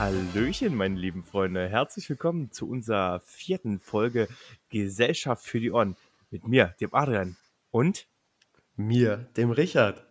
Hallöchen, 0.00 0.74
meine 0.74 0.98
lieben 0.98 1.22
Freunde. 1.22 1.68
Herzlich 1.68 2.10
willkommen 2.10 2.50
zu 2.50 2.68
unserer 2.68 3.20
vierten 3.20 3.78
Folge 3.78 4.26
Gesellschaft 4.68 5.44
für 5.44 5.60
die 5.60 5.70
Ohren. 5.70 5.96
Mit 6.32 6.48
mir, 6.48 6.74
dem 6.80 6.92
Adrian. 6.92 7.36
Und 7.70 8.08
mir, 8.76 9.28
dem 9.36 9.50
Richard. 9.50 10.04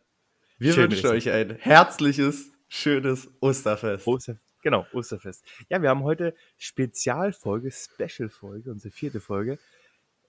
Wir 0.58 0.74
Schön, 0.74 0.92
wünschen 0.92 1.08
euch 1.10 1.30
ein 1.30 1.58
herzliches, 1.60 2.52
schönes 2.68 3.30
Osterfest. 3.42 4.08
Oster, 4.08 4.38
genau, 4.62 4.86
Osterfest. 4.94 5.44
Ja, 5.70 5.82
wir 5.82 5.90
haben 5.90 6.04
heute 6.04 6.34
Spezialfolge, 6.58 7.72
Special-Folge, 7.72 8.72
unsere 8.72 8.92
vierte 8.92 9.20
Folge. 9.20 9.60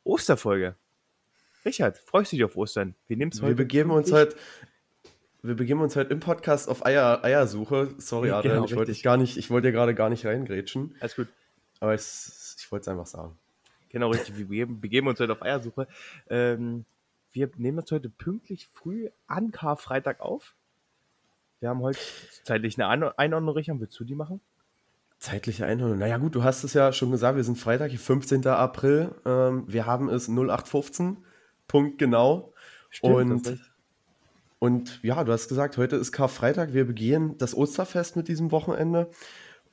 Osterfolge. 0.03 0.75
Richard, 1.65 1.99
freust 1.99 2.33
du 2.33 2.37
dich 2.37 2.45
auf 2.45 2.57
Ostern? 2.57 2.95
Wir 3.07 3.17
nehmen 3.17 3.31
es 3.33 3.41
heute. 3.41 3.51
wir 3.51 3.57
begeben 3.57 3.91
uns 3.91 4.13
heute. 4.13 4.37
Wir 5.43 5.55
begeben 5.55 5.81
uns 5.83 5.95
heute 5.95 6.11
im 6.13 6.21
Podcast 6.21 6.69
auf 6.69 6.85
Eier, 6.87 7.23
Eiersuche. 7.23 7.95
Sorry, 7.99 8.29
Ja, 8.29 8.39
Adrian, 8.39 8.55
genau, 8.57 8.67
ich 8.67 8.77
wollte 8.77 8.93
dich 8.93 9.03
gar 9.03 9.17
nicht, 9.19 9.37
ich 9.37 9.51
wollte 9.51 9.69
dir 9.69 9.73
gerade 9.73 9.95
gar 9.95 10.09
nicht 10.09 10.25
reingrätschen, 10.25 10.97
Alles 11.01 11.17
gut. 11.17 11.29
aber 11.81 11.95
ich, 11.95 12.01
ich 12.59 12.73
wollte 12.73 12.83
es 12.83 12.89
einfach 12.89 13.07
sagen. 13.07 13.37
Genau, 13.91 14.11
richtig. 14.11 14.37
Wir 14.39 14.47
begeben, 14.47 14.81
begeben 14.81 15.07
uns 15.07 15.21
heute 15.21 15.33
auf 15.33 15.43
Eiersuche. 15.43 15.87
Ähm, 16.29 16.85
wir 17.35 17.51
nehmen 17.57 17.79
uns 17.81 17.91
heute 17.93 18.09
pünktlich 18.09 18.69
früh 18.73 19.11
an 19.27 19.51
Karfreitag 19.51 20.21
auf. 20.21 20.55
Wir 21.61 21.69
haben 21.69 21.81
heute 21.81 21.99
zeitlich 22.45 22.77
eine 22.81 22.89
Ein- 22.89 23.03
Einordnung, 23.19 23.55
Richard. 23.55 23.81
Willst 23.81 23.99
du 24.01 24.05
die 24.05 24.15
machen? 24.15 24.41
Zeitliche 25.19 25.67
Einordnung. 25.67 25.99
Naja, 25.99 26.19
gut, 26.19 26.35
du 26.35 26.43
hast 26.45 26.65
es 26.65 26.75
ja 26.75 26.93
schon 26.93 27.11
gesagt, 27.11 27.37
wir 27.37 27.45
sind 27.45 27.59
Freitag, 27.59 27.91
hier 27.91 27.99
15. 28.01 28.47
April. 28.47 29.15
Ähm, 29.25 29.65
wir 29.67 29.85
haben 29.87 30.09
es 30.09 30.29
0815, 30.29 31.19
Punkt 31.69 31.99
genau. 31.99 32.53
Und- 33.03 33.31
das 33.31 33.41
ist 33.43 33.49
recht. 33.61 33.71
Und 34.61 35.03
ja, 35.03 35.25
du 35.25 35.33
hast 35.33 35.49
gesagt, 35.49 35.77
heute 35.77 35.97
ist 35.97 36.13
Karfreitag. 36.13 36.73
Wir 36.73 36.87
begehen 36.87 37.37
das 37.37 37.55
Osterfest 37.55 38.17
mit 38.17 38.29
diesem 38.29 38.51
Wochenende. 38.51 39.11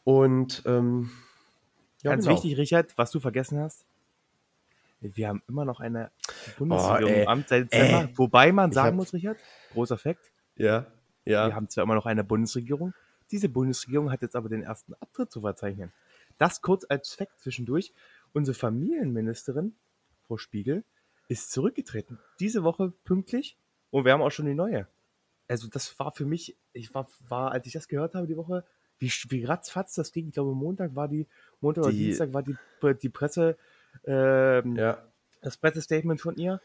Und 0.03 0.64
ähm, 0.66 1.12
ja, 2.03 2.12
Ganz 2.12 2.25
genau. 2.25 2.36
wichtig, 2.36 2.58
Richard, 2.58 2.98
was 2.98 3.12
du 3.12 3.20
vergessen 3.22 3.59
hast. 3.59 3.86
Wir 5.02 5.27
haben 5.27 5.41
immer 5.47 5.66
noch 5.66 5.80
eine 5.80 6.11
Bundesregierung 6.57 7.11
Oh, 7.11 7.16
ey. 7.16 7.21
im 7.23 7.27
Amt 7.27 7.47
seit 7.49 7.71
Dezember. 7.73 8.02
Ey. 8.09 8.17
Wobei 8.17 8.52
man 8.52 8.71
sagen 8.71 8.89
hab- 8.89 8.95
muss, 8.95 9.13
Richard, 9.13 9.38
großer 9.73 9.97
Fakt, 9.97 10.31
Ja, 10.55 10.85
ja. 11.25 11.47
wir 11.47 11.55
haben 11.55 11.69
zwar 11.69 11.83
immer 11.83 11.95
noch 11.95 12.05
eine 12.05 12.23
Bundesregierung, 12.23 12.94
diese 13.31 13.49
Bundesregierung 13.49 14.11
hat 14.11 14.22
jetzt 14.22 14.35
aber 14.35 14.49
den 14.49 14.61
ersten 14.63 14.94
Abtritt 14.95 15.31
zu 15.31 15.41
verzeichnen. 15.41 15.91
Das 16.38 16.61
kurz 16.61 16.85
als 16.89 17.13
Fakt 17.13 17.39
zwischendurch. 17.39 17.94
Unsere 18.33 18.55
Familienministerin, 18.55 19.75
Frau 20.27 20.38
Spiegel, 20.38 20.83
ist 21.27 21.52
zurückgetreten. 21.52 22.19
Diese 22.39 22.63
Woche 22.63 22.91
pünktlich 23.03 23.57
und 23.89 24.05
wir 24.05 24.11
haben 24.13 24.22
auch 24.22 24.31
schon 24.31 24.45
die 24.45 24.53
neue. 24.53 24.88
Also 25.47 25.67
das 25.67 25.97
war 25.99 26.11
für 26.11 26.25
mich, 26.25 26.57
ich 26.73 26.94
war, 26.94 27.07
war 27.27 27.52
als 27.52 27.66
ich 27.67 27.73
das 27.73 27.88
gehört 27.88 28.16
habe 28.16 28.27
die 28.27 28.38
Woche, 28.38 28.66
wie, 28.99 29.09
wie 29.29 29.44
ratzfatz 29.45 29.95
das 29.95 30.11
ging. 30.11 30.27
Ich 30.27 30.33
glaube, 30.33 30.53
Montag 30.53 30.95
war 30.95 31.07
die, 31.07 31.27
Montag 31.59 31.83
oder 31.85 31.91
Die- 31.91 32.05
Dienstag 32.05 32.33
war 32.33 32.44
die, 32.44 32.55
die 33.02 33.09
Presse, 33.09 33.57
ähm, 34.06 34.75
ja. 34.75 34.97
das 35.42 35.58
Pressestatement 35.58 36.22
von 36.22 36.36
ihr, 36.36 36.61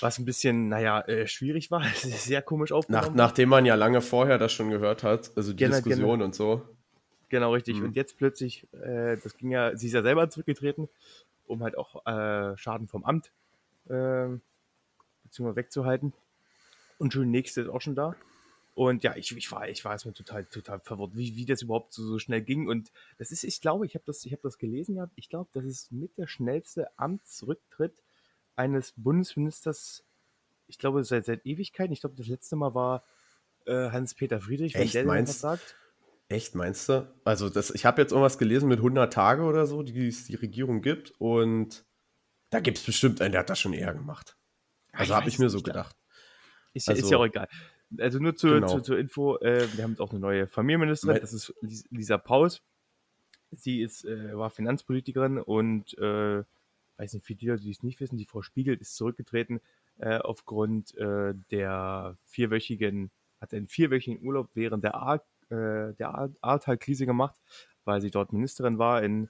was 0.00 0.18
ein 0.18 0.24
bisschen, 0.24 0.68
naja, 0.68 1.00
äh, 1.02 1.26
schwierig 1.26 1.70
war. 1.70 1.82
Es 1.94 2.04
ist 2.04 2.24
sehr 2.24 2.42
komisch 2.42 2.70
Nach, 2.70 2.78
aufgenommen. 2.78 3.16
nachdem 3.16 3.48
man 3.48 3.66
ja 3.66 3.74
lange 3.74 4.00
vorher 4.00 4.38
das 4.38 4.52
schon 4.52 4.70
gehört 4.70 5.02
hat, 5.02 5.32
also 5.36 5.52
die 5.52 5.64
Genau, 5.64 5.76
Diskussion 5.76 6.22
und 6.22 6.34
so. 6.34 6.62
Genau, 7.28 7.52
richtig. 7.52 7.76
Mhm. 7.76 7.86
Und 7.86 7.96
jetzt 7.96 8.16
plötzlich, 8.18 8.66
äh, 8.72 9.16
das 9.22 9.36
ging 9.36 9.50
ja, 9.50 9.76
sie 9.76 9.86
ist 9.86 9.92
ja 9.92 10.02
selber 10.02 10.28
zurückgetreten, 10.30 10.88
um 11.46 11.62
halt 11.62 11.76
auch 11.76 12.04
äh, 12.06 12.56
Schaden 12.56 12.88
vom 12.88 13.04
Amt 13.04 13.30
äh, 13.88 14.28
beziehungsweise 15.24 15.56
wegzuhalten. 15.56 16.12
Und 16.98 17.12
schon 17.12 17.30
nächste 17.30 17.62
ist 17.62 17.68
auch 17.68 17.80
schon 17.80 17.94
da. 17.94 18.14
Und 18.82 19.04
ja, 19.04 19.14
ich, 19.14 19.36
ich 19.36 19.52
war, 19.52 19.68
ich 19.68 19.84
war 19.84 19.92
erstmal 19.92 20.14
total, 20.14 20.46
total 20.46 20.80
verwirrt, 20.80 21.14
wie, 21.14 21.36
wie 21.36 21.44
das 21.44 21.60
überhaupt 21.60 21.92
so, 21.92 22.02
so 22.02 22.18
schnell 22.18 22.40
ging. 22.40 22.66
Und 22.66 22.90
das 23.18 23.30
ist, 23.30 23.44
ich 23.44 23.60
glaube, 23.60 23.84
ich 23.84 23.94
habe 23.94 24.04
das, 24.06 24.24
ich 24.24 24.32
habe 24.32 24.40
das 24.42 24.56
gelesen 24.56 24.94
gehabt. 24.94 25.12
Ich 25.16 25.28
glaube, 25.28 25.50
das 25.52 25.66
ist 25.66 25.92
mit 25.92 26.16
der 26.16 26.26
schnellste 26.26 26.88
Amtsrücktritt 26.98 27.92
eines 28.56 28.94
Bundesministers, 28.96 30.02
ich 30.66 30.78
glaube, 30.78 31.04
seit, 31.04 31.26
seit 31.26 31.44
Ewigkeiten. 31.44 31.92
Ich 31.92 32.00
glaube, 32.00 32.14
das 32.16 32.26
letzte 32.26 32.56
Mal 32.56 32.74
war 32.74 33.04
äh, 33.66 33.90
Hans-Peter 33.90 34.40
Friedrich, 34.40 34.72
wenn 34.72 34.80
Echt, 34.82 34.94
der 34.94 35.04
meinst- 35.04 35.34
was 35.34 35.40
sagt. 35.40 35.76
Echt, 36.30 36.54
meinst 36.54 36.88
du? 36.88 37.06
Also 37.24 37.50
das, 37.50 37.70
ich 37.72 37.84
habe 37.84 38.00
jetzt 38.00 38.12
irgendwas 38.12 38.38
gelesen 38.38 38.66
mit 38.70 38.78
100 38.78 39.12
Tage 39.12 39.42
oder 39.42 39.66
so, 39.66 39.82
die 39.82 40.08
es 40.08 40.24
die 40.24 40.36
Regierung 40.36 40.80
gibt. 40.80 41.10
Und 41.18 41.84
da 42.48 42.60
gibt 42.60 42.78
es 42.78 42.84
bestimmt 42.84 43.20
einen, 43.20 43.32
der 43.32 43.40
hat 43.40 43.50
das 43.50 43.60
schon 43.60 43.74
eher 43.74 43.92
gemacht. 43.92 44.38
Also 44.92 45.12
ich 45.12 45.16
habe 45.18 45.28
ich 45.28 45.38
mir 45.38 45.50
so 45.50 45.60
gedacht. 45.60 45.94
Ist, 46.72 46.86
ja- 46.86 46.94
ist 46.94 47.02
Also- 47.02 47.10
ja 47.12 47.18
auch 47.18 47.26
egal. 47.26 47.48
Also 47.98 48.18
nur 48.20 48.36
zu, 48.36 48.48
Genau. 48.48 48.66
zu, 48.68 48.80
zur 48.82 48.98
Info, 48.98 49.36
äh, 49.38 49.66
wir 49.74 49.82
haben 49.84 49.92
jetzt 49.92 50.00
auch 50.00 50.10
eine 50.10 50.20
neue 50.20 50.46
Familienministerin, 50.46 51.20
das 51.20 51.32
ist 51.32 51.52
Lis- 51.60 51.86
Lisa 51.90 52.18
Paus. 52.18 52.62
Sie 53.50 53.82
ist, 53.82 54.04
äh, 54.04 54.36
war 54.36 54.50
Finanzpolitikerin 54.50 55.38
und 55.38 55.98
äh, 55.98 56.44
weiß 56.98 57.14
nicht, 57.14 57.28
die 57.40 57.46
Leute, 57.48 57.62
die 57.62 57.70
es 57.70 57.82
nicht 57.82 57.98
wissen, 58.00 58.16
die 58.16 58.26
Frau 58.26 58.42
Spiegel 58.42 58.76
ist 58.76 58.94
zurückgetreten 58.94 59.60
äh, 59.98 60.18
aufgrund 60.18 60.94
äh, 60.98 61.34
der 61.50 62.16
vierwöchigen, 62.26 63.10
hat 63.40 63.52
einen 63.52 63.66
vierwöchigen 63.66 64.24
Urlaub 64.24 64.50
während 64.54 64.84
der, 64.84 64.94
Ahr, 64.94 65.16
äh, 65.48 65.94
der 65.94 66.14
Ahr- 66.14 66.32
Ahrtal-Krise 66.42 67.06
gemacht, 67.06 67.40
weil 67.84 68.00
sie 68.00 68.10
dort 68.12 68.32
Ministerin 68.32 68.78
war 68.78 69.02
in, 69.02 69.28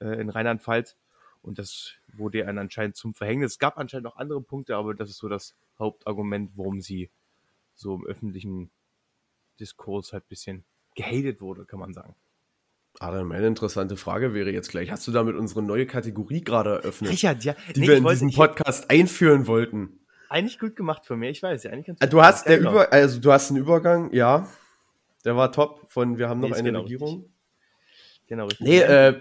äh, 0.00 0.20
in 0.20 0.28
Rheinland-Pfalz. 0.28 0.96
Und 1.40 1.58
das 1.58 1.92
wurde 2.14 2.38
ihr 2.38 2.48
anscheinend 2.48 2.96
zum 2.96 3.14
Verhängnis. 3.14 3.52
Es 3.52 3.58
gab 3.58 3.78
anscheinend 3.78 4.04
noch 4.04 4.16
andere 4.16 4.40
Punkte, 4.40 4.76
aber 4.76 4.94
das 4.94 5.10
ist 5.10 5.18
so 5.18 5.28
das 5.28 5.54
Hauptargument, 5.78 6.52
warum 6.56 6.80
sie 6.80 7.10
so 7.82 7.94
im 7.96 8.06
öffentlichen 8.06 8.70
Diskurs 9.60 10.12
halt 10.12 10.24
ein 10.24 10.28
bisschen 10.28 10.64
gehatet 10.94 11.40
wurde, 11.40 11.64
kann 11.66 11.78
man 11.80 11.92
sagen. 11.92 12.14
Adam, 12.98 13.28
meine 13.28 13.46
interessante 13.46 13.96
Frage 13.96 14.34
wäre 14.34 14.50
jetzt 14.50 14.70
gleich, 14.70 14.90
hast 14.90 15.06
du 15.06 15.12
damit 15.12 15.34
unsere 15.36 15.62
neue 15.62 15.86
Kategorie 15.86 16.42
gerade 16.42 16.70
eröffnet, 16.70 17.10
Richard, 17.10 17.42
ja, 17.44 17.54
die 17.74 17.80
nee, 17.80 17.88
wir 17.88 17.96
in 17.96 18.04
wollte- 18.04 18.24
diesem 18.26 18.36
Podcast 18.36 18.90
einführen 18.90 19.46
wollten? 19.46 19.98
Eigentlich 20.28 20.58
gut 20.58 20.76
gemacht 20.76 21.04
von 21.06 21.18
mir, 21.18 21.30
ich 21.30 21.42
weiß, 21.42 21.62
ja, 21.64 21.70
eigentlich 21.72 21.86
ganz 21.86 22.00
Äh, 22.00 22.08
Du 22.08 22.22
hast 22.22 22.46
der. 22.48 22.58
Über, 22.60 22.90
also 22.92 23.20
du 23.20 23.32
hast 23.32 23.50
einen 23.50 23.60
Übergang, 23.60 24.12
ja. 24.12 24.48
Der 25.24 25.36
war 25.36 25.52
top 25.52 25.90
von 25.90 26.18
wir 26.18 26.28
haben 26.28 26.40
noch 26.40 26.48
Nee, 26.48 26.54
eine 26.54 26.68
genau 26.70 26.80
Regierung. 26.82 27.30
Genau, 28.26 28.46
richtig. 28.46 28.66
Nee, 28.66 28.80
äh, 28.80 29.20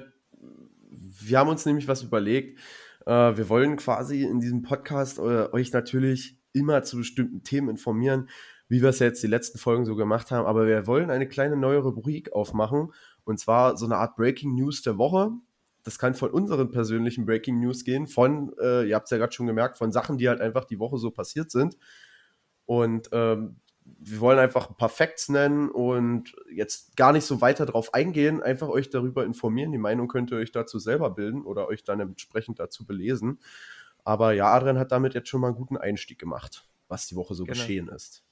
wir 0.90 1.38
haben 1.40 1.50
uns 1.50 1.66
nämlich 1.66 1.88
was 1.88 2.02
überlegt. 2.04 2.60
Äh, 3.06 3.12
wir 3.38 3.50
wollen 3.50 3.76
quasi 3.78 4.24
in 4.24 4.40
diesem 4.40 4.62
Podcast 4.64 5.18
äh, 5.20 5.50
euch 5.52 5.72
natürlich 5.74 6.38
immer 6.54 6.84
zu 6.84 6.98
bestimmten 6.98 7.44
Themen 7.44 7.70
informieren, 7.70 8.30
wie 8.72 8.82
wir 8.82 8.88
es 8.88 9.00
jetzt 9.00 9.22
die 9.22 9.28
letzten 9.28 9.58
Folgen 9.58 9.84
so 9.84 9.98
gemacht 9.98 10.32
haben. 10.32 10.46
Aber 10.46 10.66
wir 10.66 10.88
wollen 10.88 11.10
eine 11.12 11.28
kleine 11.28 11.58
neue 11.58 11.80
Rubrik 11.80 12.32
aufmachen. 12.32 12.94
Und 13.26 13.38
zwar 13.38 13.76
so 13.76 13.84
eine 13.84 13.98
Art 13.98 14.16
Breaking 14.16 14.56
News 14.56 14.82
der 14.82 14.98
Woche. 14.98 15.32
Das 15.84 16.00
kann 16.00 16.14
von 16.14 16.30
unseren 16.32 16.72
persönlichen 16.72 17.26
Breaking 17.26 17.60
News 17.60 17.84
gehen, 17.84 18.08
von, 18.08 18.54
äh, 18.62 18.88
ihr 18.88 18.96
habt 18.96 19.08
es 19.08 19.12
ja 19.12 19.18
gerade 19.18 19.34
schon 19.34 19.46
gemerkt, 19.48 19.78
von 19.78 19.92
Sachen, 19.92 20.18
die 20.18 20.30
halt 20.30 20.40
einfach 20.40 20.64
die 20.64 20.80
Woche 20.80 20.98
so 21.00 21.12
passiert 21.12 21.52
sind. 21.52 21.76
Und 22.66 23.10
ähm, 23.12 23.58
wir 23.84 24.22
wollen 24.22 24.40
einfach 24.40 24.70
ein 24.70 24.78
paar 24.78 24.88
Facts 24.88 25.28
nennen 25.28 25.68
und 25.70 26.34
jetzt 26.50 26.96
gar 26.96 27.12
nicht 27.12 27.26
so 27.26 27.42
weiter 27.42 27.66
drauf 27.66 27.94
eingehen, 27.94 28.42
einfach 28.42 28.70
euch 28.70 28.90
darüber 28.90 29.26
informieren. 29.26 29.74
Die 29.74 29.80
Meinung 29.80 30.08
könnt 30.08 30.32
ihr 30.32 30.38
euch 30.38 30.54
dazu 30.54 30.80
selber 30.80 31.10
bilden 31.10 31.44
oder 31.44 31.68
euch 31.68 31.84
dann 31.84 32.00
entsprechend 32.00 32.58
dazu 32.58 32.86
belesen. 32.86 33.40
Aber 34.06 34.32
ja, 34.32 34.54
Adrian 34.54 34.80
hat 34.80 34.94
damit 34.94 35.14
jetzt 35.14 35.28
schon 35.28 35.42
mal 35.42 35.48
einen 35.48 35.58
guten 35.58 35.76
Einstieg 35.76 36.20
gemacht, 36.20 36.64
was 36.88 37.08
die 37.08 37.18
Woche 37.18 37.36
so 37.36 37.44
Genau. 37.44 37.58
geschehen 37.58 37.90
ist. 37.90 38.24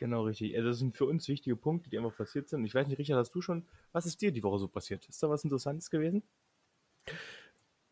Genau, 0.00 0.22
richtig. 0.24 0.56
Also 0.56 0.70
das 0.70 0.78
sind 0.78 0.96
für 0.96 1.04
uns 1.04 1.28
wichtige 1.28 1.56
Punkte, 1.56 1.90
die 1.90 1.98
einfach 1.98 2.16
passiert 2.16 2.48
sind. 2.48 2.64
Ich 2.64 2.74
weiß 2.74 2.86
nicht, 2.88 2.98
Richard, 2.98 3.18
hast 3.18 3.32
du 3.34 3.42
schon, 3.42 3.66
was 3.92 4.06
ist 4.06 4.22
dir 4.22 4.32
die 4.32 4.42
Woche 4.42 4.58
so 4.58 4.66
passiert? 4.66 5.06
Ist 5.06 5.22
da 5.22 5.28
was 5.28 5.44
Interessantes 5.44 5.90
gewesen? 5.90 6.22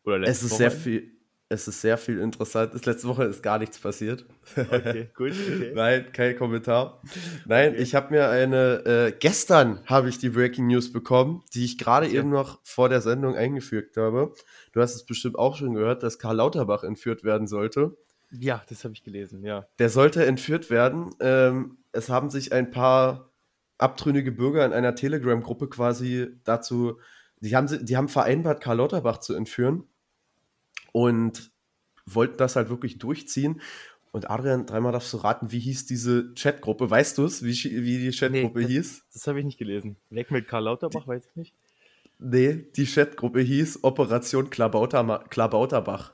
Oder 0.03 0.23
Es 0.23 0.41
ist 0.41 0.51
Woche? 0.51 0.57
sehr 0.57 0.71
viel, 0.71 1.11
es 1.49 1.67
ist 1.67 1.81
sehr 1.81 1.97
viel 1.99 2.19
interessant. 2.19 2.83
Letzte 2.85 3.07
Woche 3.07 3.25
ist 3.25 3.43
gar 3.43 3.59
nichts 3.59 3.79
passiert. 3.79 4.25
Okay, 4.55 5.09
gut. 5.15 5.31
Okay. 5.33 5.71
Nein, 5.75 6.11
kein 6.11 6.35
Kommentar. 6.35 7.01
Nein, 7.45 7.73
Okay. 7.73 7.81
ich 7.83 7.93
habe 7.95 8.11
mir 8.11 8.29
eine, 8.29 8.85
äh, 8.85 9.11
gestern 9.19 9.85
habe 9.85 10.09
ich 10.09 10.17
die 10.17 10.29
Breaking 10.29 10.67
News 10.67 10.91
bekommen, 10.91 11.43
die 11.53 11.65
ich 11.65 11.77
gerade 11.77 12.07
Okay. 12.07 12.17
eben 12.17 12.29
noch 12.29 12.59
vor 12.63 12.89
der 12.89 13.01
Sendung 13.01 13.35
eingefügt 13.35 13.97
habe. 13.97 14.33
Du 14.71 14.81
hast 14.81 14.95
es 14.95 15.05
bestimmt 15.05 15.37
auch 15.37 15.55
schon 15.57 15.73
gehört, 15.75 16.01
dass 16.01 16.17
Karl 16.17 16.37
Lauterbach 16.37 16.83
entführt 16.83 17.23
werden 17.23 17.47
sollte. 17.47 17.95
Ja, 18.31 18.63
das 18.69 18.83
habe 18.83 18.93
ich 18.93 19.03
gelesen, 19.03 19.43
ja. 19.43 19.67
Der 19.79 19.89
sollte 19.89 20.23
entführt 20.25 20.69
werden. 20.69 21.15
Ähm, 21.19 21.78
es 21.91 22.09
haben 22.09 22.29
sich 22.29 22.51
ein 22.53 22.71
paar 22.71 23.29
abtrünnige 23.77 24.31
Bürger 24.31 24.65
in 24.65 24.73
einer 24.73 24.95
Telegram-Gruppe 24.95 25.69
quasi 25.69 26.27
dazu, 26.43 26.99
die 27.39 27.55
haben, 27.55 27.67
sie- 27.67 27.83
die 27.83 27.95
haben 27.97 28.09
vereinbart, 28.09 28.61
Karl 28.61 28.77
Lauterbach 28.77 29.19
zu 29.19 29.33
entführen 29.33 29.83
und 30.91 31.51
wollten 32.05 32.37
das 32.37 32.55
halt 32.55 32.69
wirklich 32.69 32.97
durchziehen. 32.99 33.61
Und 34.11 34.29
Adrian, 34.29 34.65
dreimal 34.65 34.91
darfst 34.91 35.13
du 35.13 35.17
raten, 35.17 35.51
wie 35.51 35.59
hieß 35.59 35.85
diese 35.85 36.33
Chatgruppe? 36.33 36.89
Weißt 36.89 37.17
du 37.17 37.25
es, 37.25 37.43
wie, 37.43 37.53
wie 37.83 37.99
die 37.99 38.11
Chatgruppe 38.11 38.59
Nee, 38.59 38.63
das- 38.65 38.71
hieß? 38.71 39.03
Das 39.13 39.27
habe 39.27 39.39
ich 39.39 39.45
nicht 39.45 39.59
gelesen. 39.59 39.95
Weg 40.09 40.31
mit 40.31 40.47
Karl 40.47 40.63
Lauterbach, 40.63 41.07
weiß 41.07 41.25
ich 41.27 41.35
nicht. 41.35 41.53
Nee, 42.17 42.65
die 42.75 42.85
Chatgruppe 42.85 43.39
hieß 43.39 43.83
Operation 43.83 44.49
Klabauter, 44.49 45.23
Klabauterbach. 45.29 46.13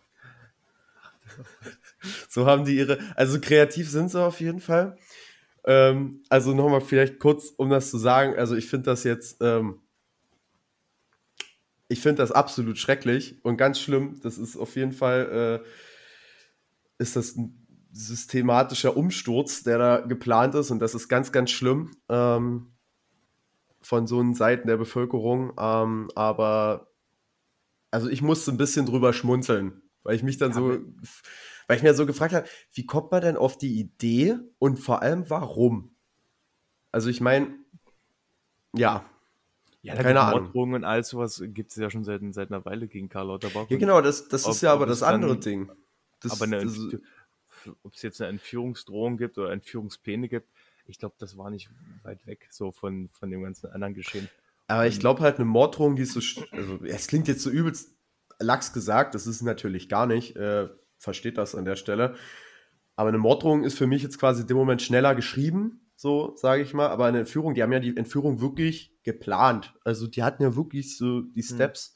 So 2.30 2.46
haben 2.46 2.66
die 2.66 2.76
ihre, 2.78 3.00
also 3.16 3.40
kreativ 3.40 3.90
sind 3.90 4.12
sie 4.12 4.24
auf 4.24 4.40
jeden 4.40 4.60
Fall. 4.60 4.98
Ähm, 5.66 6.24
also 6.30 6.54
nochmal 6.54 6.82
vielleicht 6.82 7.20
kurz, 7.20 7.50
um 7.58 7.70
das 7.70 7.90
zu 7.90 7.98
sagen, 7.98 8.36
also 8.38 8.56
ich 8.56 8.68
finde 8.68 8.86
das 8.86 9.04
jetzt, 9.04 9.38
ähm, 9.42 9.82
ich 11.88 12.02
finde 12.02 12.22
das 12.22 12.32
absolut 12.32 12.78
schrecklich 12.78 13.44
und 13.44 13.58
ganz 13.58 13.80
schlimm. 13.80 14.20
Das 14.22 14.38
ist 14.38 14.58
auf 14.58 14.76
jeden 14.76 14.94
Fall, 14.94 15.64
äh, 15.64 15.68
ist 16.98 17.16
das 17.16 17.36
ein 17.36 17.68
systematischer 17.92 18.96
Umsturz, 18.98 19.64
der 19.64 19.78
da 19.78 19.98
geplant 20.02 20.56
ist 20.56 20.72
und 20.72 20.80
das 20.80 20.96
ist 20.96 21.08
ganz, 21.08 21.32
ganz 21.32 21.52
schlimm. 21.52 21.92
Ähm, 22.10 22.72
von 23.86 24.08
so 24.08 24.20
einen 24.20 24.34
Seiten 24.34 24.68
der 24.68 24.78
Bevölkerung. 24.78 25.54
Ähm, 25.60 26.10
aber 26.16 26.92
also 27.92 28.10
ich 28.10 28.22
musste 28.22 28.52
ein 28.52 28.58
bisschen 28.58 28.86
drüber 28.88 29.14
schmunzeln, 29.14 29.84
weil 30.04 30.16
ich 30.16 30.24
mich 30.24 30.38
dann 30.38 30.52
Ja, 30.52 30.58
so, 30.58 30.80
weil 31.68 31.78
ich 31.78 31.84
mir 31.84 31.94
so 31.94 32.06
gefragt 32.06 32.34
habe, 32.34 32.48
wie 32.74 32.86
kommt 32.86 33.12
man 33.12 33.22
denn 33.22 33.38
auf 33.38 33.58
die 33.58 33.80
Idee 33.80 34.38
und 34.60 34.78
vor 34.78 35.02
allem 35.02 35.30
warum? 35.30 35.96
Also 36.92 37.10
ich 37.10 37.22
meine, 37.22 37.56
ja, 38.76 39.06
Ja, 39.82 39.96
Keine 39.96 40.20
Ahnung. 40.20 40.44
Morddrohungen 40.46 40.76
und 40.76 40.84
all 40.84 41.04
sowas 41.04 41.42
gibt 41.46 41.70
es 41.72 41.78
ja 41.78 41.90
schon 41.92 42.04
seit, 42.04 42.22
seit 42.32 42.52
einer 42.52 42.66
Weile 42.66 42.88
gegen 42.88 43.08
Karl 43.08 43.28
Lauterbach. 43.28 43.68
ja 43.70 43.78
genau, 43.78 44.02
das, 44.02 44.28
das 44.28 44.46
ob- 44.46 44.52
ist 44.52 44.62
ja 44.62 44.74
aber 44.74 44.86
das 44.88 45.04
andere 45.04 45.34
dann- 45.34 45.42
Ding. 45.42 45.72
Das, 46.22 46.32
aber 46.42 46.46
eine, 46.46 46.66
ob 47.84 47.94
es 47.94 48.02
jetzt 48.02 48.20
eine 48.22 48.30
Entführungsdrohung 48.32 49.18
gibt 49.18 49.38
oder 49.38 49.52
Entführungspläne 49.52 50.28
gibt, 50.28 50.50
ich 50.88 50.98
glaube, 50.98 51.16
das 51.20 51.38
war 51.38 51.50
nicht 51.52 51.70
weit 52.04 52.26
weg 52.26 52.48
so 52.50 52.72
von, 52.72 53.10
von 53.10 53.30
dem 53.30 53.44
ganzen 53.44 53.70
anderen 53.72 53.94
Geschehen. 53.94 54.28
aber 54.68 54.88
ich 54.88 55.00
glaube 55.00 55.22
halt 55.22 55.36
eine 55.36 55.46
Morddrohung, 55.46 55.96
die 55.96 56.04
ist 56.04 56.14
so, 56.14 56.44
also 56.52 56.80
es 56.84 57.08
klingt 57.08 57.28
jetzt 57.28 57.42
so 57.44 57.50
übelst 57.52 57.92
lax 58.40 58.74
gesagt, 58.74 59.14
das 59.14 59.28
ist 59.28 59.42
natürlich 59.44 59.88
gar 59.90 60.08
nicht, 60.08 60.36
äh, 60.36 60.68
versteht 61.06 61.38
das 61.38 61.56
an 61.56 61.64
der 61.64 61.78
Stelle. 61.78 62.16
Aber 62.98 63.10
eine 63.10 63.18
Morddrohung 63.18 63.64
ist 63.64 63.78
für 63.78 63.88
mich 63.88 64.04
jetzt 64.04 64.20
quasi 64.20 64.42
in 64.42 64.48
dem 64.48 64.58
Moment 64.58 64.82
schneller 64.82 65.16
geschrieben, 65.16 65.82
so 65.96 66.36
sage 66.36 66.62
ich 66.62 66.74
mal. 66.74 66.90
Aber 66.90 67.06
eine 67.06 67.20
Entführung, 67.20 67.54
die 67.54 67.64
haben 67.64 67.72
ja 67.72 67.80
die 67.80 67.96
Entführung 67.96 68.42
wirklich 68.42 68.92
geplant. 69.04 69.74
Also 69.84 70.08
die 70.08 70.24
hatten 70.24 70.44
ja 70.44 70.56
wirklich 70.56 70.98
so 70.98 71.22
die 71.22 71.44
Steps, 71.44 71.96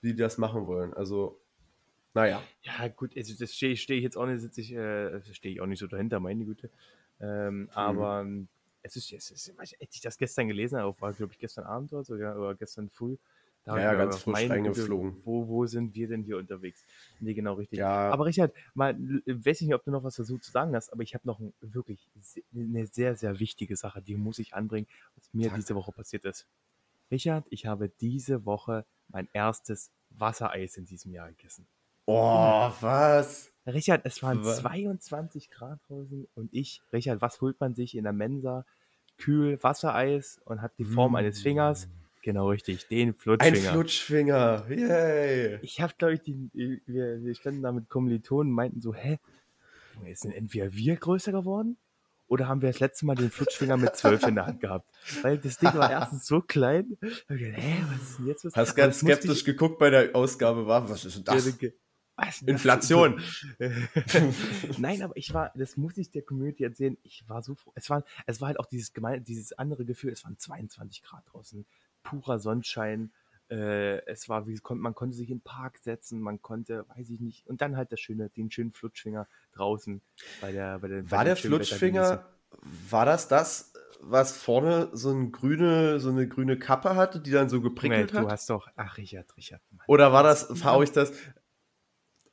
wie 0.00 0.12
die 0.12 0.18
das 0.18 0.38
machen 0.38 0.66
wollen. 0.66 0.92
Also, 0.94 1.40
naja. 2.14 2.42
Ja, 2.62 2.88
gut, 2.88 3.16
also 3.16 3.34
das 3.38 3.54
stehe 3.54 3.76
steh 3.76 3.94
ich 3.94 4.02
jetzt 4.02 4.16
auch 4.16 4.26
nicht, 4.26 4.40
sitze 4.40 4.60
ich, 4.60 4.72
äh, 4.72 5.22
stehe 5.32 5.54
ich 5.54 5.60
auch 5.60 5.66
nicht 5.66 5.80
so 5.80 5.86
dahinter, 5.86 6.20
meine 6.20 6.44
Güte. 6.44 6.70
Ähm, 7.20 7.68
aber 7.72 8.20
ähm, 8.20 8.48
es 8.82 8.96
ist, 8.96 9.12
es 9.12 9.30
ist, 9.30 9.58
als 9.58 9.74
ich 9.80 10.00
das 10.00 10.16
gestern 10.18 10.48
gelesen 10.48 10.78
habe, 10.78 11.00
war 11.00 11.12
glaube 11.12 11.32
ich 11.32 11.38
gestern 11.38 11.64
Abend 11.64 11.92
oder 11.92 12.04
so, 12.04 12.16
ja, 12.16 12.34
oder 12.34 12.54
gestern 12.54 12.88
früh. 12.90 13.16
Da 13.64 13.72
Ja, 13.72 13.78
ich 13.78 13.82
ja, 13.84 13.94
ganz 14.04 14.18
frisch 14.22 14.48
reingeflogen. 14.50 15.16
Wo, 15.24 15.46
wo 15.46 15.66
sind 15.66 15.94
wir 15.94 16.08
denn 16.08 16.22
hier 16.22 16.38
unterwegs? 16.38 16.84
Nee, 17.20 17.34
genau 17.34 17.54
richtig. 17.54 17.78
Ja. 17.80 18.10
Aber 18.10 18.24
Richard, 18.26 18.54
mal, 18.74 18.94
l- 18.94 19.22
weiß 19.26 19.60
ich 19.60 19.66
nicht, 19.66 19.74
ob 19.74 19.84
du 19.84 19.90
noch 19.90 20.04
was 20.04 20.16
dazu 20.16 20.38
zu 20.38 20.50
sagen 20.50 20.74
hast, 20.74 20.90
aber 20.92 21.02
ich 21.02 21.14
habe 21.14 21.26
noch 21.26 21.38
ein, 21.40 21.52
wirklich 21.60 22.08
eine 22.54 22.86
sehr, 22.86 23.16
sehr 23.16 23.38
wichtige 23.40 23.76
Sache, 23.76 24.00
die 24.00 24.14
muss 24.14 24.38
ich 24.38 24.54
anbringen, 24.54 24.86
was 25.16 25.28
mir 25.34 25.48
Sag. 25.50 25.56
diese 25.56 25.74
Woche 25.74 25.92
passiert 25.92 26.24
ist. 26.24 26.46
Richard, 27.10 27.44
ich 27.50 27.66
habe 27.66 27.90
diese 28.00 28.44
Woche 28.46 28.84
mein 29.08 29.28
erstes 29.32 29.90
Wassereis 30.10 30.76
in 30.76 30.86
diesem 30.86 31.12
Jahr 31.12 31.28
gegessen. 31.28 31.66
Oh, 32.06 32.70
was? 32.80 33.52
Richard, 33.66 34.00
es 34.04 34.22
waren 34.22 34.42
Wa- 34.44 34.54
22 34.54 35.50
Grad 35.50 35.78
draußen 35.88 36.26
und 36.34 36.48
ich, 36.54 36.80
Richard, 36.92 37.20
was 37.20 37.40
holt 37.42 37.60
man 37.60 37.74
sich 37.74 37.94
in 37.96 38.04
der 38.04 38.14
Mensa? 38.14 38.64
Kühl 39.18 39.62
Wassereis 39.62 40.40
und 40.44 40.62
hat 40.62 40.72
die 40.78 40.84
Form 40.84 41.16
eines 41.16 41.42
Fingers. 41.42 41.88
Genau 42.22 42.48
richtig, 42.50 42.88
den 42.88 43.08
Ein 43.10 43.14
Flutschfinger. 43.14 43.72
Flutschfinger. 43.72 44.66
Yay. 44.68 45.58
ich 45.62 45.80
habe, 45.80 45.94
glaube 45.96 46.14
ich, 46.14 46.20
die, 46.22 46.50
wir, 46.86 47.22
wir 47.24 47.34
standen 47.34 47.62
da 47.62 47.72
mit 47.72 47.88
Kommilitonen 47.88 48.50
und 48.50 48.54
meinten 48.54 48.80
so, 48.80 48.94
hä, 48.94 49.18
Junge, 49.94 50.14
sind 50.16 50.32
entweder 50.32 50.72
wir 50.72 50.96
größer 50.96 51.32
geworden 51.32 51.76
oder 52.26 52.48
haben 52.48 52.60
wir 52.60 52.68
das 52.70 52.80
letzte 52.80 53.06
Mal 53.06 53.14
den 53.14 53.30
Flutschfinger 53.30 53.76
mit 53.76 53.96
12 53.96 54.24
in 54.26 54.34
der 54.34 54.46
Hand 54.46 54.60
gehabt? 54.60 54.90
Weil 55.22 55.38
das 55.38 55.58
Ding 55.58 55.72
war 55.74 55.90
erstens 55.90 56.26
so 56.26 56.40
klein. 56.40 56.98
Da 57.00 57.08
hab 57.08 57.30
ich 57.30 57.38
gedacht, 57.40 57.62
hä, 57.62 57.84
was 57.92 58.02
ist 58.10 58.18
denn 58.18 58.26
jetzt? 58.26 58.44
Was? 58.44 58.56
Hast 58.56 58.74
ganz 58.74 58.98
skeptisch 59.00 59.44
geguckt 59.44 59.78
bei 59.78 59.90
der 59.90 60.14
Ausgabe, 60.14 60.66
war, 60.66 60.88
was 60.90 61.04
ist 61.04 61.14
denn 61.26 61.36
ich- 61.38 61.58
das? 61.58 61.72
Was? 62.20 62.42
Inflation. 62.42 63.20
Nein, 64.78 65.02
aber 65.02 65.16
ich 65.16 65.32
war, 65.32 65.52
das 65.54 65.76
muss 65.76 65.96
ich 65.96 66.10
der 66.10 66.22
Community 66.22 66.64
erzählen, 66.64 66.96
ich 67.04 67.22
war 67.28 67.42
so 67.42 67.54
froh. 67.54 67.70
Es 67.76 67.88
war, 67.90 68.02
es 68.26 68.40
war 68.40 68.48
halt 68.48 68.58
auch 68.58 68.66
dieses 68.66 68.92
gemein, 68.92 69.22
dieses 69.24 69.52
andere 69.52 69.84
Gefühl, 69.84 70.10
es 70.12 70.24
waren 70.24 70.36
22 70.36 71.02
Grad 71.02 71.22
draußen, 71.30 71.64
purer 72.02 72.38
Sonnenschein. 72.38 73.12
Äh, 73.50 74.04
es 74.06 74.28
war, 74.28 74.46
wie 74.46 74.58
man 74.74 74.94
konnte 74.94 75.16
sich 75.16 75.30
in 75.30 75.38
den 75.38 75.42
Park 75.44 75.78
setzen, 75.78 76.20
man 76.20 76.42
konnte, 76.42 76.84
weiß 76.96 77.08
ich 77.08 77.20
nicht, 77.20 77.46
und 77.46 77.62
dann 77.62 77.76
halt 77.78 77.90
das 77.92 78.00
schöne, 78.00 78.28
den 78.30 78.50
schönen 78.50 78.72
Flutschfinger 78.72 79.26
draußen 79.52 80.02
bei 80.42 80.52
der, 80.52 80.78
bei 80.80 80.88
der 80.88 81.02
bei 81.02 81.10
War 81.10 81.24
dem 81.24 81.28
der 81.28 81.36
Flutschfinger, 81.36 82.26
war 82.90 83.06
das 83.06 83.26
das, 83.28 83.72
was 84.00 84.36
vorne 84.36 84.90
so, 84.92 85.10
ein 85.12 85.32
grüne, 85.32 85.98
so 85.98 86.10
eine 86.10 86.28
grüne 86.28 86.58
Kappe 86.58 86.94
hatte, 86.94 87.20
die 87.20 87.30
dann 87.30 87.48
so 87.48 87.62
geprickelt 87.62 88.12
Du 88.12 88.18
hat? 88.18 88.28
hast 88.28 88.50
doch, 88.50 88.68
ach 88.76 88.98
Richard, 88.98 89.34
Richard. 89.38 89.62
Mann. 89.70 89.84
Oder 89.86 90.12
war 90.12 90.22
das, 90.22 90.62
habe 90.62 90.84
ich 90.84 90.92
das, 90.92 91.10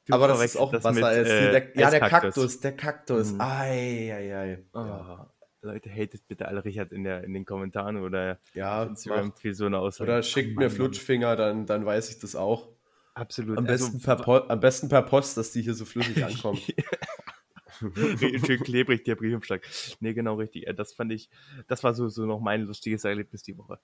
Du 0.06 0.14
aber 0.14 0.28
das 0.28 0.44
ist 0.44 0.58
auch 0.58 0.72
das 0.72 0.84
Wasser. 0.84 0.94
mit, 1.18 1.26
ist 1.26 1.32
äh, 1.32 1.52
der, 1.52 1.78
ja, 1.80 1.90
der. 1.90 2.00
Kaktus, 2.02 2.60
der 2.60 2.76
Kaktus. 2.76 3.32
Mhm. 3.34 3.42
Ei, 3.42 4.14
ei, 4.14 4.38
ei. 4.38 4.64
Oh, 4.74 5.26
Leute, 5.66 5.90
hatet 5.90 6.28
bitte 6.28 6.48
alle 6.48 6.64
Richard 6.66 6.92
in, 6.92 7.04
der, 7.04 7.24
in 7.24 7.34
den 7.34 7.46
Kommentaren 7.46 7.98
oder 7.98 8.40
Ja, 8.54 8.84
auf 8.84 8.90
Instagram 8.90 9.28
mach. 9.30 9.38
viel 9.38 9.54
so 9.54 9.66
eine 9.66 9.80
Aussage. 9.80 10.10
Oder 10.12 10.24
schickt 10.24 10.58
mir. 10.58 10.70
Flutschfinger, 10.70 11.36
dann, 11.36 11.66
dann 11.66 11.86
weiß 11.86 12.10
ich 12.10 12.20
das 12.20 12.36
auch. 12.36 12.70
Absolut. 13.14 13.58
Am 13.58 13.66
Also, 13.68 13.86
besten, 13.86 14.02
per 14.02 14.16
Po- 14.18 14.48
am 14.48 14.60
besten 14.60 14.90
per 14.90 15.02
Post, 15.02 15.38
dass 15.38 15.52
die 15.52 15.62
hier 15.62 15.74
so 15.74 15.86
flüssig 15.86 16.24
ankommen. 16.26 16.60
Schön 17.96 18.60
klebrig, 18.62 19.04
der 19.04 19.16
Briefumschlag. 19.16 19.62
Nee, 20.00 20.14
genau 20.14 20.36
richtig. 20.36 20.66
Das 20.76 20.94
fand 20.94 21.12
ich, 21.12 21.30
das 21.68 21.84
war 21.84 21.94
so, 21.94 22.08
so 22.08 22.26
noch 22.26 22.40
mein 22.40 22.62
lustiges 22.62 23.04
Erlebnis 23.04 23.44
die 23.44 23.58
Woche. 23.58 23.80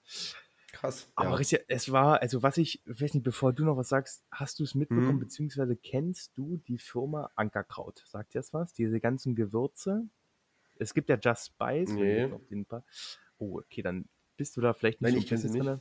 Krass. 0.72 1.10
Aber 1.16 1.30
ja. 1.30 1.34
Richard, 1.36 1.64
es 1.68 1.92
war, 1.92 2.22
also 2.22 2.42
was 2.42 2.56
ich, 2.56 2.80
ich 2.86 3.00
weiß 3.02 3.12
nicht, 3.12 3.24
bevor 3.24 3.52
du 3.52 3.64
noch 3.64 3.76
was 3.76 3.90
sagst, 3.90 4.24
hast 4.30 4.58
du 4.58 4.64
es 4.64 4.74
mitbekommen, 4.74 5.16
Mhm. 5.16 5.20
beziehungsweise 5.20 5.76
kennst 5.76 6.32
du 6.36 6.56
die 6.66 6.78
Firma 6.78 7.30
Ankerkraut? 7.36 8.02
Sagt 8.06 8.32
dir 8.32 8.38
das 8.38 8.54
was? 8.54 8.72
Diese 8.72 8.98
ganzen 8.98 9.34
Gewürze? 9.34 10.04
Es 10.82 10.94
gibt 10.94 11.08
ja 11.08 11.18
Just 11.20 11.46
Spice. 11.46 11.90
Nee. 11.92 12.26
Oh, 13.38 13.58
okay, 13.58 13.82
dann 13.82 14.08
bist 14.36 14.56
du 14.56 14.60
da 14.60 14.72
vielleicht 14.72 15.00
nicht 15.00 15.14
Nein, 15.14 15.14
so 15.14 15.18
ich 15.18 15.26
drin. 15.28 15.80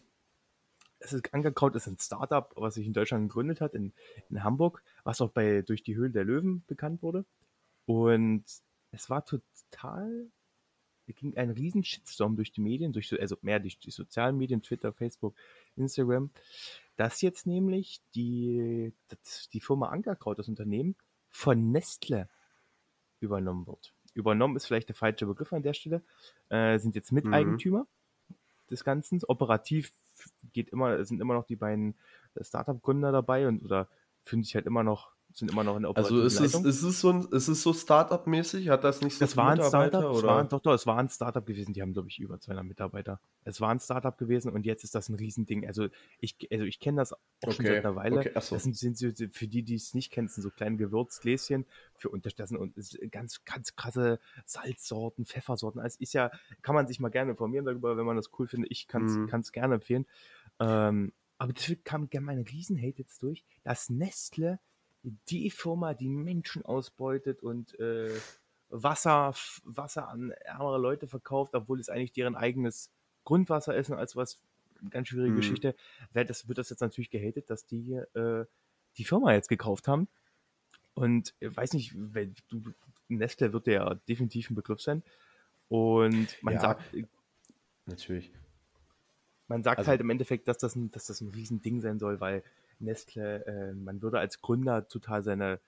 Es 0.99 1.13
ist 1.13 1.33
Ankerkraut 1.33 1.75
ist 1.75 1.87
ein 1.87 1.97
Startup, 1.99 2.51
was 2.55 2.75
sich 2.75 2.85
in 2.85 2.93
Deutschland 2.93 3.27
gegründet 3.27 3.59
hat, 3.59 3.73
in, 3.73 3.91
in 4.29 4.43
Hamburg, 4.43 4.83
was 5.03 5.19
auch 5.21 5.31
bei 5.31 5.63
durch 5.63 5.81
die 5.83 5.95
Höhle 5.95 6.11
der 6.11 6.23
Löwen 6.25 6.63
bekannt 6.67 7.01
wurde. 7.01 7.25
Und 7.85 8.43
es 8.91 9.09
war 9.09 9.25
total, 9.25 10.29
es 11.07 11.15
ging 11.15 11.35
ein 11.37 11.49
riesen 11.49 11.83
Shitstorm 11.83 12.35
durch 12.35 12.51
die 12.51 12.61
Medien, 12.61 12.93
durch, 12.93 13.09
so- 13.09 13.17
also 13.17 13.35
mehr 13.41 13.59
durch 13.59 13.79
die 13.79 13.89
sozialen 13.89 14.37
Medien, 14.37 14.61
Twitter, 14.61 14.93
Facebook, 14.93 15.35
Instagram, 15.75 16.29
dass 16.97 17.21
jetzt 17.21 17.47
nämlich 17.47 18.01
die, 18.13 18.93
die 19.53 19.59
Firma 19.59 19.89
Ankerkraut, 19.89 20.37
das 20.37 20.49
Unternehmen, 20.49 20.95
von 21.29 21.71
Nestle 21.71 22.29
übernommen 23.21 23.65
wird. 23.65 23.93
Übernommen 24.13 24.55
ist 24.55 24.65
vielleicht 24.65 24.89
der 24.89 24.95
falsche 24.95 25.25
Begriff 25.25 25.53
an 25.53 25.63
der 25.63 25.73
Stelle, 25.73 26.03
äh, 26.49 26.77
sind 26.79 26.95
jetzt 26.95 27.11
Miteigentümer 27.11 27.87
des 28.69 28.83
Ganzen. 28.83 29.21
Operativ 29.27 29.93
geht 30.53 30.69
immer, 30.69 31.03
sind 31.05 31.21
immer 31.21 31.33
noch 31.33 31.45
die 31.45 31.55
beiden 31.55 31.95
Startup-Gründer 32.39 33.11
dabei 33.11 33.47
und 33.47 33.63
oder 33.63 33.87
fühlen 34.23 34.43
sich 34.43 34.55
halt 34.55 34.65
immer 34.65 34.83
noch, 34.83 35.11
sind 35.33 35.49
immer 35.49 35.63
noch 35.63 35.75
in 35.77 35.83
der 35.83 35.95
Also 35.95 36.21
ist 36.21 36.39
es, 36.39 36.53
ist 36.55 36.83
es 36.83 36.99
so, 37.01 37.09
ein, 37.11 37.27
ist 37.31 37.47
es 37.47 37.61
so 37.63 37.73
Startup-mäßig? 37.73 38.69
Hat 38.69 38.83
das 38.83 39.01
nicht 39.01 39.15
so 39.17 39.25
Das 39.25 39.31
viele 39.31 39.45
war 39.45 39.51
ein 39.51 39.57
Mitarbeiter, 39.57 39.99
Startup, 39.99 40.17
oder? 40.17 40.27
war, 40.27 40.43
doch, 40.45 40.59
doch, 40.61 40.73
es 40.73 40.87
war 40.87 40.97
ein 40.97 41.09
Startup 41.09 41.45
gewesen, 41.45 41.73
die 41.73 41.81
haben, 41.81 41.93
glaube 41.93 42.07
ich, 42.09 42.19
über 42.19 42.39
200 42.39 42.65
Mitarbeiter. 42.65 43.19
Es 43.43 43.61
war 43.61 43.69
ein 43.69 43.79
Startup 43.79 44.17
gewesen 44.17 44.51
und 44.51 44.65
jetzt 44.65 44.83
ist 44.83 44.95
das 44.95 45.09
ein 45.09 45.15
Riesending. 45.15 45.67
Also 45.67 45.87
ich, 46.19 46.35
also 46.51 46.65
ich 46.65 46.79
kenne 46.79 46.97
das 47.01 47.13
auch 47.13 47.51
schon 47.51 47.65
Okay, 47.65 47.67
seit 47.67 47.85
einer 47.85 47.95
Weile. 47.95 48.15
okay, 48.15 48.31
so. 48.39 48.55
Das 48.55 48.63
sind, 48.63 48.75
sind 48.97 48.97
für 49.35 49.47
die, 49.47 49.63
die 49.63 49.75
es 49.75 49.93
nicht 49.93 50.11
kennen, 50.11 50.27
sind 50.27 50.41
so 50.43 50.49
kleine 50.49 50.77
Gewürzgläschen 50.77 51.65
für 51.97 52.09
Unterstassen 52.09 52.57
und 52.57 52.73
ganz, 53.11 53.43
ganz 53.45 53.75
krasse 53.75 54.19
Salzsorten, 54.45 55.25
Pfeffersorten. 55.25 55.79
Also 55.81 55.97
ist 55.99 56.13
ja, 56.13 56.31
kann 56.63 56.73
man 56.75 56.87
sich 56.87 56.99
mal 56.99 57.09
gerne 57.09 57.31
informieren 57.31 57.65
darüber, 57.65 57.95
wenn 57.95 58.05
man 58.05 58.15
das 58.15 58.29
cool 58.39 58.47
findet. 58.47 58.71
Ich 58.71 58.87
kann 58.87 59.05
es 59.05 59.21
Mhm. 59.27 59.51
gerne 59.51 59.75
empfehlen. 59.75 60.05
Ähm, 60.59 61.13
aber 61.37 61.53
das 61.53 61.71
kam 61.83 62.09
gerne 62.09 62.25
meine 62.25 62.47
Riesen-Hate 62.47 62.99
jetzt 62.99 63.23
durch, 63.23 63.43
dass 63.63 63.89
Nestle 63.89 64.59
die 65.03 65.49
Firma, 65.49 65.93
die 65.93 66.09
Menschen 66.09 66.63
ausbeutet 66.65 67.41
und 67.43 67.77
äh, 67.79 68.11
Wasser, 68.69 69.33
Wasser 69.63 70.07
an 70.07 70.31
ärmere 70.31 70.77
Leute 70.77 71.07
verkauft, 71.07 71.53
obwohl 71.55 71.79
es 71.79 71.89
eigentlich 71.89 72.13
deren 72.13 72.35
eigenes 72.35 72.89
Grundwasser 73.25 73.75
ist 73.75 73.89
und 73.89 73.97
als 73.97 74.15
was 74.15 74.39
ganz 74.89 75.09
schwierige 75.09 75.33
Mhm. 75.33 75.37
Geschichte, 75.37 75.75
wird 76.13 76.29
das, 76.29 76.47
wird 76.47 76.57
das 76.57 76.69
jetzt 76.69 76.79
natürlich 76.81 77.09
gehatet, 77.09 77.49
dass 77.49 77.65
die 77.65 77.93
äh, 77.93 78.45
die 78.97 79.03
Firma 79.05 79.33
jetzt 79.33 79.47
gekauft 79.49 79.87
haben. 79.87 80.07
Und 80.93 81.33
äh, 81.39 81.49
weiß 81.55 81.73
nicht, 81.73 81.93
wenn, 81.95 82.35
du 82.49 82.61
Nestle 83.07 83.53
wird 83.53 83.67
ja 83.67 83.95
definitiv 84.09 84.49
ein 84.49 84.55
Begriff 84.55 84.81
sein. 84.81 85.03
Und 85.69 86.41
man 86.41 86.55
Ja. 86.55 86.59
sagt, 86.61 86.83
Natürlich. 87.85 88.31
man 89.47 89.63
sagt 89.63 89.79
Also- 89.79 89.89
halt 89.89 90.01
im 90.01 90.09
Endeffekt, 90.09 90.47
dass 90.47 90.57
das, 90.57 90.75
ein, 90.75 90.91
dass 90.91 91.05
das 91.07 91.21
ein 91.21 91.29
Riesending 91.29 91.81
sein 91.81 91.99
soll, 91.99 92.19
weil 92.19 92.43
Nestle, 92.81 93.45
äh, 93.45 93.73
man 93.73 94.01
würde 94.01 94.19
als 94.19 94.41
Gründer 94.41 94.87
total 94.87 95.23
seine, 95.23 95.59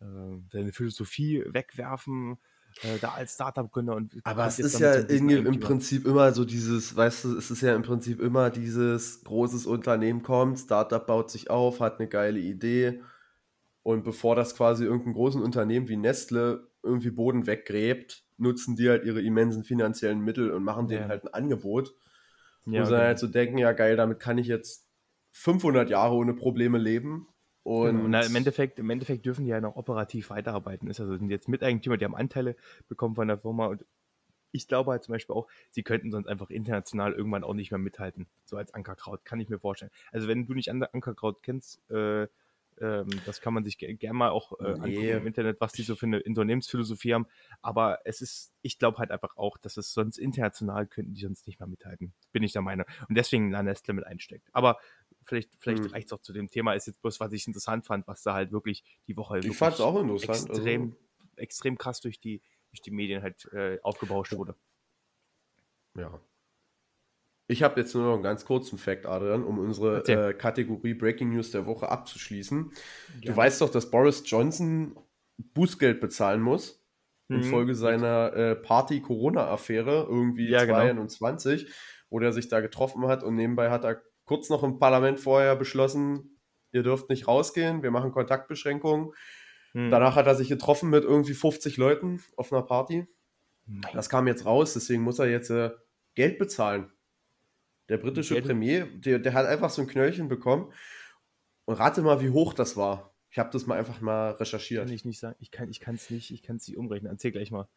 äh, 0.00 0.04
seine 0.52 0.72
Philosophie 0.72 1.44
wegwerfen, 1.48 2.38
äh, 2.82 2.98
da 2.98 3.12
als 3.12 3.34
Startup-Gründer 3.34 3.96
und 3.96 4.22
Aber 4.24 4.44
es 4.46 4.58
ist 4.58 4.80
ja 4.80 4.92
irgendwie 5.08 5.36
im. 5.36 5.60
Prinzip 5.60 6.04
immer 6.04 6.32
so 6.32 6.44
dieses, 6.44 6.96
weißt 6.96 7.24
du, 7.24 7.36
es 7.36 7.50
ist 7.50 7.60
ja 7.62 7.74
im 7.76 7.82
Prinzip 7.82 8.20
immer 8.20 8.50
dieses 8.50 9.22
großes 9.22 9.66
Unternehmen 9.66 10.22
kommt, 10.22 10.58
Startup 10.58 11.06
baut 11.06 11.30
sich 11.30 11.48
auf, 11.48 11.80
hat 11.80 12.00
eine 12.00 12.08
geile 12.08 12.40
Idee 12.40 13.02
und 13.84 14.04
bevor 14.04 14.36
das 14.36 14.56
quasi 14.56 14.84
irgendein 14.84 15.14
großes 15.14 15.40
Unternehmen 15.40 15.88
wie 15.88 15.96
Nestle 15.96 16.68
irgendwie 16.82 17.10
Boden 17.10 17.46
weggräbt, 17.46 18.24
nutzen 18.38 18.76
die 18.76 18.88
halt 18.88 19.04
ihre 19.04 19.22
immensen 19.22 19.64
finanziellen 19.64 20.20
Mittel 20.20 20.50
und 20.52 20.64
machen 20.64 20.88
denen 20.88 21.04
Ja. 21.04 21.08
halt 21.08 21.24
ein 21.24 21.34
Angebot, 21.34 21.94
Ja, 22.66 22.80
wo 22.80 22.84
sie 22.84 22.90
genau. 22.90 22.98
dann 22.98 23.06
halt 23.08 23.18
so 23.20 23.28
denken, 23.28 23.58
ja 23.58 23.72
geil, 23.72 23.96
damit 23.96 24.20
kann 24.20 24.38
ich 24.38 24.48
jetzt 24.48 24.85
500 25.36 25.90
Jahre 25.90 26.14
ohne 26.14 26.34
Probleme 26.34 26.78
leben 26.78 27.28
und, 27.62 27.86
Genau. 27.92 28.04
Und 28.04 28.10
na, 28.10 28.24
im, 28.24 28.34
Endeffekt, 28.36 28.78
im 28.78 28.88
Endeffekt 28.90 29.26
dürfen 29.26 29.44
die 29.44 29.50
ja 29.50 29.60
noch 29.60 29.76
operativ 29.76 30.30
weiterarbeiten. 30.30 30.88
Ist 30.88 31.00
also 31.00 31.16
sind 31.16 31.30
jetzt 31.30 31.48
Miteigentümer, 31.48 31.96
die 31.96 32.04
haben 32.04 32.14
Anteile 32.14 32.56
bekommen 32.88 33.14
von 33.16 33.28
der 33.28 33.38
Firma 33.38 33.66
und 33.66 33.84
ich 34.52 34.66
glaube 34.68 34.92
halt 34.92 35.02
zum 35.02 35.12
Beispiel 35.12 35.34
auch, 35.34 35.46
sie 35.70 35.82
könnten 35.82 36.10
sonst 36.10 36.26
einfach 36.28 36.48
international 36.48 37.12
irgendwann 37.12 37.44
auch 37.44 37.52
nicht 37.52 37.70
mehr 37.70 37.78
mithalten. 37.78 38.26
So 38.44 38.56
als 38.56 38.72
Ankerkraut, 38.72 39.24
kann 39.24 39.38
ich 39.40 39.48
mir 39.50 39.58
vorstellen. 39.58 39.90
Also 40.12 40.28
wenn 40.28 40.46
du 40.46 40.54
nicht 40.54 40.70
An- 40.70 40.82
Ankerkraut 40.82 41.42
kennst, 41.42 41.82
äh, 41.90 42.28
ähm, 42.80 43.08
das 43.24 43.40
kann 43.40 43.54
man 43.54 43.64
sich 43.64 43.78
ge 43.78 43.92
gerne 43.94 44.18
mal 44.18 44.30
auch 44.30 44.52
äh, 44.60 44.64
angucken 44.64 44.90
Nee. 44.90 45.12
im 45.12 45.26
Internet, 45.26 45.60
was 45.60 45.72
die 45.72 45.82
so 45.82 45.96
für 45.96 46.06
eine 46.06 46.22
Unternehmensphilosophie 46.22 47.14
haben. 47.14 47.26
Aber 47.62 48.00
es 48.04 48.20
ist, 48.20 48.52
ich 48.62 48.78
glaube 48.78 48.98
halt 48.98 49.10
einfach 49.10 49.36
auch, 49.36 49.58
dass 49.58 49.76
es 49.76 49.92
sonst 49.92 50.18
international 50.18 50.86
könnten 50.86 51.14
die 51.14 51.22
sonst 51.22 51.46
nicht 51.46 51.58
mehr 51.58 51.68
mithalten. 51.68 52.12
Bin 52.32 52.42
ich 52.42 52.52
der 52.52 52.62
Meinung. 52.62 52.86
Und 53.08 53.16
deswegen 53.16 53.50
La 53.50 53.62
Nestle 53.62 53.94
mit 53.94 54.06
einsteckt. 54.06 54.48
Aber 54.52 54.78
vielleicht, 55.26 55.50
vielleicht 55.58 55.84
Hm. 55.84 55.92
reicht 55.92 56.06
es 56.06 56.12
auch 56.12 56.20
zu 56.20 56.32
dem 56.32 56.48
Thema. 56.48 56.72
Ist 56.74 56.86
jetzt 56.86 57.02
bloß, 57.02 57.20
was 57.20 57.32
ich 57.32 57.46
interessant 57.46 57.84
fand, 57.86 58.06
was 58.06 58.22
da 58.22 58.34
halt 58.34 58.52
wirklich 58.52 58.84
die 59.06 59.16
Woche 59.16 59.38
ich 59.38 59.44
wirklich 59.44 59.58
fand 59.58 59.74
es 59.74 59.80
auch 59.80 60.00
interessant. 60.00 60.50
extrem, 60.50 60.82
Also, 60.82 60.96
extrem 61.36 61.78
krass 61.78 62.00
durch 62.00 62.20
die, 62.20 62.40
durch 62.70 62.80
die 62.80 62.90
Medien 62.90 63.22
halt 63.22 63.44
äh, 63.52 63.78
aufgebauscht 63.82 64.32
wurde. 64.32 64.54
Ja. 65.96 66.20
Ich 67.48 67.62
habe 67.62 67.80
jetzt 67.80 67.94
nur 67.94 68.04
noch 68.04 68.14
einen 68.14 68.24
ganz 68.24 68.44
kurzen 68.44 68.76
Fact, 68.76 69.06
Adrian, 69.06 69.44
um 69.44 69.58
unsere 69.58 70.04
äh, 70.08 70.34
Kategorie 70.34 70.94
Breaking 70.94 71.30
News 71.30 71.52
der 71.52 71.64
Woche 71.66 71.88
abzuschließen. 71.88 72.72
Du 72.72 73.20
Gerne. 73.22 73.36
weißt 73.36 73.60
doch, 73.60 73.70
dass 73.70 73.90
Boris 73.90 74.22
Johnson 74.26 74.98
Bußgeld 75.38 76.00
bezahlen 76.00 76.40
muss 76.40 76.82
Mhm. 77.28 77.38
infolge 77.38 77.74
seiner 77.74 78.32
äh, 78.34 78.54
Party-Corona-Affäre, 78.54 80.06
irgendwie 80.08 80.48
Ja, 80.48 80.64
genau. 80.64 80.78
2021, 80.78 81.68
wo 82.08 82.20
der 82.20 82.32
sich 82.32 82.46
da 82.48 82.60
getroffen 82.60 83.06
hat 83.08 83.24
und 83.24 83.34
nebenbei 83.34 83.70
hat 83.70 83.84
er 83.84 84.00
kurz 84.26 84.50
noch 84.50 84.62
im 84.62 84.78
Parlament 84.78 85.18
vorher 85.18 85.56
beschlossen, 85.56 86.38
ihr 86.72 86.82
dürft 86.82 87.08
nicht 87.08 87.26
rausgehen, 87.26 87.82
wir 87.82 87.90
machen 87.90 88.12
Kontaktbeschränkungen. 88.12 89.12
Hm. 89.72 89.90
Danach 89.90 90.16
hat 90.16 90.26
er 90.26 90.34
sich 90.34 90.48
getroffen 90.48 90.90
mit 90.90 91.04
irgendwie 91.04 91.34
50 91.34 91.76
Leuten 91.78 92.22
auf 92.36 92.52
einer 92.52 92.62
Party. 92.62 93.06
Mein 93.64 93.94
Das 93.94 94.08
kam 94.08 94.26
jetzt 94.26 94.44
raus, 94.44 94.74
deswegen 94.74 95.02
muss 95.02 95.18
er 95.18 95.28
jetzt 95.28 95.50
äh, 95.50 95.70
Geld 96.14 96.38
bezahlen. 96.38 96.92
Der 97.88 97.98
britische 97.98 98.34
Geld? 98.34 98.46
Premier, 98.46 98.86
der, 98.86 99.18
der 99.18 99.32
hat 99.32 99.46
einfach 99.46 99.70
so 99.70 99.82
ein 99.82 99.88
Knöllchen 99.88 100.28
bekommen. 100.28 100.72
Und 101.64 101.74
rate 101.74 102.02
mal, 102.02 102.20
wie 102.20 102.30
hoch 102.30 102.52
das 102.52 102.76
war. 102.76 103.14
Ich 103.30 103.38
habe 103.38 103.50
das 103.50 103.66
mal 103.66 103.78
einfach 103.78 104.00
mal 104.00 104.30
recherchiert. 104.32 104.86
kann 104.86 104.94
ich 104.94 105.04
nicht 105.04 105.18
sagen. 105.18 105.36
Ich 105.40 105.50
kann 105.50 105.68
es 105.68 106.10
nicht, 106.10 106.30
ich 106.30 106.42
kann 106.42 106.56
es 106.56 106.66
nicht 106.66 106.76
umrechnen. 106.76 107.10
Erzähl 107.10 107.32
gleich 107.32 107.50
mal. 107.50 107.68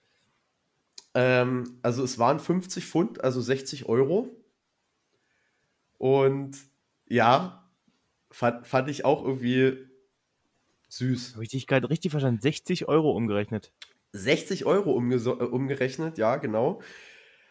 Ähm, 1.15 1.79
also 1.81 2.03
es 2.03 2.19
waren 2.19 2.39
50 2.39 2.85
Pfund, 2.85 3.23
also 3.23 3.41
60 3.41 3.89
Euro. 3.89 4.29
Und 5.99 6.57
ja, 7.07 7.69
fand, 8.31 8.65
fand 8.65 8.89
ich 8.89 9.05
auch 9.05 9.23
irgendwie 9.23 9.77
süß. 10.87 11.33
Habe 11.33 11.43
ich 11.43 11.49
dich 11.49 11.67
gerade 11.67 11.89
richtig 11.89 12.09
verstanden? 12.09 12.41
60 12.41 12.87
Euro 12.87 13.11
umgerechnet. 13.11 13.71
60 14.13 14.65
Euro 14.65 14.97
äh, 14.99 15.43
umgerechnet, 15.43 16.17
ja, 16.17 16.37
genau. 16.37 16.81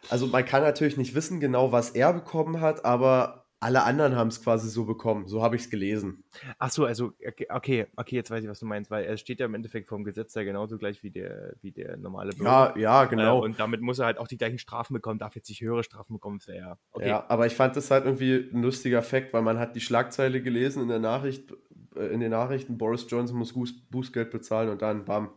Also 0.08 0.26
man 0.26 0.44
kann 0.44 0.62
natürlich 0.62 0.96
nicht 0.96 1.14
wissen 1.14 1.38
genau, 1.40 1.72
was 1.72 1.90
er 1.90 2.12
bekommen 2.12 2.60
hat, 2.60 2.84
aber 2.84 3.47
alle 3.60 3.82
anderen 3.82 4.14
haben 4.14 4.28
es 4.28 4.40
quasi 4.42 4.68
so 4.70 4.84
bekommen. 4.84 5.26
So 5.26 5.42
habe 5.42 5.56
ich 5.56 5.62
es 5.62 5.70
gelesen. 5.70 6.22
Ach 6.58 6.70
so, 6.70 6.84
also 6.84 7.12
okay, 7.50 7.86
okay, 7.96 8.14
jetzt 8.16 8.30
weiß 8.30 8.44
ich, 8.44 8.48
was 8.48 8.60
du 8.60 8.66
meinst, 8.66 8.90
weil 8.90 9.04
er 9.04 9.16
steht 9.16 9.40
ja 9.40 9.46
im 9.46 9.54
Endeffekt 9.54 9.88
vom 9.88 10.04
Gesetz 10.04 10.34
ja 10.34 10.44
genauso 10.44 10.78
gleich 10.78 11.02
wie 11.02 11.10
der, 11.10 11.54
wie 11.60 11.72
der 11.72 11.96
normale 11.96 12.32
Ja, 12.36 12.76
ja, 12.78 13.04
genau. 13.06 13.38
Äh, 13.38 13.42
und 13.44 13.58
damit 13.58 13.80
muss 13.80 13.98
er 13.98 14.06
halt 14.06 14.18
auch 14.18 14.28
die 14.28 14.36
gleichen 14.38 14.58
Strafen 14.58 14.94
bekommen, 14.94 15.18
darf 15.18 15.34
jetzt 15.34 15.48
nicht 15.48 15.60
höhere 15.60 15.82
Strafen 15.82 16.12
bekommen, 16.12 16.38
ja 16.46 16.78
okay. 16.92 17.08
Ja, 17.08 17.24
aber 17.28 17.46
ich 17.46 17.54
fand 17.54 17.74
das 17.76 17.90
halt 17.90 18.04
irgendwie 18.04 18.48
ein 18.52 18.62
lustiger 18.62 19.02
Fakt, 19.02 19.32
weil 19.32 19.42
man 19.42 19.58
hat 19.58 19.74
die 19.74 19.80
Schlagzeile 19.80 20.40
gelesen 20.40 20.82
in 20.82 20.88
der 20.88 21.00
Nachricht, 21.00 21.52
äh, 21.96 22.06
in 22.06 22.20
den 22.20 22.30
Nachrichten, 22.30 22.78
Boris 22.78 23.06
Johnson 23.08 23.36
muss 23.38 23.52
Buß, 23.54 23.88
Bußgeld 23.90 24.30
bezahlen 24.30 24.68
und 24.68 24.82
dann 24.82 25.04
bam. 25.04 25.30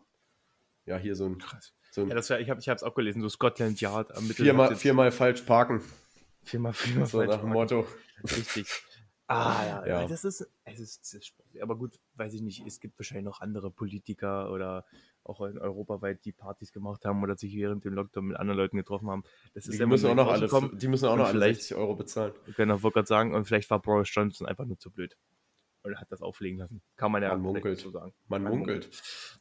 Ja, 0.85 0.97
hier 0.97 1.15
so 1.15 1.25
ein, 1.25 1.37
Krass. 1.39 1.73
so 1.91 2.01
Ja, 2.01 2.07
ein 2.09 2.15
das 2.15 2.29
war, 2.29 2.39
ich 2.39 2.49
habe 2.51 2.59
es 2.59 2.83
auch 2.83 2.93
gelesen, 2.93 3.21
so 3.21 3.29
Scotland 3.29 3.81
Yard 3.81 4.11
ermittelt. 4.11 4.37
viermal, 4.37 4.65
hat 4.65 4.71
jetzt- 4.73 4.81
viermal 4.81 5.11
falsch 5.11 5.41
parken. 5.41 5.81
Viermal, 6.43 6.73
viermal 6.73 7.07
So 7.07 7.23
nach 7.23 7.39
dem. 7.41 7.49
Motto. 7.49 7.87
Richtig. 8.23 8.67
Ah, 9.33 9.63
ja, 9.65 9.85
Ja. 9.87 10.07
Das 10.09 10.25
ist, 10.25 10.45
es 10.65 10.79
ist, 10.81 11.13
ist. 11.13 11.33
Aber 11.61 11.77
gut, 11.77 11.97
weiß 12.15 12.33
ich 12.33 12.41
nicht, 12.41 12.67
es 12.67 12.81
gibt 12.81 12.99
wahrscheinlich 12.99 13.23
noch 13.23 13.39
andere 13.39 13.71
Politiker 13.71 14.51
oder 14.51 14.83
auch 15.23 15.39
in 15.45 15.57
europaweit, 15.57 16.25
die 16.25 16.33
Partys 16.33 16.73
gemacht 16.73 17.05
haben 17.05 17.23
oder 17.23 17.37
sich 17.37 17.55
während 17.55 17.85
dem 17.85 17.93
Lockdown 17.93 18.25
mit 18.25 18.35
anderen 18.35 18.57
Leuten 18.57 18.75
getroffen 18.75 19.09
haben. 19.09 19.23
Das 19.53 19.67
ist 19.67 19.79
Die 19.79 19.85
müssen 19.85 20.07
auch 20.07 20.15
noch 20.15 20.27
alle, 20.29 20.49
die 20.73 20.87
müssen 20.89 21.05
auch 21.07 21.15
noch 21.15 21.27
alle 21.27 21.31
vielleicht- 21.39 21.61
60 21.61 21.77
Euro 21.77 21.95
bezahlen. 21.95 22.33
Genau, 22.57 22.83
wollte 22.83 22.95
gerade 22.95 23.07
sagen, 23.07 23.33
und 23.33 23.45
vielleicht 23.45 23.69
war 23.69 23.79
Boris 23.81 24.13
Johnson 24.13 24.47
einfach 24.47 24.65
nur 24.65 24.77
zu 24.77 24.91
blöd. 24.91 25.15
Und 25.83 25.99
hat 25.99 26.11
das 26.11 26.21
auflegen 26.21 26.59
lassen. 26.59 26.81
Kann 26.95 27.11
man 27.11 27.23
ja 27.23 27.29
Man 27.29 27.41
munkelt. 27.41 27.79
so 27.79 27.89
sagen. 27.89 28.13
Man 28.27 28.43
munkelt. 28.43 28.89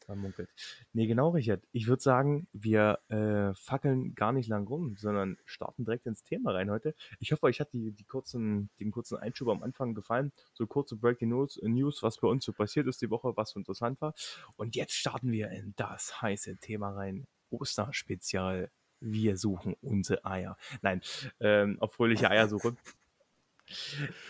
Man 0.08 0.18
munkelt. 0.18 0.48
Nee, 0.92 1.06
genau, 1.06 1.30
Richard. 1.30 1.62
Ich 1.72 1.86
würde 1.86 2.02
sagen, 2.02 2.48
wir 2.52 2.98
äh, 3.08 3.54
fackeln 3.54 4.14
gar 4.14 4.32
nicht 4.32 4.48
lang 4.48 4.66
rum, 4.66 4.96
sondern 4.96 5.36
starten 5.44 5.84
direkt 5.84 6.06
ins 6.06 6.24
Thema 6.24 6.52
rein 6.52 6.70
heute. 6.70 6.94
Ich 7.18 7.32
hoffe, 7.32 7.44
euch 7.44 7.60
hat 7.60 7.72
die, 7.72 7.92
die 7.92 8.04
kurzen, 8.04 8.70
den 8.80 8.90
kurzen 8.90 9.18
Einschub 9.18 9.48
am 9.48 9.62
Anfang 9.62 9.94
gefallen. 9.94 10.32
So 10.54 10.66
kurze 10.66 10.96
Breaking 10.96 11.28
News, 11.28 11.60
News, 11.62 12.02
was 12.02 12.18
bei 12.18 12.28
uns 12.28 12.44
so 12.44 12.52
passiert 12.52 12.86
ist 12.86 13.02
die 13.02 13.10
Woche, 13.10 13.36
was 13.36 13.50
so 13.50 13.58
interessant 13.58 14.00
war. 14.00 14.14
Und 14.56 14.76
jetzt 14.76 14.94
starten 14.94 15.30
wir 15.32 15.50
in 15.50 15.74
das 15.76 16.22
heiße 16.22 16.56
Thema 16.56 16.90
rein. 16.90 17.26
Osterspezial. 17.50 18.70
Wir 19.02 19.36
suchen 19.38 19.74
unsere 19.80 20.24
Eier. 20.26 20.56
Nein, 20.82 21.00
ähm, 21.40 21.78
auf 21.80 21.94
fröhliche 21.94 22.30
Eiersuche. 22.30 22.76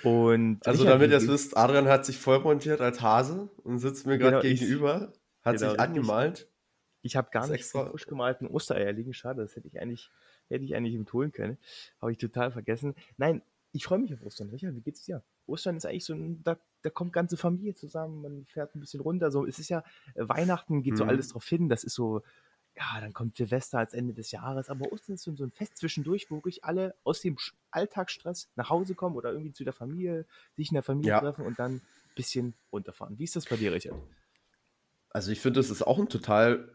Und 0.02 0.66
Also 0.66 0.82
Richard, 0.82 0.94
damit 0.94 1.10
ihr 1.10 1.16
es 1.18 1.28
wisst, 1.28 1.56
Adrian 1.56 1.86
hat 1.88 2.04
sich 2.06 2.18
voll 2.18 2.40
montiert 2.40 2.80
als 2.80 3.00
Hase 3.00 3.50
und 3.64 3.78
sitzt 3.78 4.06
mir 4.06 4.18
gerade 4.18 4.40
Genau, 4.40 4.52
ich- 4.54 4.60
gegenüber, 4.60 5.12
hat 5.42 5.58
genau, 5.58 5.70
sich 5.72 5.80
angemalt. 5.80 6.48
Ich 7.02 7.16
habe 7.16 7.30
gar 7.30 7.46
nicht 7.48 7.64
die 7.64 7.78
frisch 7.78 8.06
gemalten 8.06 8.46
Ostereier 8.46 8.92
liegen. 8.92 9.14
Schade, 9.14 9.40
das 9.42 9.56
hätte 9.56 9.66
ich 9.68 9.80
eigentlich, 9.80 10.10
hätte 10.48 10.64
ich 10.64 10.74
eigentlich 10.74 10.94
ihm 10.94 11.06
holen 11.12 11.32
können. 11.32 11.56
Habe 12.00 12.12
ich 12.12 12.18
total 12.18 12.50
vergessen. 12.52 12.94
Nein, 13.16 13.42
ich 13.72 13.84
freue 13.84 13.98
mich 14.00 14.12
auf 14.12 14.22
Ostern. 14.22 14.50
Richard, 14.50 14.74
wie 14.74 14.82
geht's 14.82 15.04
dir? 15.04 15.22
Ostern 15.46 15.76
ist 15.76 15.86
eigentlich 15.86 16.04
so 16.04 16.12
ein, 16.12 16.42
da, 16.44 16.58
da 16.82 16.90
kommt 16.90 17.12
ganze 17.14 17.36
Familie 17.38 17.74
zusammen, 17.74 18.20
man 18.20 18.44
fährt 18.44 18.74
ein 18.74 18.80
bisschen 18.80 19.00
runter. 19.00 19.30
So, 19.30 19.46
es 19.46 19.58
ist 19.58 19.70
ja, 19.70 19.82
äh, 20.14 20.28
Weihnachten 20.28 20.82
geht 20.82 20.98
so 20.98 21.04
Mhm. 21.04 21.10
alles 21.10 21.28
drauf 21.28 21.46
hin. 21.46 21.68
Das 21.70 21.84
ist 21.84 21.94
so, 21.94 22.22
ja, 22.76 23.00
dann 23.00 23.12
kommt 23.12 23.36
Silvester 23.36 23.78
als 23.78 23.94
Ende 23.94 24.14
des 24.14 24.30
Jahres. 24.30 24.68
Aber 24.70 24.92
Ostern 24.92 25.14
ist 25.16 25.22
so, 25.24 25.34
so 25.36 25.44
ein 25.44 25.50
Fest 25.52 25.76
zwischendurch, 25.76 26.30
wo 26.30 26.36
wirklich 26.36 26.64
alle 26.64 26.94
aus 27.04 27.20
dem 27.20 27.36
Alltagsstress 27.70 28.50
nach 28.56 28.70
Hause 28.70 28.94
kommen 28.94 29.16
oder 29.16 29.32
irgendwie 29.32 29.52
zu 29.52 29.64
der 29.64 29.72
Familie, 29.72 30.26
sich 30.56 30.70
in 30.70 30.74
der 30.74 30.82
Familie 30.82 31.10
Ja. 31.10 31.18
treffen 31.18 31.44
und 31.44 31.58
dann 31.58 31.76
ein 31.76 31.82
bisschen 32.14 32.54
runterfahren. 32.72 33.18
Wie 33.18 33.24
ist 33.24 33.36
das 33.36 33.46
bei 33.46 33.56
dir, 33.56 33.72
Richard? 33.72 33.98
Also 35.10 35.32
ich 35.32 35.40
finde, 35.40 35.60
das 35.60 35.70
ist 35.70 35.82
auch 35.82 35.98
ein 35.98 36.08
total 36.08 36.74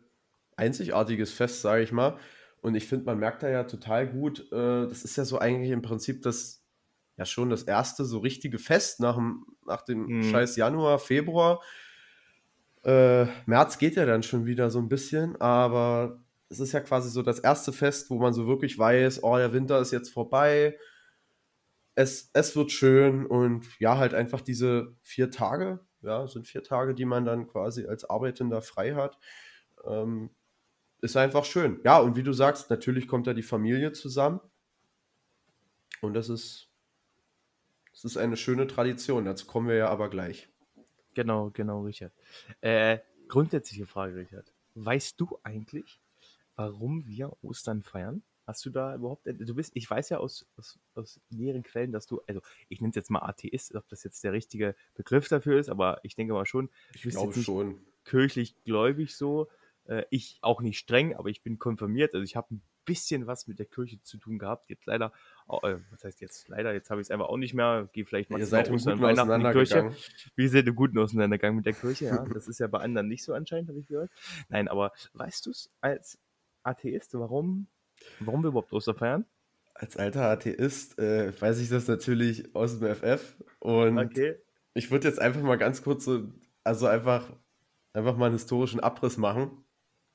einzigartiges 0.57 1.31
Fest, 1.33 1.61
sage 1.61 1.83
ich 1.83 1.91
mal. 1.91 2.17
Und 2.61 2.75
ich 2.75 2.87
finde, 2.87 3.05
man 3.05 3.19
merkt 3.19 3.43
da 3.43 3.49
ja 3.49 3.63
total 3.63 4.09
gut, 4.11 4.51
äh, 4.51 4.87
das 4.87 5.03
ist 5.03 5.15
ja 5.17 5.25
so 5.25 5.39
eigentlich 5.39 5.71
im 5.71 5.81
Prinzip 5.81 6.21
das, 6.23 6.63
ja 7.17 7.25
schon 7.25 7.49
das 7.49 7.63
erste 7.63 8.03
so 8.05 8.19
richtige 8.19 8.59
Fest 8.59 8.99
nach 8.99 9.15
dem, 9.15 9.45
nach 9.65 9.83
dem 9.83 10.09
Mhm. 10.09 10.21
scheiß 10.21 10.55
Januar, 10.57 10.99
Februar. 10.99 11.61
Äh, 12.85 13.25
März 13.47 13.79
geht 13.79 13.95
ja 13.95 14.05
dann 14.05 14.23
schon 14.23 14.45
wieder 14.45 14.69
so 14.69 14.79
ein 14.79 14.89
bisschen, 14.89 15.39
aber 15.41 16.23
es 16.49 16.59
ist 16.59 16.71
ja 16.71 16.79
quasi 16.81 17.09
so 17.09 17.23
das 17.23 17.39
erste 17.39 17.73
Fest, 17.73 18.11
wo 18.11 18.19
man 18.19 18.33
so 18.33 18.47
wirklich 18.47 18.77
weiß, 18.77 19.23
oh, 19.23 19.37
der 19.37 19.53
Winter 19.53 19.79
ist 19.79 19.91
jetzt 19.91 20.13
vorbei, 20.13 20.77
es, 21.95 22.29
es 22.33 22.55
wird 22.55 22.71
schön 22.71 23.25
und 23.25 23.65
ja, 23.79 23.97
halt 23.97 24.13
einfach 24.13 24.41
diese 24.41 24.95
vier 25.01 25.31
Tage, 25.31 25.79
ja, 26.01 26.27
sind 26.27 26.47
vier 26.47 26.61
Tage, 26.61 26.93
die 26.93 27.05
man 27.05 27.25
dann 27.25 27.47
quasi 27.47 27.87
als 27.87 28.07
Arbeitender 28.07 28.61
frei 28.61 28.93
hat. 28.93 29.17
Ähm, 29.85 30.29
ist 31.01 31.17
einfach 31.17 31.45
schön. 31.45 31.79
Ja, 31.83 31.99
und 31.99 32.15
wie 32.15 32.23
du 32.23 32.33
sagst, 32.33 32.69
natürlich 32.69 33.07
kommt 33.07 33.27
da 33.27 33.33
die 33.33 33.43
Familie 33.43 33.91
zusammen. 33.93 34.39
Und 36.01 36.13
das 36.13 36.29
ist, 36.29 36.69
das 37.91 38.05
ist 38.05 38.17
eine 38.17 38.37
schöne 38.37 38.67
Tradition. 38.67 39.25
Dazu 39.25 39.45
kommen 39.47 39.67
wir 39.67 39.75
ja 39.75 39.89
aber 39.89 40.09
gleich. 40.09 40.49
Genau, 41.15 41.49
genau, 41.51 41.81
Richard. 41.81 42.13
Äh, 42.61 42.99
grundsätzliche 43.27 43.87
Frage, 43.87 44.15
Richard. 44.15 44.51
weißt 44.75 45.19
du 45.19 45.39
eigentlich, 45.43 45.99
warum 46.55 47.07
wir 47.07 47.31
Ostern 47.41 47.81
feiern? 47.81 48.21
Hast 48.45 48.63
du 48.65 48.69
da 48.69 48.93
überhaupt, 48.93 49.25
äh, 49.25 49.33
du 49.33 49.55
bist, 49.55 49.71
ich 49.75 49.89
weiß 49.89 50.09
ja 50.09 50.19
aus, 50.19 50.45
aus, 50.57 50.77
aus 50.93 51.19
näheren 51.29 51.63
Quellen, 51.63 51.91
dass 51.91 52.05
du, 52.05 52.21
also 52.27 52.41
ich 52.69 52.81
nenne 52.81 52.91
es 52.91 52.95
jetzt 52.95 53.09
mal 53.09 53.23
Atheist, 53.23 53.73
ob 53.73 53.87
das 53.87 54.03
jetzt 54.03 54.23
der 54.23 54.33
richtige 54.33 54.75
Begriff 54.93 55.27
dafür 55.29 55.59
ist, 55.59 55.69
aber 55.69 55.99
ich 56.03 56.15
denke 56.15 56.33
mal 56.33 56.45
schon. 56.45 56.69
Ich 56.93 57.01
glaube 57.01 57.33
schon. 57.33 57.79
Kirchlich 58.03 58.61
gläubig 58.65 59.15
so. 59.15 59.47
Äh, 59.85 60.03
ich 60.11 60.37
auch 60.41 60.61
nicht 60.61 60.77
streng, 60.77 61.15
aber 61.15 61.29
ich 61.29 61.41
bin 61.41 61.57
konfirmiert, 61.57 62.13
also 62.13 62.23
ich 62.23 62.35
habe 62.35 62.55
ein 62.55 62.61
bisschen 62.85 63.27
was 63.27 63.47
mit 63.47 63.59
der 63.59 63.65
Kirche 63.65 64.01
zu 64.01 64.17
tun 64.17 64.39
gehabt. 64.39 64.69
Jetzt 64.69 64.85
leider, 64.85 65.11
äh, 65.49 65.75
was 65.91 66.03
heißt 66.03 66.21
jetzt 66.21 66.47
leider, 66.47 66.73
jetzt 66.73 66.89
habe 66.89 67.01
ich 67.01 67.07
es 67.07 67.11
einfach 67.11 67.27
auch 67.27 67.37
nicht 67.37 67.53
mehr. 67.53 67.89
Gehe 67.91 68.05
vielleicht 68.05 68.29
mal 68.29 68.39
Ihr 68.39 68.45
seid 68.45 68.67
im 68.67 68.77
guten 68.77 69.01
Weihnachten 69.01 69.31
in 69.31 69.41
die 69.41 69.51
Kirche. 69.51 69.91
Wir 70.35 70.49
sind 70.49 70.67
im 70.67 70.75
guten 70.75 70.97
Auseinandergang 70.97 71.55
mit 71.55 71.65
der 71.65 71.73
Kirche, 71.73 72.05
ja. 72.05 72.25
Das 72.33 72.47
ist 72.47 72.59
ja 72.59 72.67
bei 72.67 72.79
anderen 72.79 73.07
nicht 73.07 73.23
so 73.23 73.33
anscheinend, 73.33 73.69
habe 73.69 73.79
ich 73.79 73.87
gehört. 73.87 74.11
Nein, 74.49 74.67
aber 74.67 74.93
weißt 75.13 75.45
du 75.45 75.51
es 75.51 75.71
als 75.81 76.19
Atheist, 76.63 77.13
warum 77.13 77.67
Warum 78.19 78.43
wir 78.43 78.49
überhaupt 78.49 78.73
Oster 78.73 78.93
feiern? 78.93 79.25
Als 79.73 79.97
alter 79.97 80.29
Atheist 80.29 80.97
äh, 80.99 81.33
weiß 81.39 81.59
ich 81.59 81.69
das 81.69 81.87
natürlich 81.87 82.55
aus 82.55 82.79
dem 82.79 82.95
FF. 82.95 83.35
Und 83.59 83.97
okay. 83.97 84.37
ich 84.73 84.91
würde 84.91 85.07
jetzt 85.07 85.19
einfach 85.19 85.41
mal 85.41 85.57
ganz 85.57 85.83
kurz 85.83 86.05
so, 86.05 86.31
also 86.63 86.87
einfach, 86.87 87.33
einfach 87.93 88.15
mal 88.15 88.27
einen 88.27 88.35
historischen 88.35 88.79
Abriss 88.79 89.17
machen. 89.17 89.64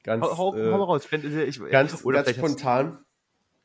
Ganz, 0.02 0.24
hau, 0.24 0.38
hau, 0.38 0.56
äh, 0.56 0.72
hau 0.72 0.84
raus. 0.84 1.06
Ich, 1.12 1.60
ganz, 1.70 2.04
oder 2.04 2.22
ganz 2.22 2.36
spontan. 2.36 3.04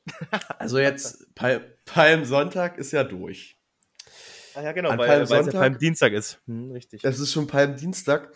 also 0.60 0.78
jetzt, 0.78 1.34
Palm, 1.36 1.62
Palmsonntag 1.86 2.78
ist 2.78 2.92
ja 2.92 3.04
durch. 3.04 3.58
Ah 4.54 4.62
ja, 4.62 4.72
genau, 4.72 4.90
An 4.90 5.00
weil, 5.00 5.08
Palmsonntag, 5.08 5.54
ja 5.54 5.60
Palmdienstag 5.60 6.14
ist. 6.14 6.42
Hm, 6.48 6.72
richtig. 6.72 7.04
Es 7.04 7.20
ist 7.20 7.32
schon 7.32 7.48
Palmdienstag. 7.48 8.32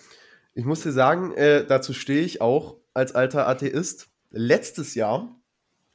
Ich 0.53 0.65
muss 0.65 0.81
dir 0.81 0.91
sagen, 0.91 1.33
äh, 1.35 1.65
dazu 1.65 1.93
stehe 1.93 2.21
ich 2.21 2.41
auch 2.41 2.77
als 2.93 3.13
alter 3.15 3.47
Atheist. 3.47 4.09
Letztes 4.31 4.95
Jahr 4.95 5.35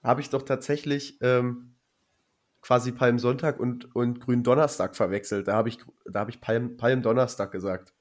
habe 0.02 0.20
ich 0.20 0.30
doch 0.30 0.42
tatsächlich 0.42 1.18
ähm, 1.20 1.74
quasi 2.60 2.92
Palmsonntag 2.92 3.60
und, 3.60 3.94
und 3.94 4.20
Gründonnerstag 4.20 4.96
verwechselt. 4.96 5.48
Da 5.48 5.54
habe 5.54 5.68
ich, 5.68 5.78
da 6.06 6.20
hab 6.20 6.28
ich 6.28 6.40
Palm, 6.40 6.76
Palmdonnerstag 6.76 7.52
gesagt. 7.52 7.92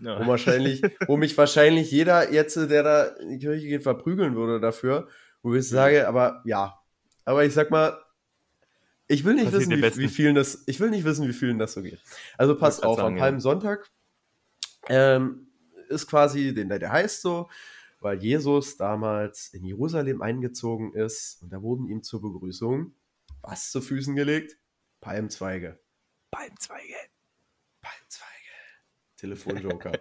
Ja. 0.00 0.20
Wo, 0.20 0.28
wahrscheinlich, 0.28 0.82
wo 1.06 1.16
mich 1.16 1.36
wahrscheinlich 1.36 1.90
jeder 1.90 2.32
jetzt, 2.32 2.56
der 2.56 2.82
da 2.82 3.04
in 3.04 3.30
die 3.30 3.38
Kirche 3.38 3.66
geht, 3.66 3.82
verprügeln 3.82 4.36
würde 4.36 4.60
dafür. 4.60 5.08
Wo 5.42 5.54
ich 5.54 5.68
sage, 5.68 6.08
aber 6.08 6.42
ja. 6.44 6.80
Aber 7.24 7.44
ich 7.44 7.54
sag 7.54 7.70
mal, 7.70 7.98
ich 9.06 9.24
will 9.24 9.34
nicht 9.34 9.52
wissen, 9.52 9.70
wie, 9.70 9.96
wie, 9.96 10.08
vielen 10.08 10.34
das, 10.34 10.64
ich 10.66 10.80
will 10.80 10.90
nicht 10.90 11.04
wissen, 11.04 11.26
wie 11.26 11.32
vielen 11.32 11.58
das 11.58 11.72
so 11.72 11.82
geht. 11.82 12.00
Also 12.36 12.56
pass 12.56 12.82
auf, 12.82 12.96
sagen, 12.96 13.14
am 13.14 13.18
Palmsonntag 13.18 13.88
ähm, 14.88 15.48
ist 15.88 16.06
quasi, 16.06 16.52
den, 16.54 16.68
der 16.68 16.92
heißt 16.92 17.22
so, 17.22 17.48
weil 18.00 18.22
Jesus 18.22 18.76
damals 18.76 19.48
in 19.48 19.64
Jerusalem 19.64 20.22
eingezogen 20.22 20.92
ist 20.92 21.42
und 21.42 21.52
da 21.52 21.62
wurden 21.62 21.88
ihm 21.88 22.02
zur 22.02 22.20
Begrüßung 22.20 22.94
was 23.42 23.70
zu 23.70 23.80
Füßen 23.80 24.14
gelegt? 24.14 24.58
Palmzweige. 25.00 25.78
Palmzweige. 26.30 26.96
Palmzweige. 27.80 28.27
Telefonjoker. 29.18 29.92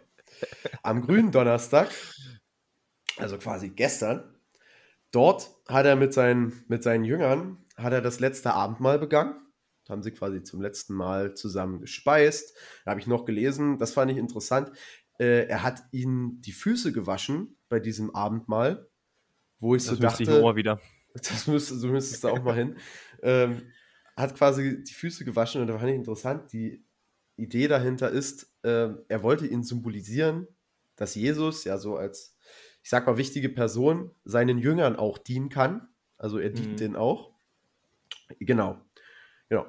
Am 0.83 1.01
grünen 1.01 1.31
Donnerstag, 1.31 1.89
also 3.17 3.37
quasi 3.37 3.69
gestern, 3.69 4.35
dort 5.11 5.51
hat 5.67 5.85
er 5.85 5.95
mit 5.95 6.13
seinen, 6.13 6.63
mit 6.67 6.83
seinen 6.83 7.03
Jüngern, 7.03 7.65
hat 7.75 7.93
er 7.93 8.01
das 8.01 8.19
letzte 8.19 8.53
Abendmahl 8.53 8.99
begangen. 8.99 9.35
Haben 9.89 10.03
sie 10.03 10.11
quasi 10.11 10.43
zum 10.43 10.61
letzten 10.61 10.93
Mal 10.93 11.33
zusammen 11.33 11.79
gespeist. 11.79 12.57
Da 12.83 12.91
habe 12.91 12.99
ich 12.99 13.07
noch 13.07 13.23
gelesen, 13.23 13.77
das 13.77 13.93
fand 13.93 14.11
ich 14.11 14.17
interessant. 14.17 14.71
Äh, 15.17 15.47
er 15.47 15.63
hat 15.63 15.83
ihnen 15.91 16.41
die 16.41 16.51
Füße 16.51 16.91
gewaschen 16.91 17.57
bei 17.69 17.79
diesem 17.79 18.13
Abendmahl, 18.13 18.89
wo 19.59 19.75
ich 19.75 19.85
das 19.85 19.95
so 19.95 20.01
dachte, 20.01 20.23
ich 20.23 20.29
auch 20.29 20.55
wieder. 20.55 20.81
das 21.13 21.47
müsste, 21.47 21.75
so 21.75 21.87
müsstest 21.87 22.23
du 22.23 22.27
auch 22.27 22.43
mal 22.43 22.55
hin. 22.55 22.77
Ähm, 23.23 23.71
hat 24.17 24.35
quasi 24.35 24.83
die 24.83 24.93
Füße 24.93 25.23
gewaschen 25.23 25.61
und 25.61 25.67
da 25.67 25.77
fand 25.77 25.91
ich 25.91 25.95
interessant, 25.95 26.51
die 26.51 26.85
Idee 27.37 27.67
dahinter 27.67 28.09
ist, 28.09 28.56
äh, 28.67 28.93
er 29.07 29.23
wollte 29.23 29.47
ihnen 29.47 29.63
symbolisieren, 29.63 30.47
dass 30.97 31.15
Jesus 31.15 31.63
ja 31.63 31.77
so 31.77 31.95
als, 31.95 32.37
ich 32.83 32.89
sag 32.89 33.07
mal, 33.07 33.17
wichtige 33.17 33.49
Person 33.49 34.11
seinen 34.25 34.57
Jüngern 34.57 34.95
auch 34.95 35.17
dienen 35.17 35.49
kann. 35.49 35.87
Also 36.17 36.37
er 36.37 36.49
dient 36.49 36.73
mhm. 36.73 36.77
denen 36.77 36.95
auch. 36.95 37.31
Genau. 38.39 38.81
Genau. 39.49 39.65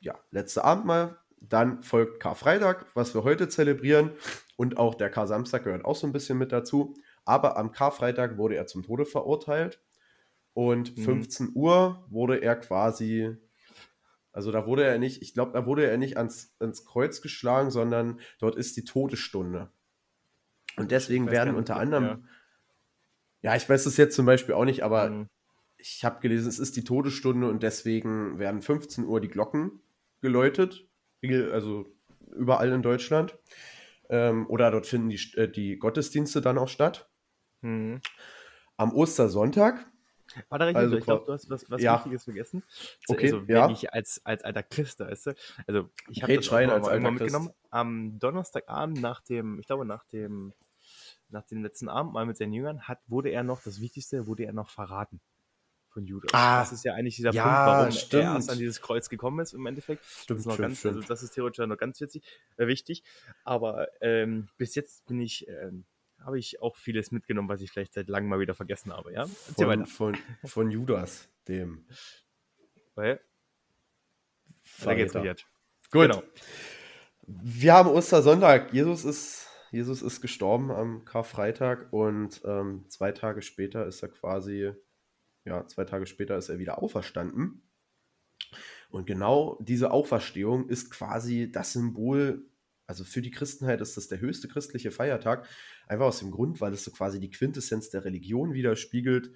Ja, 0.00 0.18
letzte 0.30 0.64
Abendmahl. 0.64 1.16
Dann 1.40 1.82
folgt 1.82 2.20
Karfreitag, 2.20 2.86
was 2.94 3.14
wir 3.14 3.24
heute 3.24 3.48
zelebrieren. 3.48 4.10
Und 4.56 4.76
auch 4.76 4.94
der 4.94 5.10
Kar-Samstag 5.10 5.64
gehört 5.64 5.86
auch 5.86 5.96
so 5.96 6.06
ein 6.06 6.12
bisschen 6.12 6.36
mit 6.36 6.52
dazu. 6.52 6.94
Aber 7.24 7.56
am 7.56 7.72
Karfreitag 7.72 8.36
wurde 8.36 8.56
er 8.56 8.66
zum 8.66 8.82
Tode 8.82 9.06
verurteilt. 9.06 9.80
Und 10.52 10.96
mhm. 10.98 11.02
15 11.02 11.52
Uhr 11.54 12.04
wurde 12.10 12.42
er 12.42 12.56
quasi, 12.56 13.36
also 14.32 14.52
da 14.52 14.66
wurde 14.66 14.84
er 14.84 14.98
nicht, 14.98 15.22
ich 15.22 15.34
glaube, 15.34 15.52
da 15.52 15.66
wurde 15.66 15.86
er 15.86 15.96
nicht 15.96 16.16
ans, 16.16 16.54
ans 16.60 16.84
Kreuz 16.84 17.20
geschlagen, 17.20 17.70
sondern 17.70 18.20
dort 18.38 18.56
ist 18.56 18.76
die 18.76 18.84
Todesstunde. 18.84 19.70
Und 20.76 20.92
deswegen 20.92 21.30
werden 21.30 21.54
unter 21.56 21.76
anderem, 21.76 22.04
ja. 22.04 22.20
ja. 23.42 23.56
ich 23.56 23.68
weiß 23.68 23.84
das 23.84 23.96
jetzt 23.96 24.14
zum 24.14 24.26
Beispiel 24.26 24.54
auch 24.54 24.64
nicht, 24.64 24.84
aber 24.84 25.10
mhm. 25.10 25.26
ich 25.78 26.04
habe 26.04 26.20
gelesen, 26.20 26.48
es 26.48 26.58
ist 26.58 26.76
die 26.76 26.84
Todesstunde 26.84 27.48
und 27.48 27.62
deswegen 27.62 28.38
werden 28.38 28.62
15 28.62 29.04
Uhr 29.04 29.20
die 29.20 29.28
Glocken 29.28 29.80
geläutet, 30.20 30.88
also 31.22 31.86
überall 32.32 32.70
in 32.70 32.82
Deutschland. 32.82 33.36
Ähm, 34.08 34.48
oder 34.48 34.70
dort 34.70 34.86
finden 34.86 35.08
die, 35.08 35.20
äh, 35.36 35.48
die 35.48 35.78
Gottesdienste 35.78 36.40
dann 36.40 36.58
auch 36.58 36.68
statt. 36.68 37.10
Mhm. 37.62 38.00
Am 38.76 38.92
Ostersonntag. 38.92 39.89
Warte, 40.48 40.76
also, 40.76 40.96
ich 40.96 41.04
glaube, 41.04 41.26
du 41.26 41.32
hast 41.32 41.50
was, 41.50 41.70
was 41.70 41.82
ja. 41.82 41.96
Wichtiges 41.96 42.24
vergessen. 42.24 42.62
Also, 43.08 43.14
okay, 43.14 43.32
also, 43.32 43.44
ja. 43.46 43.70
ich 43.70 43.92
als, 43.92 44.20
als 44.24 44.44
alter 44.44 44.62
Christ, 44.62 45.00
weißt 45.00 45.26
du, 45.26 45.34
also 45.66 45.90
ich 46.08 46.22
habe 46.22 46.36
das 46.36 46.48
auch 46.48 46.52
mal 46.52 46.70
als 46.70 46.88
irgendwann 46.88 47.14
mitgenommen. 47.14 47.50
Am 47.70 48.18
Donnerstagabend 48.18 49.00
nach 49.00 49.20
dem, 49.22 49.58
ich 49.58 49.66
glaube, 49.66 49.84
nach 49.84 50.04
dem, 50.04 50.52
nach 51.28 51.46
dem 51.46 51.62
letzten 51.62 51.88
Abend 51.88 52.12
mal 52.12 52.26
mit 52.26 52.36
seinen 52.36 52.52
Jüngern, 52.52 52.82
hat, 52.82 53.00
wurde 53.06 53.30
er 53.30 53.42
noch, 53.42 53.62
das 53.62 53.80
Wichtigste, 53.80 54.26
wurde 54.26 54.44
er 54.44 54.52
noch 54.52 54.70
verraten 54.70 55.20
von 55.90 56.06
Judas. 56.06 56.30
Ah, 56.32 56.60
das 56.60 56.72
ist 56.72 56.84
ja 56.84 56.94
eigentlich 56.94 57.16
dieser 57.16 57.32
ja, 57.32 57.42
Punkt, 57.42 57.66
warum 57.66 57.92
stimmt. 57.92 58.22
er 58.22 58.34
erst 58.34 58.50
an 58.50 58.58
dieses 58.58 58.80
Kreuz 58.80 59.08
gekommen 59.08 59.40
ist 59.40 59.52
im 59.52 59.66
Endeffekt. 59.66 60.04
Stimmt, 60.04 60.30
das 60.30 60.38
ist, 60.38 60.46
noch 60.46 60.54
stimmt, 60.54 60.68
ganz, 60.68 60.78
stimmt. 60.78 60.96
Also 60.96 61.08
das 61.08 61.22
ist 61.22 61.30
theoretisch 61.32 61.66
noch 61.66 61.76
ganz 61.76 62.00
witzig, 62.00 62.22
äh, 62.56 62.66
wichtig. 62.66 63.02
Aber 63.44 63.88
ähm, 64.00 64.48
bis 64.56 64.74
jetzt 64.74 65.06
bin 65.06 65.20
ich, 65.20 65.48
ähm, 65.48 65.84
habe 66.24 66.38
ich 66.38 66.60
auch 66.62 66.76
vieles 66.76 67.10
mitgenommen, 67.10 67.48
was 67.48 67.60
ich 67.60 67.70
vielleicht 67.70 67.94
seit 67.94 68.08
langem 68.08 68.28
mal 68.28 68.40
wieder 68.40 68.54
vergessen 68.54 68.92
habe. 68.92 69.12
Ja? 69.12 69.26
Von, 69.26 69.86
von, 69.86 70.18
von, 70.44 70.70
Judas, 70.70 71.28
dem. 71.48 71.86
Weil? 72.94 73.20
Da 74.82 74.94
geht's 74.94 75.12
Gut. 75.90 76.10
Genau. 76.10 76.22
Wir 77.26 77.74
haben 77.74 77.90
Ostersonntag. 77.90 78.72
Jesus 78.72 79.04
ist, 79.04 79.48
Jesus 79.70 80.02
ist 80.02 80.20
gestorben 80.20 80.70
am 80.70 81.04
Karfreitag 81.04 81.92
und 81.92 82.40
ähm, 82.44 82.84
zwei 82.88 83.12
Tage 83.12 83.42
später 83.42 83.86
ist 83.86 84.02
er 84.02 84.08
quasi 84.08 84.72
ja, 85.44 85.66
zwei 85.66 85.84
Tage 85.84 86.06
später 86.06 86.36
ist 86.36 86.48
er 86.48 86.58
wieder 86.58 86.82
auferstanden. 86.82 87.62
Und 88.90 89.06
genau 89.06 89.58
diese 89.60 89.90
Auferstehung 89.90 90.68
ist 90.68 90.90
quasi 90.90 91.50
das 91.50 91.72
Symbol, 91.72 92.49
also 92.90 93.04
für 93.04 93.22
die 93.22 93.30
Christenheit 93.30 93.80
ist 93.80 93.96
das 93.96 94.08
der 94.08 94.18
höchste 94.18 94.48
christliche 94.48 94.90
Feiertag, 94.90 95.46
einfach 95.86 96.06
aus 96.06 96.18
dem 96.18 96.32
Grund, 96.32 96.60
weil 96.60 96.72
es 96.72 96.82
so 96.82 96.90
quasi 96.90 97.20
die 97.20 97.30
Quintessenz 97.30 97.88
der 97.88 98.04
Religion 98.04 98.52
widerspiegelt, 98.52 99.30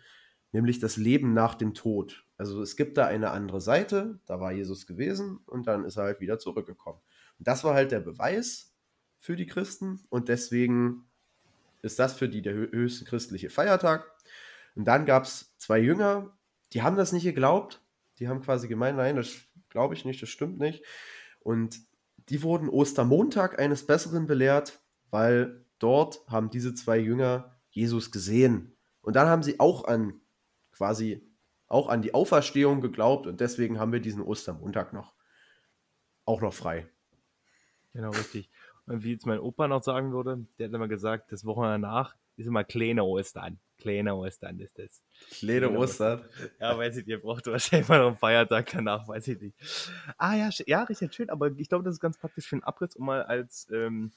nämlich 0.51 0.81
das 0.81 0.97
Leben 0.97 1.35
nach 1.35 1.55
dem 1.55 1.73
Tod. 1.73 2.27
Also 2.37 2.61
es 2.63 2.75
gibt 2.75 2.99
da 2.99 3.07
eine 3.07 3.31
andere 3.31 3.61
Seite, 3.61 4.19
da 4.27 4.41
war 4.41 4.51
Jesus 4.51 4.89
gewesen 4.89 5.39
und 5.47 5.69
dann 5.69 5.85
ist 5.85 5.97
er 5.97 6.03
halt 6.03 6.21
wieder 6.21 6.41
zurückgekommen. 6.41 6.99
Und 7.39 7.47
das 7.47 7.63
war 7.63 7.75
halt 7.75 7.93
der 7.93 8.01
Beweis 8.01 8.75
für 9.21 9.37
die 9.37 9.47
Christen 9.47 10.01
und 10.09 10.29
deswegen 10.29 11.05
ist 11.81 12.01
das 12.01 12.15
für 12.15 12.29
die 12.29 12.43
der 12.43 12.55
höchste 12.55 13.05
christliche 13.05 13.51
Feiertag. 13.51 14.11
Und 14.75 14.85
dann 14.85 15.07
gab 15.07 15.23
es 15.23 15.57
zwei 15.59 15.79
Jünger, 15.79 16.37
die 16.73 16.83
haben 16.83 16.97
das 16.97 17.13
nicht 17.13 17.23
geglaubt. 17.23 17.81
Die 18.19 18.27
haben 18.27 18.43
quasi 18.43 18.67
gemeint, 18.67 18.97
nein, 18.97 19.15
das 19.15 19.33
glaube 19.69 19.95
ich 19.95 20.05
nicht, 20.05 20.21
das 20.21 20.29
stimmt 20.29 20.59
nicht. 20.59 20.85
Und 21.39 21.79
die 22.29 22.43
wurden 22.43 22.69
Ostermontag 22.69 23.59
eines 23.59 23.87
Besseren 23.87 24.27
belehrt, 24.27 24.81
weil 25.11 25.65
dort 25.79 26.27
haben 26.29 26.51
diese 26.51 26.75
zwei 26.75 26.99
Jünger 26.99 27.57
Jesus 27.71 28.11
gesehen. 28.11 28.77
Und 29.03 29.17
dann 29.17 29.29
haben 29.29 29.43
sie 29.43 29.61
auch 29.61 29.85
an 29.85 30.21
quasi 30.73 31.31
auch 31.67 31.89
an 31.89 32.03
die 32.03 32.15
Auferstehung 32.15 32.81
geglaubt 32.81 33.27
und 33.27 33.41
deswegen 33.41 33.79
haben 33.79 33.93
wir 33.93 34.01
diesen 34.01 34.23
Ostermontag 34.23 34.93
noch 34.93 35.15
auch 36.25 36.41
noch 36.41 36.55
frei. 36.55 36.89
Genau, 37.93 38.11
richtig. 38.11 38.51
Und 38.87 39.03
wie 39.03 39.13
jetzt 39.13 39.27
mein 39.27 39.39
Opa 39.39 39.69
noch 39.69 39.83
sagen 39.83 40.13
würde, 40.13 40.47
der 40.59 40.69
hat 40.69 40.75
immer 40.75 40.89
gesagt, 40.89 41.33
das 41.33 41.45
Wochenende 41.45 41.87
danach 41.87 42.17
ist 42.37 42.47
immer 42.47 42.65
kleine 42.65 43.05
Ostern. 43.05 43.59
Kleine 43.79 44.15
Ostern 44.15 44.59
ist 44.61 44.79
das. 44.79 45.03
Kleine 45.31 45.71
Ostern? 45.71 46.25
Ja, 46.61 46.77
weiß 46.77 46.97
ich, 46.99 47.07
ihr 47.07 47.21
braucht 47.21 47.47
wahrscheinlich 47.47 47.89
mal 47.89 47.99
noch 47.99 48.09
einen 48.09 48.17
Feiertag 48.17 48.71
danach, 48.73 49.07
weiß 49.09 49.29
ich 49.29 49.41
nicht. 49.41 49.57
Ah 50.17 50.35
ja, 50.35 50.51
ja, 50.67 50.83
richtig 50.85 51.13
schön, 51.15 51.31
aber 51.31 51.51
ich 51.57 51.69
glaube, 51.69 51.85
das 51.85 51.95
ist 51.95 52.01
ganz 52.01 52.19
praktisch 52.19 52.47
für 52.47 52.57
einen 52.57 52.65
Abriss, 52.65 52.97
um 52.97 53.07
mal 53.07 53.23
als 53.23 53.69
ähm, 53.73 54.13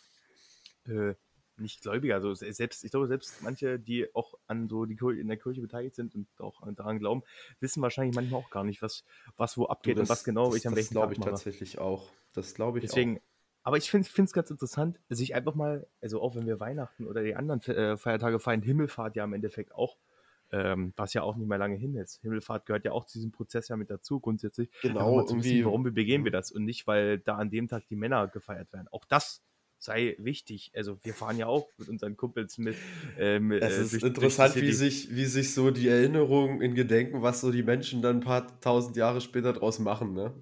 äh, 0.86 1.16
nicht 1.60 1.82
Gläubige, 1.82 2.14
also 2.14 2.34
selbst, 2.34 2.84
ich 2.84 2.92
glaube, 2.92 3.08
selbst 3.08 3.42
manche, 3.42 3.80
die 3.80 4.14
auch 4.14 4.36
an 4.46 4.70
so 4.70 4.86
die 4.86 4.96
Kirche, 4.96 5.20
in 5.20 5.28
der 5.28 5.38
Kirche 5.38 5.62
beteiligt 5.62 5.96
sind 5.96 6.14
und 6.16 6.28
auch 6.40 6.62
daran 6.74 7.00
glauben, 7.00 7.24
wissen 7.60 7.82
wahrscheinlich 7.82 8.16
manchmal 8.16 8.42
auch 8.42 8.50
gar 8.50 8.64
nicht, 8.64 8.82
was, 8.82 9.04
was 9.38 9.58
wo 9.58 9.66
abgeht 9.66 9.98
das, 9.98 10.04
und 10.04 10.10
was 10.10 10.24
genau 10.24 10.48
das, 10.48 10.58
ich 10.58 10.68
am 10.68 10.74
das 10.74 10.78
welchen 10.78 10.94
glaube 10.94 11.08
Tag 11.08 11.14
ich 11.14 11.20
mache. 11.20 11.30
tatsächlich 11.32 11.80
auch. 11.80 12.10
Das 12.34 12.54
glaube 12.54 12.78
ich 12.80 12.86
Deswegen, 12.86 13.18
auch. 13.18 13.22
Aber 13.68 13.76
ich 13.76 13.92
finde 13.92 14.08
es 14.24 14.32
ganz 14.32 14.50
interessant, 14.50 14.98
sich 15.10 15.36
einfach 15.36 15.54
mal, 15.54 15.86
also 16.00 16.22
auch 16.22 16.38
wenn 16.38 16.48
wir 16.48 16.62
Weihnachten 16.62 17.06
oder 17.06 17.22
die 17.22 17.36
anderen 17.36 17.60
äh, 17.64 17.98
Feiertage 17.98 18.40
feiern, 18.40 18.62
Himmelfahrt 18.62 19.18
ja 19.18 19.26
im 19.26 19.34
Endeffekt 19.34 19.76
auch, 19.76 19.98
ähm, 20.54 20.94
was 20.96 21.14
ja 21.14 21.22
auch 21.22 21.36
nicht 21.36 21.50
mehr 21.50 21.58
lange 21.58 21.76
hin 21.76 21.94
ist. 21.98 22.22
Himmelfahrt 22.22 22.66
gehört 22.66 22.86
ja 22.86 22.94
auch 22.94 23.04
zu 23.04 23.18
diesem 23.18 23.34
Prozess 23.34 23.68
ja 23.68 23.76
mit 23.76 23.90
dazu, 23.90 24.22
grundsätzlich. 24.22 24.70
Genau, 24.82 25.20
irgendwie- 25.20 25.56
wissen, 25.56 25.66
warum 25.66 25.84
wir 25.84 25.92
begehen 25.92 26.24
wir 26.24 26.32
das 26.32 26.50
und 26.50 26.64
nicht, 26.64 26.88
weil 26.88 27.20
da 27.20 27.36
an 27.36 27.50
dem 27.50 27.68
Tag 27.68 27.84
die 27.90 27.98
Männer 27.98 28.30
gefeiert 28.30 28.72
werden. 28.72 28.88
Auch 28.90 29.04
das 29.04 29.44
sei 29.80 30.16
wichtig. 30.18 30.72
Also 30.74 30.98
wir 31.04 31.14
fahren 31.14 31.38
ja 31.38 31.48
auch 31.48 31.68
mit 31.78 31.90
unseren 31.90 32.16
Kumpels 32.16 32.58
mit. 32.58 32.78
Ähm, 33.20 33.52
Es 33.52 33.78
äh, 33.78 33.82
ist 33.82 33.92
durch- 33.92 34.04
interessant, 34.04 34.56
durch 34.56 34.64
wie 34.64 34.72
sich, 34.72 35.14
wie 35.14 35.26
sich 35.26 35.54
so 35.54 35.72
die 35.72 35.90
Erinnerungen 35.90 36.62
in 36.62 36.74
Gedenken, 36.74 37.22
was 37.22 37.42
so 37.42 37.52
die 37.52 37.64
Menschen 37.64 38.02
dann 38.02 38.20
ein 38.20 38.24
paar 38.24 38.62
tausend 38.62 38.96
Jahre 38.96 39.20
später 39.20 39.52
draus 39.52 39.80
machen, 39.80 40.14
ne? 40.14 40.34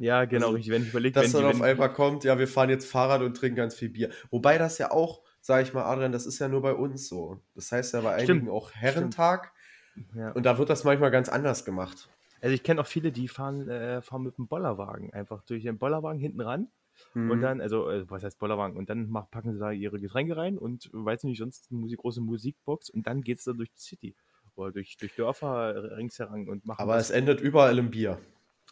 Ja, 0.00 0.24
genau, 0.24 0.46
also, 0.46 0.56
richtig. 0.56 0.72
Wenn 0.72 0.82
ich 0.82 0.88
überlege, 0.88 1.14
Dass 1.14 1.34
wenn, 1.34 1.42
dann 1.42 1.50
auf 1.50 1.60
einmal 1.60 1.92
kommt, 1.92 2.24
ja, 2.24 2.38
wir 2.38 2.48
fahren 2.48 2.70
jetzt 2.70 2.90
Fahrrad 2.90 3.20
und 3.20 3.36
trinken 3.36 3.56
ganz 3.56 3.74
viel 3.74 3.90
Bier. 3.90 4.10
Wobei 4.30 4.56
das 4.56 4.78
ja 4.78 4.90
auch, 4.90 5.22
sage 5.42 5.62
ich 5.62 5.74
mal, 5.74 5.84
Adrian, 5.84 6.10
das 6.10 6.24
ist 6.24 6.38
ja 6.38 6.48
nur 6.48 6.62
bei 6.62 6.72
uns 6.72 7.06
so. 7.06 7.38
Das 7.54 7.70
heißt 7.70 7.92
ja 7.92 8.00
bei 8.00 8.18
Stimmt, 8.22 8.42
einigen 8.42 8.50
auch 8.50 8.72
Herrentag 8.72 9.52
ja. 10.16 10.30
und 10.32 10.46
da 10.46 10.56
wird 10.56 10.70
das 10.70 10.84
manchmal 10.84 11.10
ganz 11.10 11.28
anders 11.28 11.66
gemacht. 11.66 12.08
Also 12.40 12.54
ich 12.54 12.62
kenne 12.62 12.80
auch 12.80 12.86
viele, 12.86 13.12
die 13.12 13.28
fahren, 13.28 13.68
äh, 13.68 14.00
fahren 14.00 14.22
mit 14.22 14.38
dem 14.38 14.48
Bollerwagen 14.48 15.12
einfach 15.12 15.42
durch 15.42 15.64
den 15.64 15.76
Bollerwagen 15.76 16.18
hinten 16.18 16.40
ran 16.40 16.68
und 17.14 17.28
Mhm. 17.38 17.42
dann, 17.42 17.60
also 17.60 17.90
äh, 17.90 18.08
was 18.08 18.22
heißt 18.22 18.38
Bollerwagen, 18.38 18.76
und 18.78 18.88
dann 18.88 19.10
mach, 19.10 19.30
packen 19.30 19.52
sie 19.52 19.58
da 19.58 19.70
ihre 19.70 20.00
Getränke 20.00 20.36
rein 20.36 20.56
und 20.56 20.88
weiß 20.92 21.24
nicht, 21.24 21.38
sonst 21.38 21.70
eine 21.70 21.94
große 21.94 22.22
Musikbox 22.22 22.88
und 22.88 23.06
dann 23.06 23.20
geht 23.20 23.38
es 23.38 23.44
da 23.44 23.52
durch 23.52 23.70
die 23.70 23.80
City 23.80 24.14
oder 24.56 24.72
durch, 24.72 24.96
durch 24.96 25.14
Dörfer 25.14 25.74
äh, 25.74 25.94
ringsheran 25.94 26.48
und 26.48 26.64
machen 26.64 26.80
Aber 26.80 26.96
es 26.96 27.10
endet 27.10 27.40
überall 27.42 27.78
im 27.78 27.90
Bier. 27.90 28.18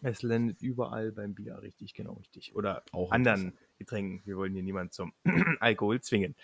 Es 0.03 0.23
landet 0.23 0.63
überall 0.63 1.11
beim 1.13 1.35
Bier, 1.35 1.61
richtig, 1.61 1.95
genau, 1.95 2.15
richtig. 2.15 2.55
Oder 2.55 2.85
Auch 2.93 3.11
anderen 3.11 3.59
Getränken. 3.79 4.23
Wir 4.25 4.37
wollen 4.37 4.53
hier 4.53 4.63
niemanden 4.63 4.93
zum 4.93 5.13
Alkohol 5.61 6.01
zwingen. 6.01 6.37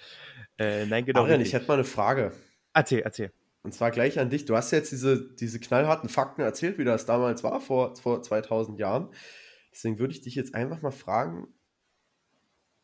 Äh, 0.59 0.87
nein, 0.87 1.05
genau. 1.05 1.23
Adrian, 1.23 1.41
ich 1.41 1.53
hätte 1.53 1.69
mal 1.69 1.75
eine 1.75 1.85
Frage. 1.85 2.33
Erzähl, 2.73 3.01
erzähl. 3.01 3.33
Und 3.63 3.73
zwar 3.73 3.91
gleich 3.91 4.19
an 4.19 4.29
dich. 4.29 4.45
Du 4.45 4.57
hast 4.57 4.73
jetzt 4.73 4.93
diese, 4.93 5.35
diese 5.37 5.61
knallharten 5.61 6.09
Fakten 6.09 6.43
erzählt, 6.43 6.79
wie 6.79 6.85
das 6.85 7.07
damals 7.07 7.45
war, 7.45 7.61
vor, 7.61 7.97
vor 7.97 8.23
2000 8.23 8.79
Jahren. 8.79 9.09
Deswegen 9.73 9.99
würde 9.99 10.13
ich 10.13 10.21
dich 10.21 10.35
jetzt 10.35 10.55
einfach 10.55 10.83
mal 10.83 10.91
fragen, 10.91 11.49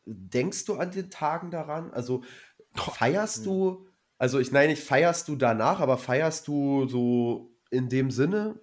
denkst 0.05 0.65
du 0.65 0.75
an 0.75 0.91
den 0.91 1.09
Tagen 1.09 1.51
daran? 1.51 1.91
Also 1.91 2.23
feierst 2.73 3.45
du, 3.45 3.87
also 4.17 4.39
ich 4.39 4.51
nein, 4.51 4.69
nicht 4.69 4.83
feierst 4.83 5.27
du 5.27 5.35
danach, 5.35 5.79
aber 5.79 5.97
feierst 5.97 6.47
du 6.47 6.87
so 6.87 7.53
in 7.69 7.89
dem 7.89 8.09
Sinne? 8.09 8.59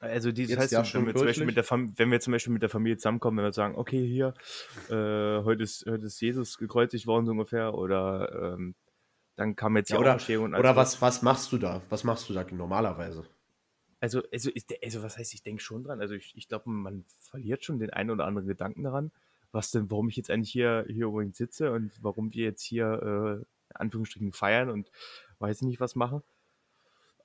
Also 0.00 0.30
dieses 0.30 0.52
Jetzt 0.52 0.60
heißt, 0.60 0.72
ja 0.72 0.78
wenn, 0.78 0.84
schon 0.84 1.06
wir 1.06 1.34
zum 1.34 1.46
mit 1.46 1.56
der 1.56 1.64
Fam 1.64 1.92
wenn 1.96 2.10
wir 2.10 2.20
zum 2.20 2.32
Beispiel 2.32 2.52
mit 2.52 2.62
der 2.62 2.68
Familie 2.68 2.98
zusammenkommen, 2.98 3.38
wenn 3.38 3.44
wir 3.44 3.52
sagen, 3.52 3.74
okay, 3.76 4.06
hier, 4.06 4.34
äh, 4.88 5.42
heute, 5.42 5.64
ist, 5.64 5.86
heute 5.86 6.06
ist 6.06 6.20
Jesus 6.20 6.56
gekreuzigt 6.56 7.06
worden, 7.06 7.26
so 7.26 7.32
ungefähr, 7.32 7.74
oder 7.74 8.54
ähm, 8.54 8.76
dann 9.34 9.56
kam 9.56 9.76
jetzt 9.76 9.90
die 9.90 9.94
Ja, 9.94 10.00
oder 10.00 10.10
Auferstehung 10.10 10.46
und 10.46 10.54
oder 10.54 10.76
was, 10.76 11.02
was 11.02 11.22
machst 11.22 11.52
du 11.52 11.58
da? 11.58 11.82
Was 11.88 12.04
machst 12.04 12.28
du 12.28 12.34
da 12.34 12.44
normalerweise? 12.50 13.24
Also, 14.00 14.22
also, 14.32 14.50
also 14.84 15.02
was 15.02 15.18
heißt, 15.18 15.34
ich 15.34 15.42
denke 15.42 15.62
schon 15.62 15.82
dran. 15.82 16.00
Also 16.00 16.14
ich, 16.14 16.32
ich 16.36 16.48
glaube, 16.48 16.70
man 16.70 17.04
verliert 17.18 17.64
schon 17.64 17.80
den 17.80 17.90
einen 17.90 18.10
oder 18.10 18.26
anderen 18.26 18.46
Gedanken 18.46 18.84
daran, 18.84 19.10
was 19.50 19.72
denn, 19.72 19.90
warum 19.90 20.08
ich 20.08 20.16
jetzt 20.16 20.30
eigentlich 20.30 20.52
hier, 20.52 20.84
hier 20.88 21.06
übrigens 21.06 21.36
sitze 21.36 21.72
und 21.72 21.92
warum 22.02 22.32
wir 22.32 22.44
jetzt 22.44 22.62
hier 22.62 22.86
äh, 23.02 23.34
in 23.70 23.76
Anführungsstrichen 23.76 24.32
feiern 24.32 24.70
und 24.70 24.90
weiß 25.40 25.62
nicht 25.62 25.80
was 25.80 25.96
machen. 25.96 26.22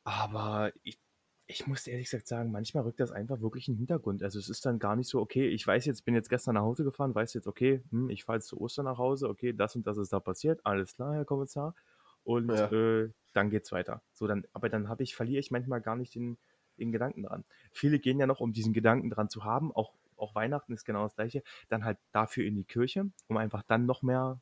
Aber 0.03 0.71
ich, 0.83 0.97
ich 1.45 1.67
muss 1.67 1.87
ehrlich 1.87 2.05
gesagt 2.05 2.27
sagen, 2.27 2.51
manchmal 2.51 2.83
rückt 2.83 2.99
das 2.99 3.11
einfach 3.11 3.41
wirklich 3.41 3.67
in 3.67 3.73
den 3.75 3.79
Hintergrund. 3.79 4.23
Also 4.23 4.39
es 4.39 4.49
ist 4.49 4.65
dann 4.65 4.79
gar 4.79 4.95
nicht 4.95 5.09
so, 5.09 5.19
okay, 5.19 5.47
ich 5.47 5.65
weiß 5.67 5.85
jetzt, 5.85 6.05
bin 6.05 6.15
jetzt 6.15 6.29
gestern 6.29 6.55
nach 6.55 6.61
Hause 6.61 6.83
gefahren, 6.83 7.13
weiß 7.13 7.33
jetzt, 7.33 7.47
okay, 7.47 7.83
hm, 7.91 8.09
ich 8.09 8.23
fahre 8.23 8.37
jetzt 8.37 8.47
zu 8.47 8.59
Ostern 8.61 8.85
nach 8.85 8.97
Hause, 8.97 9.27
okay, 9.29 9.53
das 9.53 9.75
und 9.75 9.85
das 9.85 9.97
ist 9.97 10.13
da 10.13 10.19
passiert, 10.19 10.65
alles 10.65 10.95
klar, 10.95 11.13
Herr 11.15 11.25
Kommissar. 11.25 11.75
Und 12.23 12.49
Ja. 12.51 12.71
äh, 12.71 13.09
dann 13.33 13.49
geht's 13.49 13.71
weiter. 13.73 14.01
So, 14.13 14.27
dann, 14.27 14.45
aber 14.53 14.69
dann 14.69 14.87
habe 14.87 15.03
ich, 15.03 15.15
verliere 15.15 15.39
ich 15.39 15.51
manchmal 15.51 15.81
gar 15.81 15.97
nicht 15.97 16.15
den, 16.15 16.37
den 16.77 16.91
Gedanken 16.93 17.23
dran. 17.23 17.43
Viele 17.73 17.99
gehen 17.99 18.19
ja 18.19 18.25
noch, 18.27 18.39
um 18.39 18.53
diesen 18.53 18.71
Gedanken 18.73 19.09
dran 19.09 19.29
zu 19.29 19.43
haben, 19.43 19.73
auch, 19.73 19.93
auch 20.15 20.33
Weihnachten 20.35 20.71
ist 20.73 20.85
genau 20.85 21.03
das 21.03 21.15
gleiche, 21.15 21.43
dann 21.67 21.83
halt 21.83 21.97
dafür 22.13 22.45
in 22.45 22.55
die 22.55 22.63
Kirche, 22.63 23.11
um 23.27 23.35
einfach 23.37 23.63
dann 23.63 23.85
noch 23.85 24.01
mehr 24.01 24.39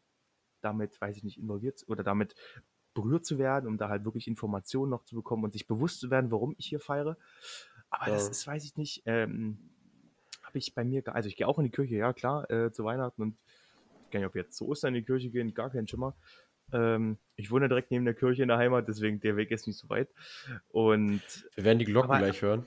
damit, 0.61 1.01
weiß 1.01 1.17
ich 1.17 1.23
nicht, 1.23 1.39
involviert 1.39 1.83
oder 1.87 2.03
damit 2.03 2.35
berührt 2.93 3.25
zu 3.25 3.37
werden, 3.37 3.67
um 3.67 3.77
da 3.77 3.89
halt 3.89 4.03
wirklich 4.05 4.27
Informationen 4.27 4.89
noch 4.91 5.03
zu 5.05 5.15
bekommen 5.15 5.43
und 5.43 5.53
sich 5.53 5.67
bewusst 5.67 5.99
zu 5.99 6.09
werden, 6.09 6.31
warum 6.31 6.55
ich 6.57 6.67
hier 6.67 6.79
feiere. 6.79 7.17
Aber 7.89 8.11
das 8.11 8.25
Ja. 8.25 8.31
ist, 8.31 8.47
weiß 8.47 8.63
ich 8.65 8.75
nicht, 8.77 9.03
ähm, 9.05 9.57
habe 10.43 10.57
ich 10.57 10.73
bei 10.75 10.83
mir, 10.83 11.03
also 11.15 11.29
ich 11.29 11.35
gehe 11.37 11.47
auch 11.47 11.57
in 11.59 11.65
die 11.65 11.71
Kirche, 11.71 11.95
ja 11.95 12.13
klar, 12.13 12.49
äh, 12.51 12.71
zu 12.71 12.83
Weihnachten 12.83 13.21
und 13.21 13.37
ich 14.05 14.11
kann 14.11 14.21
nicht, 14.21 14.27
ob 14.27 14.33
wir 14.35 14.43
jetzt 14.43 14.57
zu 14.57 14.67
Ostern 14.67 14.93
in 14.95 15.01
die 15.01 15.05
Kirche 15.05 15.29
gehen, 15.29 15.53
gar 15.53 15.69
kein 15.69 15.87
Schimmer. 15.87 16.15
Ähm, 16.73 17.17
ich 17.35 17.51
wohne 17.51 17.67
direkt 17.69 17.91
neben 17.91 18.05
der 18.05 18.13
Kirche 18.13 18.41
in 18.43 18.47
der 18.49 18.57
Heimat, 18.57 18.87
deswegen 18.87 19.19
der 19.21 19.35
Weg 19.37 19.51
ist 19.51 19.67
nicht 19.67 19.77
so 19.77 19.89
weit. 19.89 20.09
Und 20.69 21.21
Wir 21.55 21.63
werden 21.65 21.79
die 21.79 21.85
Glocken 21.85 22.11
Aber- 22.11 22.19
gleich 22.19 22.41
hören. 22.41 22.65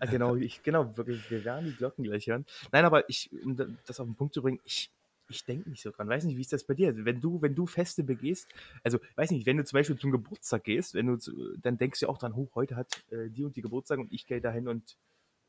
Ah, 0.00 0.06
genau, 0.06 0.36
ich, 0.36 0.62
genau, 0.62 0.96
wirklich, 0.96 1.30
wir 1.30 1.44
werden 1.44 1.66
die 1.66 1.76
Glocken 1.76 2.02
gleich 2.04 2.26
hören. 2.28 2.46
Nein, 2.72 2.86
aber 2.86 3.08
ich, 3.10 3.30
um 3.44 3.56
da- 3.56 3.66
das 3.86 4.00
auf 4.00 4.06
den 4.06 4.14
Punkt 4.14 4.32
zu 4.32 4.40
bringen, 4.40 4.58
ich, 4.64 4.90
ich 5.28 5.44
denke 5.44 5.68
nicht 5.70 5.82
so 5.82 5.90
dran. 5.90 6.08
Weiß 6.08 6.24
nicht, 6.24 6.36
wie 6.36 6.40
ist 6.40 6.52
das 6.52 6.64
bei 6.64 6.74
dir? 6.74 7.04
Wenn 7.04 7.20
du, 7.20 7.42
wenn 7.42 7.54
du 7.54 7.66
Feste 7.66 8.04
begehst, 8.04 8.48
also 8.84 8.98
weiß 9.16 9.30
nicht, 9.32 9.46
wenn 9.46 9.56
du 9.56 9.64
zum 9.64 9.78
Beispiel 9.78 9.96
zum 9.98 10.10
Geburtstag 10.12 10.64
gehst, 10.64 10.94
wenn 10.94 11.06
du 11.06 11.16
zu, 11.16 11.56
dann 11.58 11.78
denkst 11.78 12.00
du 12.00 12.08
auch 12.08 12.18
dran, 12.18 12.36
hoch, 12.36 12.54
heute 12.54 12.76
hat 12.76 13.04
äh, 13.10 13.30
die 13.30 13.44
und 13.44 13.56
die 13.56 13.62
Geburtstag 13.62 13.98
und 13.98 14.12
ich 14.12 14.26
gehe 14.26 14.40
dahin 14.40 14.68
und 14.68 14.96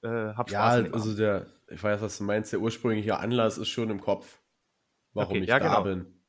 äh, 0.04 0.10
hab 0.10 0.50
Ja, 0.50 0.52
Spaß. 0.52 0.76
dem 0.78 0.94
also 0.94 1.16
der, 1.16 1.48
ich 1.70 1.84
weiß, 1.84 2.02
was 2.02 2.18
du 2.18 2.24
meinst, 2.24 2.54
der 2.54 2.62
ursprüngliche 2.62 3.18
Anlass 3.20 3.58
ist 3.58 3.68
schon 3.70 3.90
im 3.90 4.00
Kopf, 4.00 4.42
warum 5.14 5.42
Okay, 5.42 5.44
ich 5.44 5.56
ja, 5.56 5.60
da 5.60 5.80
genau. 5.80 5.82
bin. 5.82 6.24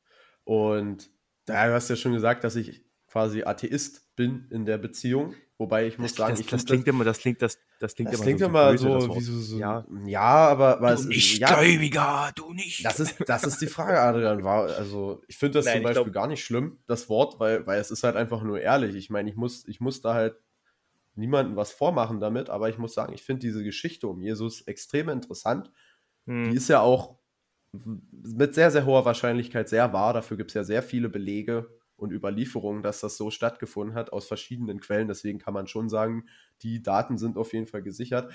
Und 0.45 1.11
da 1.45 1.67
du 1.67 1.73
hast 1.75 1.89
ja 1.89 1.97
schon 1.97 2.13
gesagt, 2.13 2.43
dass 2.45 2.55
ich 2.57 2.85
quasi 3.09 3.43
Atheist 3.43 4.15
bin 4.15 4.47
in 4.51 4.65
der 4.65 4.77
Beziehung, 4.77 5.33
wobei 5.57 5.87
ich 5.87 5.97
muss 5.97 6.11
das, 6.11 6.17
sagen, 6.17 6.33
das, 6.33 6.39
ich 6.41 6.47
das 6.47 6.65
klingt 6.65 6.87
immer, 6.87 7.03
das 7.03 7.17
klingt, 7.19 7.41
das, 7.41 7.57
das 7.79 7.95
klingt 7.95 8.09
das 8.11 8.17
immer 8.19 8.23
klingt 8.25 8.39
so, 8.39 8.45
immer 8.45 8.71
das 8.71 8.81
so, 8.81 8.89
Wort. 8.89 9.17
wie 9.17 9.23
so, 9.23 9.39
so 9.39 9.57
Ja. 9.57 9.85
ja, 10.05 10.21
aber, 10.21 10.77
aber 10.77 10.93
es 10.93 11.01
Du 11.03 11.09
ist, 11.09 11.15
nicht 11.15 11.39
ja, 11.39 11.47
Gläubiger, 11.59 12.31
du 12.35 12.53
nicht. 12.53 12.85
das 12.85 12.99
ist, 12.99 13.15
das 13.25 13.43
ist 13.43 13.61
die 13.61 13.67
Frage, 13.67 13.99
Adrian. 13.99 14.43
War, 14.43 14.67
also, 14.75 15.21
ich 15.27 15.37
finde 15.37 15.59
das 15.59 15.65
Nein, 15.65 15.75
zum 15.77 15.83
Beispiel 15.83 16.03
glaub- 16.03 16.13
gar 16.13 16.27
nicht 16.27 16.43
schlimm, 16.43 16.79
das 16.87 17.09
Wort, 17.09 17.39
weil, 17.39 17.65
weil 17.65 17.79
es 17.79 17.91
ist 17.91 18.03
halt 18.03 18.15
einfach 18.15 18.43
nur 18.43 18.59
ehrlich. 18.61 18.95
Ich 18.95 19.09
meine, 19.09 19.29
ich 19.29 19.35
muss, 19.35 19.67
ich 19.67 19.79
muss 19.79 20.01
da 20.01 20.13
halt 20.13 20.35
niemandem 21.15 21.55
was 21.55 21.71
vormachen 21.71 22.19
damit, 22.19 22.49
aber 22.49 22.69
ich 22.69 22.77
muss 22.77 22.93
sagen, 22.93 23.13
ich 23.13 23.23
finde 23.23 23.41
diese 23.41 23.63
Geschichte 23.63 24.07
um 24.07 24.21
Jesus 24.21 24.61
extrem 24.61 25.09
interessant. 25.09 25.71
Hm. 26.27 26.51
Die 26.51 26.55
ist 26.57 26.67
ja 26.69 26.81
auch 26.81 27.17
mit 28.11 28.53
sehr, 28.55 28.71
sehr 28.71 28.85
hoher 28.85 29.05
Wahrscheinlichkeit 29.05 29.69
sehr 29.69 29.93
wahr. 29.93 30.13
Dafür 30.13 30.37
gibt 30.37 30.51
es 30.51 30.55
ja 30.55 30.63
sehr 30.63 30.81
viele 30.83 31.09
Belege 31.09 31.69
und 32.01 32.11
Überlieferungen, 32.11 32.83
dass 32.83 33.01
das 33.01 33.17
so 33.17 33.31
stattgefunden 33.31 33.95
hat 33.95 34.11
aus 34.13 34.27
verschiedenen 34.27 34.79
Quellen. 34.79 35.07
Deswegen 35.07 35.39
kann 35.39 35.53
man 35.53 35.67
schon 35.67 35.89
sagen, 35.89 36.25
die 36.61 36.81
Daten 36.81 37.17
sind 37.17 37.37
auf 37.37 37.53
jeden 37.53 37.67
Fall 37.67 37.81
gesichert. 37.83 38.31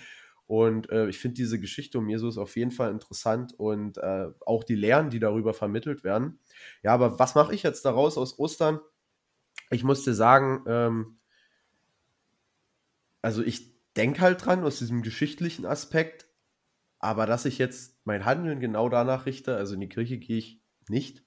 Und 0.47 0.91
äh, 0.91 1.09
ich 1.09 1.19
finde 1.19 1.37
diese 1.37 1.59
Geschichte 1.59 1.99
um 1.99 2.09
Jesus 2.09 2.37
auf 2.37 2.57
jeden 2.57 2.71
Fall 2.71 2.91
interessant 2.91 3.55
und 3.59 3.97
äh, 3.99 4.27
auch 4.45 4.63
die 4.65 4.75
Lehren, 4.75 5.09
die 5.09 5.19
darüber 5.19 5.55
vermittelt 5.55 6.05
werden. 6.05 6.39
Ja, 6.83 6.93
aber 6.93 7.19
was 7.19 7.35
mache 7.35 7.55
ich 7.55 7.63
jetzt 7.63 7.85
daraus 7.85 8.19
aus 8.19 8.39
Ostern? 8.39 8.79
Ich 9.71 9.85
muss 9.85 10.05
dir 10.05 10.15
sagen, 10.15 10.65
ähm, 10.69 11.19
also 13.23 13.43
ich 13.43 13.75
denke 13.95 14.21
halt 14.21 14.45
dran 14.45 14.65
aus 14.65 14.79
diesem 14.79 15.03
geschichtlichen 15.03 15.67
Aspekt, 15.67 16.27
aber 17.01 17.27
dass 17.27 17.45
ich 17.47 17.59
jetzt 17.59 18.01
mein 18.07 18.25
Handeln 18.25 18.61
genau 18.61 18.89
danach 18.89 19.27
richte, 19.27 19.57
also 19.57 19.75
in 19.75 19.81
die 19.81 19.89
Kirche 19.91 20.19
gehe 20.19 20.39
ich 20.39 20.63
nicht. 20.89 21.25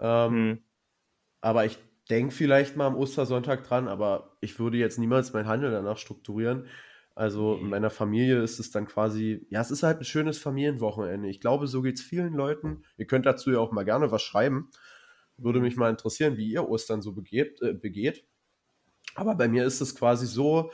Ähm, 0.00 0.30
Hm. 0.30 0.65
Aber 1.46 1.64
ich 1.64 1.78
denke 2.10 2.34
vielleicht 2.34 2.76
mal 2.76 2.86
am 2.88 2.96
Ostersonntag 2.96 3.62
dran, 3.62 3.86
aber 3.86 4.36
ich 4.40 4.58
würde 4.58 4.78
jetzt 4.78 4.98
niemals 4.98 5.32
mein 5.32 5.46
Handeln 5.46 5.72
danach 5.72 5.96
strukturieren. 5.98 6.66
Also 7.14 7.60
in 7.62 7.64
Nee. 7.64 7.70
meiner 7.70 7.90
Familie 7.90 8.42
ist 8.42 8.58
es 8.58 8.72
dann 8.72 8.86
quasi, 8.86 9.46
ja, 9.50 9.60
es 9.60 9.70
ist 9.70 9.84
halt 9.84 9.98
ein 10.00 10.04
schönes 10.04 10.38
Familienwochenende. 10.38 11.28
Ich 11.28 11.40
glaube, 11.40 11.68
so 11.68 11.82
geht 11.82 11.96
es 11.98 12.02
vielen 12.04 12.34
Leuten. 12.34 12.82
Ihr 12.96 13.06
könnt 13.06 13.26
dazu 13.26 13.52
ja 13.52 13.60
auch 13.60 13.70
mal 13.72 13.84
gerne 13.84 14.10
was 14.10 14.22
schreiben. 14.22 14.70
Würde 15.36 15.60
mich 15.60 15.76
mal 15.76 15.88
interessieren, 15.90 16.36
wie 16.36 16.50
ihr 16.50 16.68
Ostern 16.68 17.00
so 17.00 17.12
begeht. 17.12 17.62
Äh, 17.62 17.74
begeht. 17.74 18.26
Aber 19.14 19.34
bei 19.36 19.48
mir 19.48 19.64
ist 19.64 19.80
es 19.80 19.94
quasi 19.94 20.26
so, 20.26 20.72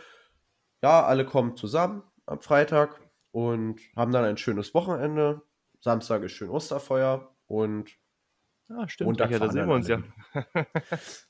ja, 0.83 1.05
alle 1.05 1.25
kommen 1.27 1.57
zusammen 1.57 2.03
am 2.27 2.41
Freitag 2.41 3.01
und 3.33 3.81
haben 3.97 4.13
dann 4.13 4.25
ein 4.25 4.39
schönes 4.39 4.75
Wochenende. 4.75 5.43
Samstag 5.81 6.23
ist 6.25 6.33
schön 6.33 6.51
Osterfeuer 6.51 7.37
und 7.47 7.91
Ah, 8.75 8.89
stimmt. 8.89 9.07
Montag 9.09 9.31
ja, 9.31 9.39
da 9.39 9.51
sehen 9.51 9.67
wir 9.69 9.75
uns 9.75 9.89
ja. 9.89 10.03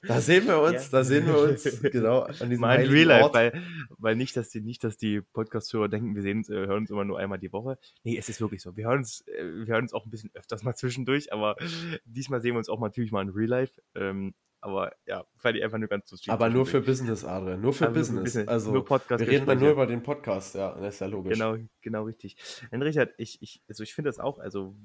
Da 0.02 0.20
sehen 0.20 0.46
wir 0.46 0.60
uns, 0.60 0.84
Ja. 0.84 0.88
da 0.90 1.04
sehen 1.04 1.26
wir 1.26 1.38
uns, 1.38 1.62
genau, 1.92 2.20
an 2.22 2.50
diesem 2.50 2.60
Mal 2.60 2.76
Real 2.86 3.06
Life, 3.06 3.24
Ort. 3.24 3.34
weil, 3.34 3.62
weil 3.98 4.16
nicht, 4.16 4.36
dass 4.36 4.50
die, 4.50 4.60
nicht, 4.60 4.84
dass 4.84 4.96
die 4.96 5.20
Podcast-Hörer 5.20 5.88
denken, 5.88 6.14
wir 6.14 6.22
sehen 6.22 6.38
uns, 6.38 6.48
äh, 6.50 6.54
hören 6.54 6.78
uns 6.82 6.90
immer 6.90 7.04
nur 7.04 7.18
einmal 7.18 7.38
die 7.38 7.52
Woche. 7.52 7.78
Nee, 8.04 8.16
es 8.16 8.28
ist 8.28 8.40
wirklich 8.40 8.62
so. 8.62 8.76
Wir 8.76 8.86
hören 8.86 8.98
uns, 8.98 9.26
äh, 9.26 9.44
wir 9.66 9.74
hören 9.74 9.82
uns 9.84 9.92
auch 9.92 10.04
ein 10.04 10.10
bisschen 10.10 10.30
öfters 10.34 10.62
mal 10.62 10.74
zwischendurch, 10.76 11.32
aber 11.32 11.56
diesmal 12.04 12.40
sehen 12.40 12.54
wir 12.54 12.58
uns 12.58 12.68
auch 12.68 12.80
natürlich 12.80 13.12
mal 13.12 13.22
in 13.22 13.30
Real 13.30 13.48
Life. 13.48 13.80
Ähm, 13.94 14.34
aber 14.64 14.92
ja, 15.06 15.24
fand 15.38 15.56
ich 15.56 15.64
einfach 15.64 15.78
nur 15.78 15.88
ganz 15.88 16.08
lustig. 16.12 16.32
Aber 16.32 16.48
nur 16.48 16.64
für. 16.66 16.80
Business, 16.82 17.24
Adrian, 17.24 17.60
nur 17.60 17.72
für 17.72 17.86
Aber 17.88 17.96
nur 17.96 18.04
für 18.04 18.12
Business. 18.12 18.24
Business, 18.34 18.48
Also, 18.48 18.70
nur 18.72 18.84
Podcast 18.84 19.20
wir 19.20 19.28
reden 19.28 19.46
dann 19.46 19.58
nur 19.58 19.70
über 19.72 19.86
den 19.86 20.04
Podcast, 20.04 20.54
ja, 20.54 20.72
das 20.78 20.94
ist 20.94 21.00
ja 21.00 21.08
logisch. 21.08 21.32
Genau, 21.32 21.56
genau 21.80 22.04
richtig. 22.04 22.36
Denn 22.70 22.80
Richard, 22.80 23.12
ich, 23.18 23.42
ich, 23.42 23.60
also 23.68 23.82
ich 23.82 23.92
finde 23.92 24.08
das 24.10 24.20
auch, 24.20 24.38
also 24.38 24.76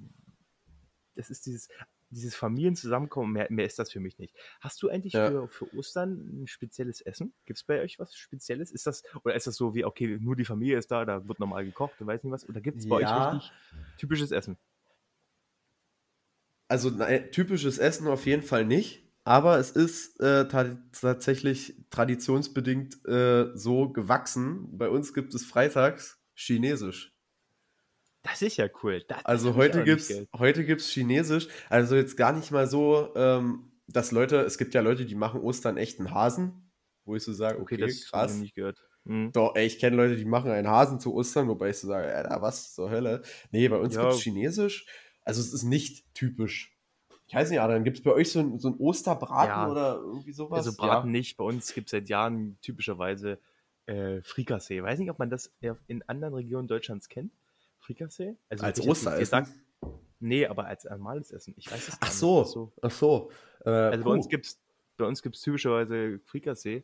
das 1.16 1.30
ist 1.30 1.46
dieses, 1.46 1.68
dieses 2.10 2.36
Familienzusammenkommen, 2.36 3.32
mehr, 3.34 3.48
mehr 3.50 3.66
ist 3.66 3.80
das 3.80 3.92
für 3.92 4.00
mich 4.00 4.18
nicht. 4.20 4.36
Hast 4.62 4.82
du 4.82 4.90
eigentlich 4.90 5.18
Ja. 5.18 5.20
für, 5.20 5.50
für 5.50 5.74
Ostern 5.74 6.44
ein 6.44 6.48
spezielles 6.48 7.02
Essen? 7.02 7.34
Gibt 7.46 7.60
es 7.60 7.64
bei 7.64 7.82
euch 7.82 8.00
was 8.00 8.16
Spezielles? 8.16 8.72
Ist 8.72 8.88
das, 8.88 9.04
oder 9.24 9.36
ist 9.36 9.48
das 9.48 9.56
so 9.56 9.74
wie, 9.76 9.86
okay, 9.86 10.18
nur 10.20 10.36
die 10.36 10.46
Familie 10.46 10.78
ist 10.78 10.92
da, 10.92 11.06
da 11.06 11.28
wird 11.28 11.40
normal 11.40 11.66
gekocht, 11.66 12.00
du 12.00 12.06
weißt 12.06 12.24
nicht 12.24 12.34
was? 12.34 12.48
Oder 12.48 12.62
gibt 12.62 12.80
es 12.82 12.88
bei 12.88 12.96
Ja. 13.02 13.14
euch 13.14 13.16
richtig 13.16 13.54
typisches 13.98 14.32
Essen? 14.32 14.58
Also 16.70 16.90
nein, 16.90 17.32
typisches 17.32 17.78
Essen 17.78 18.08
auf 18.08 18.26
jeden 18.26 18.44
Fall 18.44 18.66
nicht, 18.66 19.10
aber 19.24 19.58
es 19.58 19.72
ist 19.72 20.20
äh, 20.20 20.48
ta 20.48 20.78
tatsächlich 20.92 21.76
traditionsbedingt 21.90 23.06
äh, 23.06 23.52
so 23.56 23.90
gewachsen. 23.92 24.78
Bei 24.78 24.90
uns 24.90 25.14
gibt 25.14 25.34
es 25.34 25.46
freitags 25.46 26.22
Chinesisch. 26.36 27.17
Das 28.30 28.42
ist 28.42 28.58
ja 28.58 28.68
cool. 28.84 29.04
Das, 29.08 29.24
Also 29.26 29.56
heute 29.56 29.84
gibt's, 29.84 30.12
heute 30.38 30.66
gibt's 30.66 30.90
Chinesisch. 30.90 31.48
Also 31.70 31.96
jetzt 31.96 32.18
gar 32.18 32.34
nicht 32.34 32.52
mal 32.52 32.68
so, 32.68 33.14
ähm, 33.16 33.72
dass 33.88 34.12
Leute, 34.12 34.38
es 34.42 34.58
gibt 34.58 34.74
ja 34.74 34.82
Leute, 34.82 35.06
die 35.06 35.16
machen 35.16 35.40
Ostern 35.42 35.78
echt 35.78 36.00
einen 36.00 36.14
Hasen, 36.14 36.72
wo 37.06 37.16
ich 37.16 37.24
so 37.24 37.32
sage, 37.34 37.60
Okay, 37.62 37.76
okay, 37.76 37.86
das 37.86 38.06
krass. 38.10 38.36
ich 38.36 38.42
nicht 38.42 38.56
gehört. 38.56 38.84
Hm. 39.06 39.32
Doch, 39.32 39.56
ey, 39.56 39.66
ich 39.66 39.80
kenne 39.80 39.96
Leute, 39.96 40.18
die 40.18 40.26
machen 40.26 40.52
einen 40.52 40.68
Hasen 40.68 41.00
zu 41.00 41.14
Ostern, 41.14 41.48
wobei 41.48 41.70
ich 41.70 41.78
so 41.78 41.88
sage, 41.88 42.14
Alter, 42.14 42.42
was 42.42 42.74
zur 42.74 42.90
Hölle? 42.90 43.22
Nee, 43.52 43.70
bei 43.70 43.78
uns 43.78 43.96
Ja. 43.96 44.02
gibt's 44.04 44.22
Chinesisch. 44.22 44.86
Also 45.24 45.40
es 45.42 45.54
ist 45.54 45.64
nicht 45.64 46.14
typisch. 46.14 46.74
Ich 47.28 47.36
weiß 47.36 47.50
nicht, 47.50 47.60
Adrian, 47.60 47.84
gibt's 47.84 48.02
bei 48.02 48.12
euch 48.12 48.32
so 48.32 48.40
ein, 48.40 48.60
so 48.60 48.70
ein 48.70 48.76
Osterbraten 48.76 49.50
Ja. 49.50 49.70
oder 49.70 49.96
irgendwie 49.96 50.32
sowas? 50.34 50.66
Also 50.66 50.76
Braten 50.78 51.12
nicht. 51.12 51.38
Bei 51.38 51.44
uns 51.44 51.74
gibt 51.74 51.88
es 51.88 51.92
seit 51.92 52.10
Jahren 52.10 52.58
typischerweise 52.62 53.40
äh, 53.86 54.22
Frikassee. 54.22 54.82
Weiß 54.84 55.00
nicht, 55.00 55.10
ob 55.12 55.20
man 55.20 55.30
das 55.30 55.54
in 55.88 56.04
anderen 56.08 56.34
Regionen 56.34 56.68
Deutschlands 56.68 57.08
kennt. 57.10 57.32
Frikassee? 57.88 58.36
Also 58.50 58.66
Als 58.66 58.86
Osteressen? 58.86 59.48
Nee, 60.20 60.46
aber 60.46 60.66
als 60.66 60.84
normales 60.84 61.32
Essen. 61.32 61.54
Ich 61.58 61.72
weiß 61.72 61.88
es 61.88 61.98
Ach 62.02 62.08
nicht. 62.08 62.18
so, 62.18 62.42
Ach 62.42 62.46
so. 62.46 62.72
ach 62.82 62.92
so. 62.92 63.32
Äh, 63.66 63.70
Also 63.70 64.04
bei 64.04 64.12
uns 64.12 64.28
gibt's 64.28 64.60
bei 64.98 65.06
uns 65.06 65.22
gibt's 65.22 65.42
typischerweise 65.42 66.20
Frikassee 66.26 66.84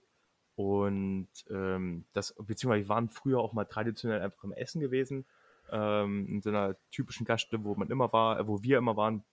und 0.55 1.27
ähm, 1.49 2.05
das 2.13 2.33
beziehungsweise 2.37 2.83
wir 2.85 2.89
waren 2.89 3.09
früher 3.09 3.39
auch 3.39 3.53
mal 3.53 3.65
traditionell 3.65 4.21
einfach 4.21 4.43
im 4.43 4.53
Essen 4.53 4.79
gewesen 4.79 5.25
ähm, 5.71 6.27
in 6.29 6.41
so 6.41 6.49
einer 6.49 6.75
typischen 6.91 7.25
Gaststätte, 7.25 7.63
wo 7.63 7.75
man 7.75 7.89
immer 7.89 8.13
war, 8.13 8.47
wo 8.47 8.61
wir 8.61 8.77
immer 8.77 8.95
waren 8.95 9.23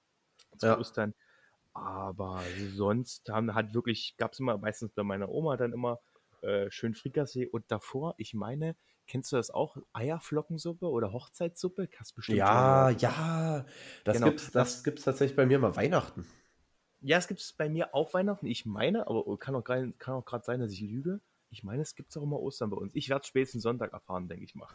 zu 0.56 0.66
Ja. 0.66 0.78
Ostern. 0.78 1.14
Aber 1.74 2.42
sonst 2.74 3.28
haben 3.28 3.54
hat 3.54 3.74
wirklich 3.74 4.14
gab's 4.16 4.40
immer 4.40 4.58
meistens 4.58 4.92
bei 4.92 5.02
meiner 5.04 5.28
Oma 5.28 5.56
dann 5.56 5.72
immer 5.72 6.00
äh, 6.40 6.70
schön 6.70 6.94
Frikassee 6.94 7.46
und 7.46 7.70
davor, 7.70 8.14
ich 8.16 8.32
meine, 8.34 8.74
kennst 9.10 9.32
du 9.32 9.36
das 9.36 9.50
auch 9.50 9.76
Eierflockensuppe 9.92 10.86
oder 10.86 11.12
Hochzeitssuppe? 11.12 11.88
Hast 11.98 12.14
bestimmt 12.14 12.38
Ja, 12.38 12.90
ja. 12.90 13.66
Das 14.04 14.16
Genau, 14.16 14.28
gibt's, 14.28 14.50
das 14.52 14.84
gibt's 14.84 15.02
tatsächlich 15.02 15.36
bei 15.36 15.46
mir 15.46 15.58
mal 15.58 15.74
Weihnachten. 15.76 16.24
Ja, 17.02 17.18
es 17.18 17.26
gibt 17.28 17.40
es 17.40 17.52
bei 17.52 17.68
mir 17.68 17.94
auch 17.94 18.14
Weihnachten. 18.14 18.46
Ich 18.46 18.66
meine, 18.66 19.06
aber 19.08 19.36
kann 19.38 19.54
auch 19.54 19.64
gerade 19.64 19.92
kann 19.98 20.14
auch 20.14 20.24
gerade 20.24 20.44
sein, 20.44 20.60
dass 20.60 20.70
ich 20.72 20.80
lüge. 20.80 21.20
Ich 21.50 21.64
meine, 21.64 21.82
es 21.82 21.94
gibt 21.96 22.10
es 22.10 22.16
auch 22.16 22.22
immer 22.22 22.38
Ostern 22.38 22.70
bei 22.70 22.76
uns. 22.76 22.94
Ich 22.94 23.08
werde 23.08 23.26
spätestens 23.26 23.62
Sonntag 23.64 23.92
erfahren, 23.92 24.28
denke 24.28 24.44
ich 24.44 24.54
mal. 24.54 24.68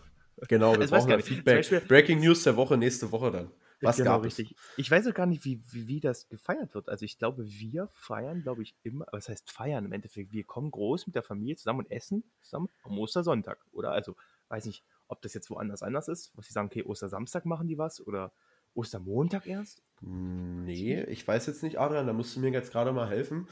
Genau, 0.49 0.73
wir 0.73 0.79
weiß 0.91 1.05
brauchen. 1.05 1.11
Zum 1.11 1.21
Feedback. 1.21 1.57
Beispiel- 1.57 1.81
Breaking 1.81 2.19
News 2.19 2.43
der 2.43 2.57
Woche, 2.57 2.77
nächste 2.77 3.11
Woche 3.11 3.31
dann. 3.31 3.51
Was 3.81 3.97
genau, 3.97 4.11
gab 4.11 4.23
richtig. 4.23 4.55
Ich 4.77 4.89
weiß 4.89 5.07
auch 5.07 5.13
gar 5.13 5.25
nicht, 5.25 5.45
wie, 5.45 5.61
wie, 5.71 5.87
wie 5.87 5.99
das 5.99 6.27
gefeiert 6.29 6.73
wird. 6.75 6.89
Also 6.89 7.05
ich 7.05 7.17
glaube, 7.17 7.45
wir 7.45 7.89
feiern, 7.93 8.41
glaube 8.41 8.63
ich, 8.63 8.75
immer, 8.83 9.05
was 9.11 9.29
heißt 9.29 9.51
feiern 9.51 9.85
im 9.85 9.91
Endeffekt? 9.91 10.31
Wir 10.31 10.43
kommen 10.43 10.71
groß 10.71 11.07
mit 11.07 11.15
der 11.15 11.23
Familie 11.23 11.55
zusammen 11.55 11.79
und 11.79 11.91
essen 11.91 12.23
zusammen 12.41 12.69
am 12.83 12.97
Ostersonntag. 12.97 13.59
Oder 13.71 13.91
also, 13.91 14.15
weiß 14.49 14.65
nicht, 14.65 14.83
ob 15.07 15.21
das 15.21 15.33
jetzt 15.33 15.49
woanders 15.49 15.83
anders 15.83 16.07
ist, 16.07 16.31
was 16.35 16.47
sie 16.47 16.53
sagen, 16.53 16.67
okay, 16.67 16.83
Ostersamstag 16.83 17.45
machen 17.45 17.67
die 17.67 17.77
was 17.77 18.05
oder 18.05 18.31
Ostermontag 18.73 19.47
erst. 19.47 19.79
es? 19.79 19.83
Nee, 20.01 21.03
ich 21.03 21.27
weiß 21.27 21.45
jetzt 21.47 21.63
nicht, 21.63 21.79
Adrian, 21.79 22.07
da 22.07 22.13
musst 22.13 22.35
du 22.35 22.39
mir 22.39 22.51
jetzt 22.51 22.71
gerade 22.71 22.91
mal 22.91 23.09
helfen. 23.09 23.47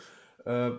Äh, 0.45 0.71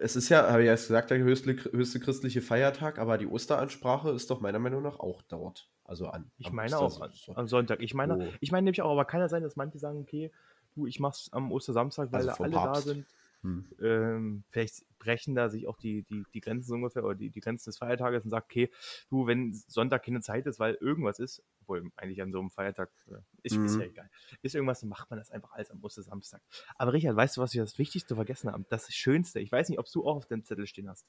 es 0.00 0.16
ist 0.16 0.28
ja, 0.28 0.50
habe 0.50 0.62
ich 0.62 0.66
ja 0.66 0.72
erst 0.72 0.88
gesagt, 0.88 1.10
der 1.10 1.18
höchste, 1.18 1.52
höchste 1.70 2.00
christliche 2.00 2.42
Feiertag, 2.42 2.98
aber 2.98 3.18
die 3.18 3.26
Osteransprache 3.26 4.10
ist 4.10 4.30
doch 4.30 4.40
meiner 4.40 4.58
Meinung 4.58 4.82
nach 4.82 4.98
auch 4.98 5.22
dort. 5.22 5.70
Also 5.92 6.06
an. 6.08 6.30
Ich 6.38 6.50
meine 6.52 6.78
auch 6.78 7.02
an, 7.02 7.12
am 7.34 7.46
Sonntag. 7.48 7.82
Ich 7.82 7.92
meine, 7.92 8.16
Oh. 8.18 8.32
ich 8.40 8.50
meine 8.50 8.64
nämlich 8.64 8.80
auch, 8.80 8.92
aber 8.92 9.04
kann 9.04 9.20
ja 9.20 9.28
sein, 9.28 9.42
dass 9.42 9.56
manche 9.56 9.78
sagen, 9.78 9.98
okay, 9.98 10.30
du, 10.74 10.86
ich 10.86 11.00
mach's 11.00 11.30
am 11.34 11.52
Ostersamstag, 11.52 12.10
weil 12.12 12.30
Also 12.30 12.42
alle 12.44 12.52
Papst. 12.54 12.86
da 12.86 12.94
sind. 12.94 13.06
Hm. 13.42 13.68
Ähm, 13.78 14.44
vielleicht 14.48 14.86
brechen 14.98 15.34
da 15.34 15.50
sich 15.50 15.66
auch 15.66 15.76
die, 15.76 16.02
die, 16.04 16.24
die 16.32 16.40
Grenzen 16.40 16.66
so 16.66 16.74
ungefähr 16.76 17.04
oder 17.04 17.14
die, 17.14 17.28
die 17.28 17.40
Grenzen 17.40 17.68
des 17.68 17.76
Feiertages 17.76 18.24
und 18.24 18.30
sagt, 18.30 18.46
okay, 18.50 18.70
du, 19.10 19.26
wenn 19.26 19.52
Sonntag 19.52 20.02
keine 20.02 20.22
Zeit 20.22 20.46
ist, 20.46 20.58
weil 20.60 20.76
irgendwas 20.76 21.18
ist, 21.18 21.42
obwohl 21.60 21.90
eigentlich 21.96 22.22
an 22.22 22.32
so 22.32 22.38
einem 22.40 22.50
Feiertag 22.50 22.90
äh, 23.08 23.16
ist, 23.42 23.56
ist 23.56 23.74
Mhm. 23.74 23.80
ja 23.80 23.86
egal, 23.88 24.10
ist 24.40 24.54
irgendwas, 24.54 24.80
dann 24.80 24.88
macht 24.88 25.10
man 25.10 25.18
das 25.18 25.30
einfach 25.30 25.52
alles 25.52 25.70
am 25.70 25.84
Ostersamstag. 25.84 26.40
Aber 26.76 26.94
Richard, 26.94 27.16
weißt 27.16 27.36
du, 27.36 27.42
was 27.42 27.52
wir 27.52 27.60
das 27.60 27.76
Wichtigste 27.76 28.14
vergessen 28.14 28.50
haben? 28.50 28.64
Das 28.70 28.90
Schönste, 28.94 29.40
ich 29.40 29.52
weiß 29.52 29.68
nicht, 29.68 29.78
ob 29.78 29.90
du 29.92 30.06
auch 30.06 30.16
auf 30.16 30.24
deinem 30.26 30.44
Zettel 30.44 30.66
stehen 30.66 30.88
hast. 30.88 31.06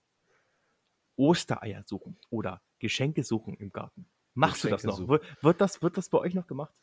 Ostereier 1.16 1.84
suchen 1.86 2.18
oder 2.30 2.62
Geschenke 2.80 3.24
suchen 3.24 3.56
im 3.56 3.72
Garten. 3.72 4.10
Machst 4.34 4.64
du 4.64 4.70
das 4.70 4.84
noch? 4.84 4.98
suchen. 4.98 5.20
Wird, 5.42 5.62
das, 5.62 5.82
wird 5.82 5.98
das 5.98 6.10
bei 6.10 6.18
euch 6.20 6.34
noch 6.34 6.48
gemacht? 6.48 6.74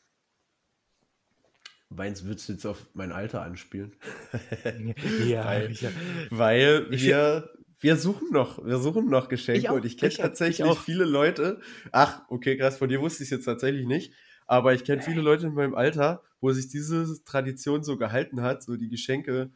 Meinst 1.89 2.21
du, 2.21 2.27
würdest 2.27 2.47
du 2.47 2.53
jetzt 2.53 2.65
auf 2.65 2.85
mein 2.93 3.11
Alter 3.11 3.41
anspielen? 3.41 3.93
ja, 5.27 5.45
Weil- 5.45 5.65
Richard. 5.67 5.93
Weil 6.29 6.89
wir, 6.89 7.49
wir 7.79 7.97
suchen 7.97 8.29
noch, 8.31 8.63
wir 8.65 8.77
suchen 8.77 9.09
noch 9.09 9.27
Geschenke 9.27 9.59
Ich 9.59 9.69
auch, 9.69 9.75
und 9.75 9.85
ich 9.85 9.97
kenne 9.97 10.07
ich- 10.13 10.17
ich 10.19 10.21
tatsächlich 10.23 10.63
auch. 10.67 10.79
viele 10.79 11.03
Leute. 11.03 11.59
Ach, 11.91 12.21
okay, 12.29 12.55
krass, 12.57 12.77
von 12.77 12.87
dir 12.87 13.01
wusste 13.01 13.23
ich 13.23 13.27
es 13.27 13.31
jetzt 13.37 13.45
tatsächlich 13.45 13.85
nicht. 13.85 14.13
Aber 14.47 14.73
ich 14.73 14.83
kenne 14.85 15.01
viele 15.01 15.21
Leute 15.21 15.47
in 15.47 15.53
meinem 15.53 15.75
Alter, 15.75 16.23
wo 16.39 16.51
sich 16.51 16.67
diese 16.69 17.21
Tradition 17.25 17.83
so 17.83 17.97
gehalten 17.97 18.41
hat, 18.41 18.63
so 18.63 18.75
die 18.77 18.89
Geschenke 18.89 19.51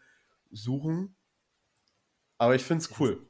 suchen. 0.52 1.16
Aber 2.38 2.56
ich 2.56 2.64
finde 2.64 2.84
es 2.84 3.00
cool. 3.00 3.26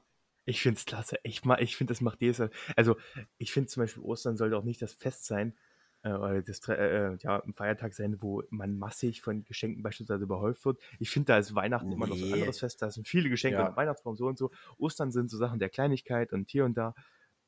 Ich 0.46 0.62
finde 0.62 0.78
es 0.78 0.86
klasse. 0.86 1.18
Ich, 1.24 1.44
ma- 1.44 1.58
ich 1.60 1.76
finde, 1.76 1.92
das 1.92 2.02
macht 2.02 2.22
jedes 2.22 2.38
Jahr. 2.38 2.50
Also, 2.76 2.96
ich 3.38 3.52
finde 3.52 3.68
zum 3.70 3.82
Beispiel, 3.84 4.04
Ostern 4.04 4.38
sollte 4.38 4.58
auch 4.58 4.64
nicht 4.64 4.82
das 4.82 4.94
Fest 4.94 5.26
sein, 5.26 5.58
äh, 6.04 6.10
oder 6.12 6.42
das, 6.44 6.62
Tre- 6.62 6.76
äh, 6.78 7.18
ja, 7.22 7.42
ein 7.44 7.54
Feiertag 7.54 7.94
sein, 7.96 8.22
wo 8.22 8.44
man 8.50 8.78
massig 8.78 9.22
von 9.24 9.44
Geschenken 9.44 9.82
beispielsweise 9.82 10.24
überhäuft 10.24 10.64
wird. 10.66 10.80
Ich 11.00 11.10
finde, 11.10 11.28
da 11.28 11.38
ist 11.40 11.56
Weihnachten 11.56 11.92
immer 11.92 12.06
noch 12.08 12.16
so 12.16 12.24
ein 12.26 12.30
Nee. 12.30 12.34
anderes 12.36 12.60
Fest. 12.60 12.82
Da 12.82 12.92
sind 12.92 13.08
viele 13.08 13.30
Geschenke 13.30 13.58
Ja. 13.60 13.68
und 13.70 13.76
Weihnachtsbaum 13.76 14.16
so 14.16 14.28
und 14.28 14.38
so. 14.38 14.52
Ostern 14.78 15.12
sind 15.12 15.30
so 15.32 15.38
Sachen 15.38 15.58
der 15.60 15.70
Kleinigkeit 15.70 16.32
und 16.32 16.50
hier 16.52 16.64
und 16.66 16.78
da. 16.78 16.94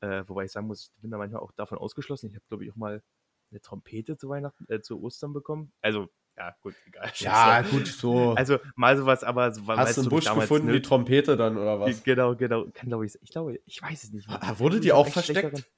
Äh, 0.00 0.24
wobei 0.26 0.44
ich 0.44 0.52
sagen 0.52 0.66
muss, 0.66 0.92
ich 0.96 1.02
bin 1.02 1.10
da 1.10 1.18
manchmal 1.18 1.40
auch 1.40 1.52
davon 1.52 1.78
ausgeschlossen. 1.78 2.26
Ich 2.28 2.34
habe, 2.34 2.44
glaube 2.48 2.64
ich, 2.64 2.72
auch 2.72 2.76
mal 2.76 3.02
eine 3.50 3.60
Trompete 3.60 4.16
zu 4.16 4.28
Weihnachten, 4.28 4.64
äh, 4.68 4.80
zu 4.80 5.00
Ostern 5.02 5.32
bekommen. 5.32 5.72
Also, 5.80 6.08
ja, 6.38 6.54
gut, 6.62 6.74
egal. 6.86 7.10
Ja, 7.18 7.62
gut, 7.62 7.86
so. 7.86 8.32
Also, 8.34 8.58
mal 8.76 8.96
sowas, 8.96 9.24
aber 9.24 9.52
so, 9.52 9.66
Hast 9.66 9.96
du 9.96 10.02
im 10.02 10.08
Busch 10.08 10.32
gefunden, 10.32 10.72
die 10.72 10.82
Trompete 10.82 11.36
dann 11.36 11.56
oder 11.56 11.80
was? 11.80 12.02
Genau, 12.04 12.36
genau. 12.36 12.66
Kann, 12.72 12.88
glaube 12.88 13.06
ich, 13.06 13.18
ich 13.20 13.30
glaube, 13.30 13.58
ich 13.66 13.82
weiß 13.82 14.04
es 14.04 14.12
nicht. 14.12 14.28
Ah, 14.28 14.58
wurde 14.58 14.80
die 14.80 14.92
auch 14.92 15.08
versteckt? 15.08 15.68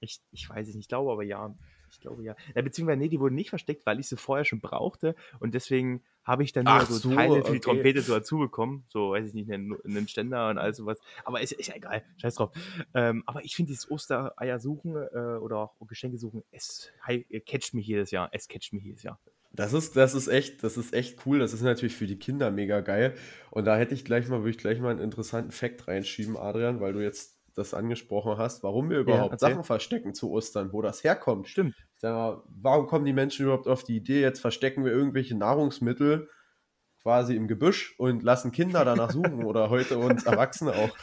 Ich, 0.00 0.20
ich 0.32 0.50
weiß 0.50 0.68
es 0.68 0.74
nicht, 0.74 0.84
ich 0.84 0.88
glaube 0.88 1.12
aber 1.12 1.22
ja. 1.22 1.54
Ich 1.92 2.00
glaube 2.00 2.24
ja. 2.24 2.34
ja. 2.54 2.62
Beziehungsweise, 2.62 2.98
nee, 2.98 3.08
die 3.08 3.20
wurden 3.20 3.34
nicht 3.34 3.50
versteckt, 3.50 3.86
weil 3.86 4.00
ich 4.00 4.08
sie 4.08 4.16
vorher 4.16 4.44
schon 4.44 4.60
brauchte 4.60 5.14
und 5.40 5.54
deswegen 5.54 6.02
habe 6.24 6.42
ich 6.42 6.52
dann 6.52 6.64
nur 6.64 6.80
so, 6.86 6.94
so, 6.94 7.14
Teile 7.14 7.34
für 7.36 7.40
okay. 7.42 7.52
die 7.52 7.60
Trompete 7.60 8.00
so 8.00 8.14
dazu 8.14 8.38
bekommen. 8.38 8.84
So, 8.88 9.10
weiß 9.10 9.28
ich 9.28 9.34
nicht, 9.34 9.50
einen, 9.52 9.76
einen 9.84 10.08
Ständer 10.08 10.48
und 10.48 10.58
all 10.58 10.72
sowas. 10.72 10.98
Aber 11.24 11.40
ist, 11.40 11.52
ist 11.52 11.66
ja 11.66 11.74
egal, 11.74 12.02
scheiß 12.16 12.36
drauf. 12.36 12.50
Ähm, 12.94 13.22
aber 13.26 13.44
ich 13.44 13.54
finde 13.54 13.68
dieses 13.68 13.90
Ostereier 13.90 14.58
suchen 14.58 14.96
äh, 14.96 15.36
oder 15.36 15.58
auch 15.58 15.74
Geschenke 15.86 16.18
suchen, 16.18 16.42
es 16.50 16.90
catcht 17.46 17.74
mich 17.74 17.86
jedes 17.86 18.10
Jahr. 18.10 18.28
Es 18.32 18.48
catcht 18.48 18.72
mich 18.72 18.84
jedes 18.84 19.02
Jahr. 19.02 19.18
Das 19.54 19.74
ist, 19.74 19.96
das 19.96 20.14
ist 20.14 20.28
echt, 20.28 20.64
das 20.64 20.76
ist 20.76 20.94
echt 20.94 21.26
cool. 21.26 21.38
Das 21.38 21.52
ist 21.52 21.62
natürlich 21.62 21.94
für 21.94 22.06
die 22.06 22.18
Kinder 22.18 22.50
mega 22.50 22.80
geil. 22.80 23.14
Und 23.50 23.66
da 23.66 23.76
hätte 23.76 23.94
ich 23.94 24.04
gleich 24.04 24.28
mal, 24.28 24.40
würde 24.40 24.50
ich 24.50 24.58
gleich 24.58 24.80
mal 24.80 24.90
einen 24.90 25.00
interessanten 25.00 25.52
Fact 25.52 25.88
reinschieben, 25.88 26.36
Adrian, 26.36 26.80
weil 26.80 26.94
du 26.94 27.02
jetzt 27.02 27.38
das 27.54 27.74
angesprochen 27.74 28.38
hast, 28.38 28.62
warum 28.62 28.88
wir 28.88 28.98
überhaupt 28.98 29.32
erzähl. 29.32 29.50
Sachen 29.50 29.64
verstecken 29.64 30.14
zu 30.14 30.30
Ostern, 30.30 30.72
wo 30.72 30.80
das 30.80 31.04
herkommt. 31.04 31.48
Stimmt. 31.48 31.74
Mal, 32.02 32.42
warum 32.46 32.86
kommen 32.86 33.04
die 33.04 33.12
Menschen 33.12 33.44
überhaupt 33.44 33.68
auf 33.68 33.84
die 33.84 33.96
Idee, 33.96 34.22
jetzt 34.22 34.40
verstecken 34.40 34.84
wir 34.84 34.92
irgendwelche 34.92 35.36
Nahrungsmittel 35.36 36.28
quasi 37.02 37.36
im 37.36 37.48
Gebüsch 37.48 37.94
und 37.98 38.22
lassen 38.22 38.52
Kinder 38.52 38.84
danach 38.84 39.10
suchen 39.10 39.44
oder 39.44 39.70
heute 39.70 39.98
uns 39.98 40.24
Erwachsene 40.26 40.72
auch. 40.74 40.96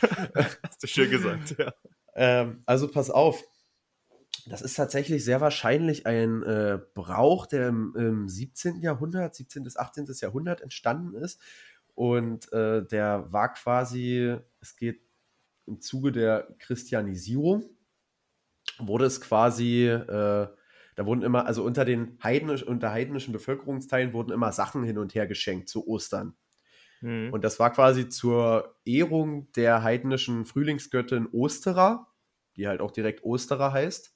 Hast 0.64 0.82
du 0.82 0.88
schön 0.88 1.12
gesagt, 1.12 1.56
ja. 1.58 1.74
Ähm, 2.16 2.64
also 2.66 2.88
pass 2.88 3.10
auf. 3.10 3.44
Das 4.50 4.62
ist 4.62 4.76
tatsächlich 4.76 5.24
sehr 5.24 5.42
wahrscheinlich 5.42 6.06
ein 6.06 6.44
äh, 6.44 6.80
Brauch, 6.94 7.46
der 7.46 7.70
im, 7.70 7.96
im 7.96 8.30
17. 8.30 8.82
Jahrhundert, 8.82 9.36
17. 9.36 9.64
bis 9.64 9.78
18. 9.78 10.08
Jahrhundert 10.22 10.62
entstanden 10.62 11.16
ist. 11.16 11.40
Und 11.96 12.52
äh, 12.54 12.86
der 12.86 13.32
war 13.32 13.54
quasi, 13.54 14.36
es 14.62 14.76
geht 14.76 15.02
im 15.66 15.82
Zuge 15.82 16.12
der 16.12 16.48
Christianisierung, 16.60 17.64
wurde 18.80 19.06
es 19.06 19.22
quasi, 19.22 19.86
äh, 19.86 20.08
da 20.08 21.06
wurden 21.06 21.22
immer, 21.22 21.46
also 21.46 21.64
unter 21.64 21.86
den 21.86 22.18
heidnisch, 22.24 22.64
unter 22.64 22.92
heidnischen 22.92 23.32
Bevölkerungsteilen 23.32 24.14
wurden 24.14 24.32
immer 24.32 24.52
Sachen 24.52 24.84
hin 24.84 24.98
und 24.98 25.16
her 25.16 25.28
geschenkt 25.28 25.70
zu 25.70 25.88
Ostern. 25.88 26.36
Mhm. 27.02 27.32
Und 27.32 27.44
das 27.44 27.60
war 27.60 27.72
quasi 27.72 28.10
zur 28.10 28.76
Ehrung 28.86 29.52
der 29.54 29.84
heidnischen 29.84 30.46
Frühlingsgöttin 30.46 31.28
Osterer, 31.32 32.08
die 32.60 32.68
halt 32.68 32.82
auch 32.82 32.92
direkt 32.92 33.24
Osterer 33.24 33.72
heißt. 33.72 34.14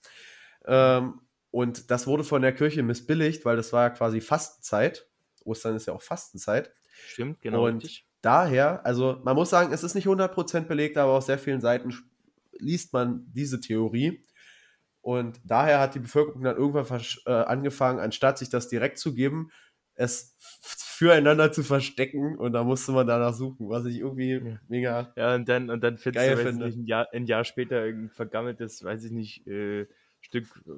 Ähm, 0.66 1.22
und 1.50 1.90
das 1.90 2.08
wurde 2.08 2.24
von 2.24 2.42
der 2.42 2.54
Kirche 2.54 2.84
missbilligt, 2.84 3.46
weil 3.46 3.56
das 3.56 3.74
war 3.74 3.84
ja 3.84 3.90
quasi 3.90 4.22
Fastenzeit. 4.22 5.08
Ostern 5.46 5.76
ist 5.76 5.88
ja 5.88 5.94
auch 5.94 6.02
Fastenzeit. 6.02 6.74
Stimmt, 7.08 7.42
genau. 7.42 7.66
Und 7.66 7.84
richtig. 7.84 8.08
daher, 8.22 8.86
also 8.86 9.20
man 9.24 9.36
muss 9.36 9.50
sagen, 9.50 9.74
es 9.74 9.84
ist 9.84 9.96
nicht 9.96 10.08
100% 10.08 10.62
belegt, 10.62 10.98
aber 10.98 11.14
auf 11.14 11.24
sehr 11.24 11.40
vielen 11.40 11.62
Seiten 11.62 11.94
liest 12.60 12.94
man 12.94 13.26
diese 13.32 13.60
Theorie. 13.60 14.26
Und 15.02 15.40
daher 15.44 15.80
hat 15.80 15.96
die 15.96 16.00
Bevölkerung 16.00 16.44
dann 16.44 16.58
irgendwann 16.58 17.02
äh, 17.26 17.32
angefangen, 17.32 18.00
anstatt 18.00 18.38
sich 18.38 18.50
das 18.50 18.70
direkt 18.70 19.00
zu 19.00 19.14
geben, 19.14 19.52
es 19.96 20.36
füreinander 21.04 21.52
zu 21.52 21.64
verstecken 21.64 22.38
und 22.38 22.54
da 22.54 22.64
musste 22.64 22.92
man 22.92 23.06
danach 23.06 23.34
suchen, 23.34 23.70
was 23.70 23.86
ich 23.86 24.00
irgendwie 24.00 24.34
ja. 24.34 24.60
mega. 24.68 25.14
Ja, 25.16 25.36
und 25.36 25.48
dann, 25.50 25.70
und 25.70 25.84
dann 25.84 25.98
findest 25.98 26.32
du, 26.32 26.38
finde. 26.38 26.66
Nicht, 26.66 26.78
ein, 26.78 26.86
Jahr, 26.86 27.08
ein 27.12 27.26
Jahr 27.26 27.44
später 27.44 27.82
ein 27.84 28.10
vergammeltes, 28.10 28.84
weiß 28.84 29.04
ich 29.04 29.12
nicht, 29.12 29.46
äh, 29.48 29.86
Stück. 30.22 30.46
Äh, 30.66 30.72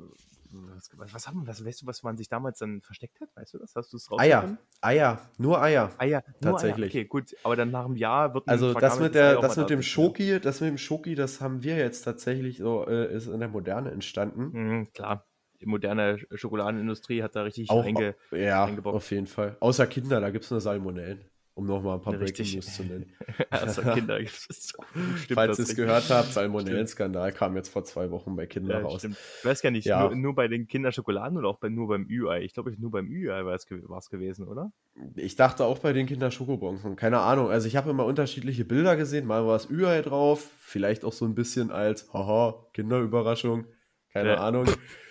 was, 0.97 1.13
was, 1.13 1.27
haben, 1.27 1.45
was 1.45 1.65
weißt 1.65 1.81
du, 1.81 1.85
was 1.85 2.01
man 2.01 2.15
sich 2.15 2.29
damals 2.29 2.59
dann 2.59 2.81
versteckt 2.81 3.19
hat? 3.19 3.29
Weißt 3.35 3.53
du 3.53 3.57
das? 3.57 3.75
Hast 3.75 3.91
du 3.91 3.97
es 3.97 4.09
Eier. 4.17 4.57
Eier. 4.79 5.19
Nur 5.37 5.61
Eier. 5.61 5.91
Eier. 5.97 6.23
Nur 6.39 6.53
Tatsächlich. 6.53 6.95
Eier. 6.95 7.01
Okay, 7.01 7.05
gut. 7.05 7.35
Aber 7.43 7.57
dann 7.57 7.71
nach 7.71 7.85
einem 7.85 7.97
Jahr 7.97 8.33
wird 8.33 8.47
Also 8.47 8.73
das 8.73 8.99
mit 8.99 9.15
der, 9.15 9.41
das 9.41 9.57
mit 9.57 9.69
dem 9.69 9.81
Schoki, 9.81 10.39
das 10.39 10.61
mit 10.61 10.69
dem 10.69 10.77
Schoki, 10.77 11.13
das 11.13 11.41
haben 11.41 11.61
wir 11.61 11.75
jetzt 11.75 12.03
tatsächlich 12.03 12.59
so, 12.59 12.87
äh, 12.87 13.13
ist 13.13 13.27
in 13.27 13.39
der 13.39 13.49
Moderne 13.49 13.91
entstanden. 13.91 14.51
Mhm, 14.53 14.93
klar 14.93 15.25
die 15.65 15.69
moderne 15.69 16.19
Schokoladenindustrie 16.33 17.23
hat 17.23 17.35
da 17.35 17.41
richtig 17.41 17.69
auch, 17.69 17.83
einge, 17.83 18.15
ja, 18.31 18.65
eingebaut. 18.65 18.93
auf 18.93 19.11
jeden 19.11 19.27
Fall. 19.27 19.57
Außer 19.59 19.87
Kinder, 19.87 20.21
da 20.21 20.29
gibt 20.29 20.45
es 20.45 20.51
nur 20.51 20.61
Salmonellen. 20.61 21.25
Um 21.57 21.67
nochmal 21.67 21.95
ein 21.95 22.01
paar 22.01 22.11
Breaking 22.11 22.53
News 22.53 22.75
zu 22.75 22.83
nennen. 22.83 23.13
Außer 23.49 23.93
Kinder 23.93 24.19
gibt 24.19 24.47
es. 24.49 24.73
Falls 25.33 25.57
ihr 25.57 25.63
es 25.63 25.73
gehört 25.73 26.09
habt, 26.09 26.33
Salmonellen-Skandal 26.33 27.31
kam 27.31 27.55
jetzt 27.55 27.69
vor 27.69 27.85
zwei 27.85 28.11
Wochen 28.11 28.35
bei 28.35 28.45
Kindern 28.45 28.81
ja, 28.81 28.85
raus. 28.85 28.99
Stimmt. 28.99 29.17
Ich 29.39 29.45
weiß 29.45 29.61
gar 29.61 29.71
nicht, 29.71 29.85
ja. 29.85 30.01
nur, 30.01 30.15
nur, 30.15 30.35
bei 30.35 30.49
den 30.49 30.67
Kinderschokoladen 30.67 31.37
oder 31.37 31.47
auch 31.47 31.59
bei, 31.59 31.69
nur 31.69 31.87
beim 31.87 32.07
Ü-Ei? 32.09 32.41
Ich 32.41 32.53
glaube, 32.53 32.75
nur 32.77 32.91
beim 32.91 33.07
Ü-Ei 33.07 33.45
war 33.45 33.55
es 33.55 34.09
gewesen, 34.09 34.49
oder? 34.49 34.73
Ich 35.15 35.37
dachte 35.37 35.63
auch 35.63 35.79
bei 35.79 35.93
den 35.93 36.07
Kinderschokobons. 36.07 36.81
Keine 36.97 37.19
Ahnung. 37.19 37.49
Also 37.49 37.69
ich 37.69 37.77
habe 37.77 37.89
immer 37.89 38.03
unterschiedliche 38.03 38.65
Bilder 38.65 38.97
gesehen. 38.97 39.25
Mal 39.25 39.47
war 39.47 39.55
es 39.55 39.69
Ü-Ei 39.69 40.01
drauf. 40.01 40.51
Vielleicht 40.59 41.05
auch 41.05 41.13
so 41.13 41.23
ein 41.23 41.35
bisschen 41.35 41.71
als, 41.71 42.11
haha, 42.11 42.65
Kinderüberraschung. 42.73 43.65
Keine 44.11 44.31
ja. 44.31 44.37
Ahnung. 44.39 44.65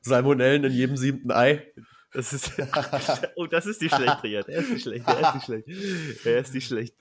Salmonellen 0.00 0.64
in 0.64 0.72
jedem 0.72 0.96
siebten 0.96 1.30
Ei. 1.30 1.66
Das 2.12 2.32
ist, 2.32 2.52
oh, 3.36 3.46
das 3.46 3.66
ist 3.66 3.82
die 3.82 3.90
schlechte 3.90 4.28
jetzt. 4.28 4.48
Er 4.48 4.60
ist 4.60 4.70
nicht 4.70 4.82
schlecht, 4.82 5.06
er 5.06 5.20
ist 5.20 5.34
nicht 5.34 5.44
schlecht. 5.44 6.26
Er 6.26 6.38
ist 6.38 6.54
nicht 6.54 6.66
schlecht. 6.66 6.96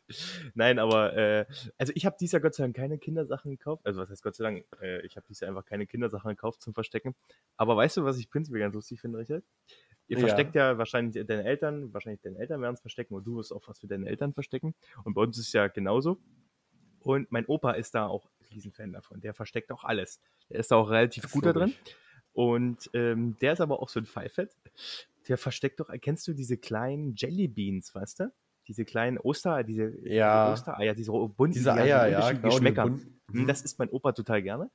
Nein, 0.55 0.77
aber, 0.77 1.15
äh, 1.15 1.45
also 1.77 1.93
ich 1.95 2.05
habe 2.05 2.17
dieses 2.19 2.33
Jahr 2.33 2.41
Gott 2.41 2.53
sei 2.53 2.63
Dank 2.63 2.75
keine 2.75 2.97
Kindersachen 2.97 3.51
gekauft. 3.51 3.85
Also 3.85 4.01
was 4.01 4.09
heißt 4.09 4.23
Gott 4.23 4.35
sei 4.35 4.43
Dank? 4.43 4.65
Äh, 4.81 5.05
ich 5.05 5.15
habe 5.15 5.25
dieses 5.27 5.41
Jahr 5.41 5.49
einfach 5.49 5.65
keine 5.65 5.88
Kindersachen 5.88 6.29
gekauft 6.29 6.61
zum 6.61 6.73
Verstecken. 6.73 7.15
Aber 7.55 7.77
weißt 7.77 7.97
du, 7.97 8.03
was 8.03 8.17
ich 8.17 8.29
prinzipiell 8.29 8.61
ganz 8.61 8.75
lustig 8.75 8.99
finde, 8.99 9.19
Richard? 9.19 9.43
Ihr 10.07 10.19
versteckt 10.19 10.53
ja, 10.53 10.71
ja 10.71 10.77
wahrscheinlich 10.77 11.25
deine 11.25 11.45
Eltern, 11.45 11.93
wahrscheinlich 11.93 12.21
deine 12.21 12.38
Eltern 12.38 12.61
werden 12.61 12.75
es 12.75 12.81
verstecken 12.81 13.15
und 13.15 13.25
du 13.25 13.38
wirst 13.38 13.51
auch 13.51 13.67
was 13.67 13.79
für 13.79 13.88
deine 13.88 14.07
Eltern 14.07 14.33
verstecken. 14.33 14.75
Und 15.03 15.13
bei 15.13 15.21
uns 15.21 15.38
ist 15.38 15.47
es 15.47 15.53
ja 15.53 15.67
genauso. 15.67 16.19
Und 16.99 17.31
mein 17.31 17.45
Opa 17.45 17.71
ist 17.71 17.95
da 17.95 18.07
auch 18.07 18.29
Riesenfan 18.51 18.91
davon. 18.91 19.21
Der 19.21 19.33
versteckt 19.33 19.71
auch 19.71 19.83
alles. 19.83 20.19
Der 20.49 20.59
ist 20.59 20.71
da 20.71 20.75
auch 20.75 20.89
relativ 20.89 21.31
gut 21.31 21.45
da 21.45 21.53
drin. 21.53 21.73
Und 22.36 22.89
ähm, 22.93 23.38
der 23.39 23.54
ist 23.54 23.62
aber 23.62 23.82
auch 23.82 23.88
so 23.88 24.00
ein 24.00 24.06
Pfeifett. 24.06 24.56
Der 25.30 25.38
versteckt 25.38 25.80
doch, 25.80 25.89
kennst 26.02 26.28
du 26.28 26.34
diese 26.34 26.58
kleinen 26.58 27.15
Jellybeans, 27.15 27.95
weißt 27.95 28.19
du? 28.19 28.34
Diese 28.67 28.84
kleinen 28.84 29.17
Oster, 29.17 29.63
diese, 29.63 29.93
ja. 30.08 30.48
diese 30.48 30.54
Ostereier, 30.54 30.93
diese 30.93 31.12
bunten 31.12 31.54
diese 31.54 31.74
Eier, 31.74 32.08
ja, 32.08 32.32
genau, 32.32 32.50
Geschmäcker. 32.50 32.88
Mhm. 32.88 33.48
Das 33.48 33.62
isst 33.62 33.80
mein 33.80 33.89
Opa 33.89 34.12
total 34.12 34.43
gerne. 34.43 34.69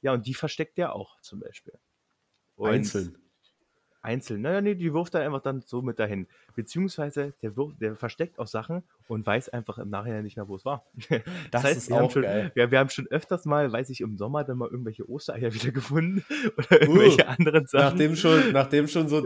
Ja, 0.00 0.14
und 0.14 0.26
die 0.26 0.32
versteckt 0.32 0.78
der 0.78 0.94
auch 0.94 1.20
zum 1.20 1.40
Beispiel. 1.40 1.74
Und 2.56 2.70
Einzeln 2.70 3.18
einzeln. 4.02 4.42
Naja, 4.42 4.60
nee, 4.60 4.74
die 4.74 4.92
wirft 4.92 5.14
er 5.14 5.22
einfach 5.22 5.42
dann 5.42 5.62
so 5.62 5.82
mit 5.82 5.98
dahin. 5.98 6.26
Beziehungsweise 6.54 7.32
der, 7.42 7.56
wirft, 7.56 7.80
der 7.80 7.96
versteckt 7.96 8.38
auch 8.38 8.46
Sachen 8.46 8.82
und 9.08 9.26
weiß 9.26 9.48
einfach 9.50 9.78
im 9.78 9.90
Nachhinein 9.90 10.24
nicht 10.24 10.36
mehr, 10.36 10.48
wo 10.48 10.56
es 10.56 10.64
war. 10.64 10.84
Das, 11.50 11.62
das 11.62 11.64
heißt, 11.64 11.76
ist 11.76 11.90
wir 11.90 12.02
auch 12.02 12.10
schon, 12.10 12.22
geil. 12.22 12.50
Wir, 12.54 12.70
wir, 12.70 12.78
haben 12.78 12.88
schon 12.88 13.06
öfters 13.08 13.44
mal, 13.44 13.70
weiß 13.70 13.90
ich, 13.90 14.00
im 14.00 14.16
Sommer 14.16 14.44
dann 14.44 14.58
mal 14.58 14.68
irgendwelche 14.68 15.08
Ostereier 15.08 15.52
wieder 15.54 15.70
gefunden 15.70 16.24
oder 16.56 16.80
irgendwelche 16.82 17.22
uh, 17.22 17.28
anderen 17.28 17.66
Sachen. 17.66 17.84
Nachdem 17.84 18.16
schon, 18.16 18.52
nachdem 18.52 18.88
schon 18.88 19.08
so 19.08 19.24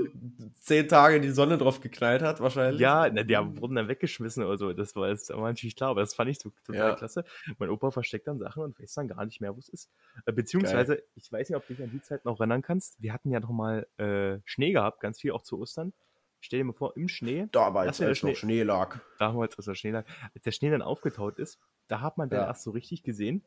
zehn 0.67 0.89
Tage 0.89 1.21
die 1.21 1.31
Sonne 1.31 1.59
drauf 1.59 1.81
geknallt 1.81 2.23
hat, 2.23 2.41
wahrscheinlich. 2.41 2.81
Ja, 2.81 3.09
na, 3.09 3.23
die 3.23 3.35
wurden 3.61 3.77
dann 3.77 3.89
weggeschmissen 3.89 4.45
oder 4.45 4.59
so. 4.59 4.73
Das 4.73 4.97
war, 4.97 5.09
das 5.09 5.29
war 5.31 5.49
natürlich 5.49 5.77
klar, 5.77 5.91
aber 5.91 6.01
das 6.01 6.15
fand 6.15 6.31
ich 6.31 6.41
so, 6.41 6.51
total 6.65 6.91
ja. 6.91 6.95
klasse. 6.97 7.25
Mein 7.59 7.71
Opa 7.71 7.93
versteckt 7.93 8.27
dann 8.27 8.39
Sachen 8.39 8.65
und 8.65 8.79
weiß 8.79 8.95
dann 8.95 9.09
gar 9.09 9.25
nicht 9.25 9.41
mehr, 9.41 9.55
wo 9.55 9.61
es 9.61 9.69
ist. 9.69 9.91
Äh, 10.27 10.33
beziehungsweise, 10.33 10.97
geil. 10.97 11.05
ich 11.15 11.31
weiß 11.31 11.49
nicht, 11.49 11.57
ob 11.57 11.67
du 11.69 11.75
dich 11.75 11.85
an 11.85 11.91
die 11.93 12.03
Zeit 12.03 12.25
noch 12.25 12.41
erinnern 12.41 12.63
kannst. 12.63 13.01
Wir 13.01 13.13
hatten 13.13 13.31
ja 13.31 13.39
noch 13.39 13.51
mal 13.51 13.87
äh, 13.99 14.41
Schnee 14.45 14.73
gehabt, 14.73 15.01
ganz 15.01 15.21
viel 15.21 15.31
auch 15.31 15.43
zu 15.43 15.59
Ostern. 15.61 15.93
Stell 16.41 16.59
dir 16.59 16.65
mal 16.65 16.73
vor, 16.73 16.97
im 16.97 17.09
Schnee. 17.09 17.47
Damals, 17.53 18.01
als 18.01 18.19
Schnee, 18.19 18.31
noch 18.31 18.37
Schnee 18.37 18.63
lag. 18.63 18.99
Damals, 19.19 19.57
als 19.57 19.67
der 19.67 19.75
Schnee 19.75 19.93
lag. 19.93 20.05
Als 20.35 20.43
der 20.43 20.51
Schnee 20.51 20.71
dann 20.71 20.83
aufgetaut 20.83 21.39
ist, 21.39 21.61
da 21.89 22.01
hat 22.01 22.19
man 22.19 22.29
dann 22.29 22.41
ja. 22.41 22.47
erst 22.47 22.65
so 22.65 22.73
richtig 22.73 23.05
gesehen, 23.05 23.45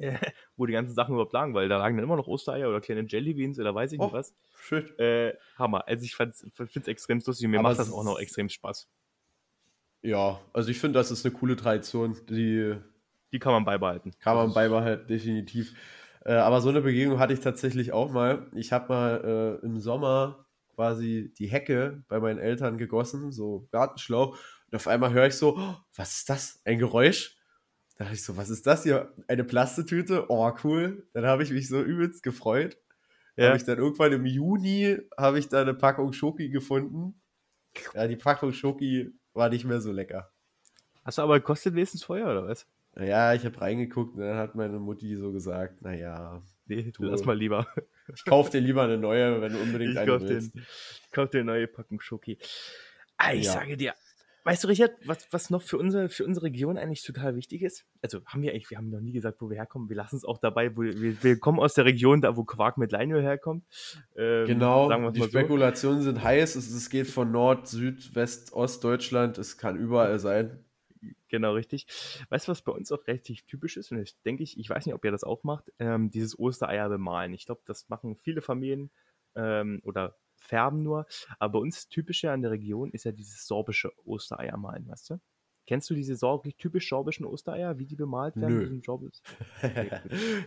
äh, 0.00 0.18
wo 0.56 0.66
die 0.66 0.72
ganzen 0.72 0.94
Sachen 0.94 1.12
überhaupt 1.12 1.32
lagen, 1.32 1.54
weil 1.54 1.68
da 1.68 1.78
lagen 1.78 1.96
dann 1.96 2.04
immer 2.04 2.16
noch 2.16 2.26
Ostereier 2.26 2.68
oder 2.68 2.80
kleine 2.80 3.02
Jellybeans 3.02 3.58
oder 3.58 3.74
weiß 3.74 3.92
ich 3.92 4.00
oh, 4.00 4.04
nicht 4.04 4.12
was. 4.14 4.34
Schön. 4.56 4.98
Äh, 4.98 5.34
Hammer. 5.56 5.86
Also 5.86 6.04
ich 6.04 6.14
finde 6.14 6.34
es 6.34 6.88
extrem 6.88 7.20
lustig 7.24 7.44
und 7.44 7.52
mir 7.52 7.60
Aber 7.60 7.70
macht 7.70 7.78
das 7.78 7.92
auch 7.92 8.04
noch 8.04 8.18
extrem 8.18 8.48
Spaß. 8.48 8.88
Ja, 10.02 10.40
also 10.52 10.70
ich 10.70 10.78
finde, 10.78 10.98
das 10.98 11.10
ist 11.10 11.24
eine 11.26 11.34
coole 11.34 11.56
Tradition, 11.56 12.16
die. 12.28 12.76
Die 13.32 13.38
kann 13.38 13.52
man 13.52 13.64
beibehalten. 13.64 14.12
Kann 14.18 14.34
man 14.34 14.52
beibehalten, 14.52 15.06
definitiv. 15.06 15.74
Äh, 16.24 16.32
aber 16.32 16.60
so 16.60 16.68
eine 16.68 16.80
Begegnung 16.80 17.20
hatte 17.20 17.32
ich 17.32 17.40
tatsächlich 17.40 17.92
auch 17.92 18.10
mal. 18.10 18.48
Ich 18.54 18.72
habe 18.72 18.88
mal 18.88 19.60
äh, 19.62 19.64
im 19.64 19.78
Sommer 19.78 20.46
quasi 20.74 21.32
die 21.38 21.46
Hecke 21.46 22.02
bei 22.08 22.18
meinen 22.18 22.40
Eltern 22.40 22.76
gegossen, 22.76 23.30
so 23.30 23.68
Gartenschlauch. 23.70 24.36
Und 24.66 24.76
auf 24.76 24.88
einmal 24.88 25.12
höre 25.12 25.26
ich 25.26 25.34
so, 25.34 25.56
oh, 25.56 25.76
was 25.94 26.16
ist 26.16 26.30
das? 26.30 26.60
Ein 26.64 26.78
Geräusch? 26.78 27.39
Da 28.00 28.04
dachte 28.04 28.16
ich 28.16 28.24
so, 28.24 28.38
was 28.38 28.48
ist 28.48 28.66
das 28.66 28.84
hier? 28.84 29.12
Eine 29.28 29.44
Plastetüte? 29.44 30.24
Oh, 30.30 30.50
cool. 30.64 31.06
Dann 31.12 31.26
habe 31.26 31.42
ich 31.42 31.50
mich 31.50 31.68
so 31.68 31.82
übelst 31.82 32.22
gefreut. 32.22 32.78
Ja. 33.36 33.48
Habe 33.48 33.58
ich 33.58 33.64
dann 33.64 33.76
irgendwann 33.76 34.10
im 34.12 34.24
Juni 34.24 34.96
habe 35.18 35.38
ich 35.38 35.50
da 35.50 35.60
eine 35.60 35.74
Packung 35.74 36.14
Schoki 36.14 36.48
gefunden. 36.48 37.20
Ja, 37.92 38.06
die 38.06 38.16
Packung 38.16 38.54
Schoki 38.54 39.12
war 39.34 39.50
nicht 39.50 39.66
mehr 39.66 39.82
so 39.82 39.92
lecker. 39.92 40.32
Hast 41.04 41.18
du 41.18 41.22
aber 41.22 41.38
kostet 41.40 41.74
wenigstens 41.74 42.02
Feuer 42.02 42.30
oder 42.30 42.46
was? 42.46 42.66
Ja, 42.96 43.34
ich 43.34 43.44
habe 43.44 43.60
reingeguckt 43.60 44.14
und 44.14 44.22
dann 44.22 44.38
hat 44.38 44.54
meine 44.54 44.78
Mutti 44.78 45.14
so 45.16 45.30
gesagt, 45.30 45.82
naja. 45.82 46.40
Nee, 46.64 46.92
du 46.96 47.02
lass 47.02 47.26
mal 47.26 47.36
lieber. 47.36 47.66
Ich 48.14 48.24
kauf 48.24 48.48
dir 48.48 48.62
lieber 48.62 48.82
eine 48.82 48.96
neue, 48.96 49.42
wenn 49.42 49.52
du 49.52 49.58
unbedingt 49.60 49.92
ich 49.92 49.98
eine 49.98 50.10
kauf 50.10 50.22
willst. 50.22 50.54
Den, 50.54 50.62
ich 50.62 51.10
kauf 51.10 51.28
dir 51.28 51.40
eine 51.40 51.52
neue 51.52 51.66
Packung 51.66 52.00
Schoki. 52.00 52.38
Ah, 53.18 53.34
ich 53.34 53.44
ja. 53.44 53.52
sage 53.52 53.76
dir, 53.76 53.92
weißt 54.44 54.64
du, 54.64 54.68
Richard, 54.68 54.92
was, 55.04 55.26
was 55.32 55.50
noch 55.50 55.62
für 55.62 55.78
unsere, 55.78 56.08
für 56.08 56.24
unsere 56.24 56.46
Region 56.46 56.78
eigentlich 56.78 57.02
total 57.02 57.36
wichtig 57.36 57.62
ist? 57.62 57.84
Also 58.02 58.20
haben 58.26 58.42
wir 58.42 58.52
eigentlich, 58.52 58.70
wir 58.70 58.78
haben 58.78 58.90
noch 58.90 59.00
nie 59.00 59.12
gesagt, 59.12 59.40
wo 59.40 59.50
wir 59.50 59.56
herkommen. 59.56 59.88
Wir 59.88 59.96
lassen 59.96 60.16
es 60.16 60.24
auch 60.24 60.38
dabei, 60.38 60.76
wo 60.76 60.82
wir, 60.82 61.22
wir 61.22 61.38
kommen 61.38 61.60
aus 61.60 61.74
der 61.74 61.84
Region, 61.84 62.20
da 62.20 62.36
wo 62.36 62.44
Quark 62.44 62.78
mit 62.78 62.92
Leinöl 62.92 63.22
herkommt. 63.22 63.64
Ähm, 64.16 64.46
genau, 64.46 65.10
die 65.10 65.22
Spekulationen 65.22 66.00
so. 66.00 66.04
sind 66.04 66.22
heiß. 66.22 66.56
Es, 66.56 66.70
es 66.70 66.90
geht 66.90 67.06
von 67.06 67.30
Nord, 67.30 67.68
Süd, 67.68 68.14
West, 68.14 68.52
Ost 68.52 68.82
Deutschland. 68.84 69.38
Es 69.38 69.58
kann 69.58 69.76
überall 69.76 70.18
sein. 70.18 70.64
Genau, 71.28 71.52
richtig. 71.54 71.86
Weißt 72.28 72.48
du, 72.48 72.50
was 72.50 72.62
bei 72.62 72.72
uns 72.72 72.90
auch 72.92 73.06
relativ 73.06 73.42
typisch 73.42 73.76
ist? 73.76 73.92
Und 73.92 73.98
ich 74.00 74.20
denke 74.22 74.42
ich, 74.42 74.58
ich 74.58 74.68
weiß 74.68 74.84
nicht, 74.86 74.94
ob 74.94 75.04
ihr 75.04 75.12
das 75.12 75.24
auch 75.24 75.44
macht, 75.44 75.72
ähm, 75.78 76.10
dieses 76.10 76.38
Ostereier 76.38 76.88
bemalen. 76.88 77.32
Ich 77.32 77.46
glaube, 77.46 77.62
das 77.66 77.88
machen 77.88 78.16
viele 78.16 78.42
Familien 78.42 78.90
ähm, 79.36 79.80
oder 79.84 80.16
färben 80.40 80.82
nur. 80.82 81.06
Aber 81.38 81.52
bei 81.52 81.58
uns 81.60 81.88
typisch 81.88 82.22
ja 82.24 82.34
in 82.34 82.42
der 82.42 82.50
Region 82.50 82.90
ist 82.90 83.04
ja 83.04 83.12
dieses 83.12 83.46
sorbische 83.46 83.92
Ostereier 84.04 84.56
malen, 84.56 84.88
weißt 84.88 85.10
du? 85.10 85.20
Kennst 85.66 85.88
du 85.88 85.94
diese 85.94 86.16
sorglich 86.16 86.56
typisch 86.56 86.88
sorbischen 86.88 87.24
Ostereier, 87.24 87.78
wie 87.78 87.86
die 87.86 87.94
bemalt 87.94 88.34
werden? 88.34 88.82
Nö. 88.84 88.98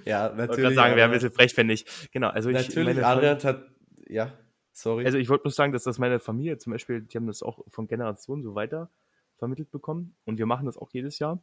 ja, 0.06 0.34
natürlich. 0.34 0.72
Ich 0.72 0.76
sagen, 0.76 0.96
wäre 0.98 1.06
ein 1.06 1.12
bisschen 1.12 1.32
frech, 1.32 1.54
finde 1.54 1.76
ich. 1.76 1.86
Genau, 2.12 2.28
also 2.28 2.50
natürlich, 2.50 2.98
ich, 2.98 3.06
Adrian 3.06 3.41
hat, 3.41 3.64
ja, 4.10 4.34
sorry. 4.74 5.06
Also 5.06 5.18
ich 5.18 5.30
wollte 5.30 5.46
nur 5.46 5.54
sagen, 5.54 5.72
dass 5.72 5.84
das 5.84 5.98
meine 5.98 6.20
Familie 6.20 6.58
zum 6.58 6.74
Beispiel, 6.74 7.04
die 7.04 7.16
haben 7.16 7.28
das 7.28 7.41
auch 7.41 7.64
von 7.70 7.88
Generationen 7.88 8.44
so 8.44 8.54
weiter 8.56 8.89
vermittelt 9.38 9.72
bekommen. 9.72 10.16
Und 10.26 10.39
wir 10.39 10.46
machen 10.46 10.66
das 10.66 10.78
auch 10.78 10.91
jedes 10.91 11.20
Jahr. 11.20 11.41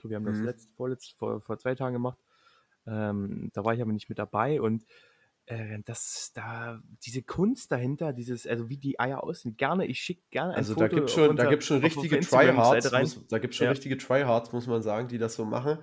So, 0.00 0.08
wir 0.08 0.16
haben 0.16 0.24
das 0.24 0.38
mhm. 0.38 0.44
letzt, 0.44 0.70
vorletzt, 0.76 1.14
vor, 1.18 1.40
vor 1.40 1.58
zwei 1.58 1.74
Tagen 1.74 1.94
gemacht. 1.94 2.18
Ähm, 2.86 3.50
da 3.52 3.64
war 3.64 3.74
ich 3.74 3.82
aber 3.82 3.92
nicht 3.92 4.08
mit 4.08 4.18
dabei 4.18 4.60
und 4.60 4.84
äh, 5.46 5.78
das 5.84 6.32
da 6.34 6.80
diese 7.04 7.22
Kunst 7.22 7.72
dahinter, 7.72 8.12
dieses, 8.12 8.46
also 8.46 8.68
wie 8.68 8.78
die 8.78 8.98
Eier 9.00 9.22
aussehen, 9.24 9.56
gerne, 9.56 9.86
ich 9.86 10.00
schicke 10.00 10.22
gerne 10.30 10.54
ein 10.54 10.64
Also 10.64 10.66
Foto 10.66 10.84
da 10.84 10.88
gibt 10.88 11.10
schon, 11.10 11.34
da 11.36 11.46
runter 11.46 11.46
gibt 11.46 11.64
schon 11.64 11.78
richtige 11.78 12.20
Tryhards, 12.20 12.94
muss, 12.94 13.26
da 13.28 13.38
gibt 13.38 13.54
schon 13.54 13.66
Ja. 13.66 13.70
richtige 13.70 13.96
Tryhards, 13.96 14.52
muss 14.52 14.66
man 14.66 14.82
sagen, 14.82 15.08
die 15.08 15.16
das 15.18 15.34
so 15.34 15.44
machen. 15.46 15.78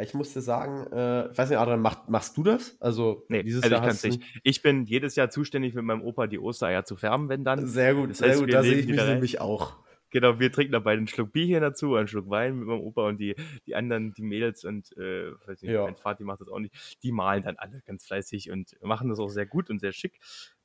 Ich 0.00 0.14
musste 0.14 0.40
sagen, 0.40 0.86
äh, 0.92 1.30
ich 1.30 1.36
weiß 1.38 1.50
nicht, 1.50 1.58
Adrian, 1.58 1.80
mach, 1.80 2.08
machst 2.08 2.36
du 2.36 2.42
das? 2.42 2.80
Also 2.80 3.26
Nee, 3.28 3.42
dieses 3.42 3.62
also 3.62 3.74
ich 3.74 3.80
Jahr 3.80 3.82
kann 3.82 3.96
hast 3.96 3.96
es 3.96 4.04
du 4.04 4.08
nicht. 4.08 4.22
Ich 4.42 4.62
bin 4.62 4.84
jedes 4.86 5.14
Jahr 5.16 5.30
zuständig 5.30 5.74
mit 5.74 5.84
meinem 5.84 6.02
Opa 6.02 6.26
die 6.26 6.38
Ostereier 6.38 6.84
zu 6.84 6.96
färben, 6.96 7.28
wenn 7.28 7.44
dann. 7.44 7.66
Sehr 7.66 7.94
gut, 7.94 8.10
Das 8.10 8.18
sehr 8.18 8.36
heißt, 8.36 8.38
gut, 8.38 8.46
wir 8.46 8.54
da 8.54 8.64
sehe 8.64 8.78
ich 8.78 8.88
mich 8.88 9.06
nämlich 9.06 9.40
auch. 9.40 9.83
Genau, 10.14 10.38
wir 10.38 10.52
trinken 10.52 10.70
dabei 10.72 10.92
einen 10.92 11.08
Schluck 11.08 11.32
Bierchen 11.32 11.60
dazu, 11.60 11.96
einen 11.96 12.06
Schluck 12.06 12.30
Wein 12.30 12.56
mit 12.56 12.68
meinem 12.68 12.80
Opa 12.82 13.08
und 13.08 13.18
die, 13.18 13.34
die 13.66 13.74
anderen, 13.74 14.14
die 14.14 14.22
Mädels 14.22 14.64
und 14.64 14.96
äh, 14.96 15.32
weiß 15.46 15.60
nicht, 15.62 15.72
Ja. 15.72 15.82
mein 15.84 15.96
Vati 15.96 16.22
macht 16.22 16.40
das 16.40 16.48
auch 16.48 16.60
nicht. 16.60 17.02
Die 17.02 17.10
malen 17.10 17.42
dann 17.42 17.56
alle 17.56 17.82
ganz 17.84 18.06
fleißig 18.06 18.50
und 18.52 18.76
machen 18.80 19.08
das 19.08 19.18
auch 19.18 19.28
sehr 19.28 19.44
gut 19.44 19.70
und 19.70 19.80
sehr 19.80 19.92
schick. 19.92 20.20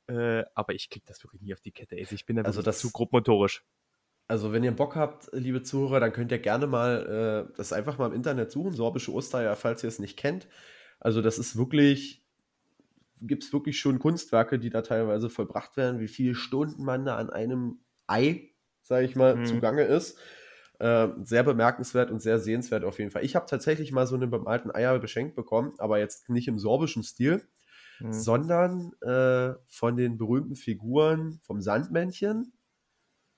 Äh, 0.06 0.44
aber 0.54 0.74
ich 0.74 0.88
krieg 0.88 1.04
das 1.06 1.22
wirklich 1.24 1.42
nie 1.42 1.52
auf 1.52 1.60
die 1.60 1.72
Kette. 1.72 1.96
Ich 1.96 2.24
bin 2.26 2.36
da 2.36 2.42
Also 2.42 2.62
das- 2.62 2.78
zu 2.78 2.92
grobmotorisch. 2.92 3.64
Also 4.28 4.52
wenn 4.52 4.62
ihr 4.62 4.70
Bock 4.70 4.94
habt, 4.94 5.28
liebe 5.32 5.64
Zuhörer, 5.64 5.98
dann 5.98 6.12
könnt 6.12 6.30
ihr 6.30 6.38
gerne 6.38 6.68
mal 6.68 7.48
äh, 7.50 7.56
das 7.56 7.72
einfach 7.72 7.98
mal 7.98 8.06
im 8.06 8.12
Internet 8.12 8.52
suchen, 8.52 8.72
sorbische 8.72 9.12
Ostereier, 9.12 9.56
falls 9.56 9.82
ihr 9.82 9.88
es 9.88 9.98
nicht 9.98 10.16
kennt. 10.16 10.46
Also 11.00 11.20
das 11.22 11.40
ist 11.40 11.56
wirklich, 11.56 12.22
gibt 13.20 13.42
es 13.42 13.52
wirklich 13.52 13.80
schon 13.80 13.98
Kunstwerke, 13.98 14.60
die 14.60 14.70
da 14.70 14.82
teilweise 14.82 15.28
vollbracht 15.28 15.76
werden, 15.76 15.98
wie 15.98 16.06
viele 16.06 16.36
Stunden 16.36 16.84
man 16.84 17.04
da 17.04 17.16
an 17.16 17.30
einem 17.30 17.80
Ei, 18.06 18.50
sage 18.82 19.04
ich 19.06 19.16
mal, 19.16 19.42
Mhm. 19.42 19.44
zugange 19.44 19.84
ist. 19.84 20.18
Äh, 20.78 21.08
sehr 21.24 21.42
bemerkenswert 21.42 22.10
und 22.10 22.20
sehr 22.22 22.38
sehenswert 22.38 22.84
auf 22.84 22.98
jeden 22.98 23.10
Fall. 23.10 23.24
Ich 23.24 23.36
habe 23.36 23.46
tatsächlich 23.46 23.92
mal 23.92 24.06
so 24.06 24.14
eine 24.16 24.26
bemalten 24.26 24.70
Eier 24.74 24.98
geschenkt 24.98 25.36
bekommen, 25.36 25.74
aber 25.78 25.98
jetzt 25.98 26.30
nicht 26.30 26.48
im 26.48 26.58
sorbischen 26.58 27.02
Stil, 27.02 27.46
Mhm. 28.00 28.30
sondern 28.30 28.92
äh, 29.02 29.54
von 29.68 29.96
den 29.96 30.18
berühmten 30.18 30.56
Figuren 30.56 31.40
vom 31.42 31.60
Sandmännchen 31.60 32.52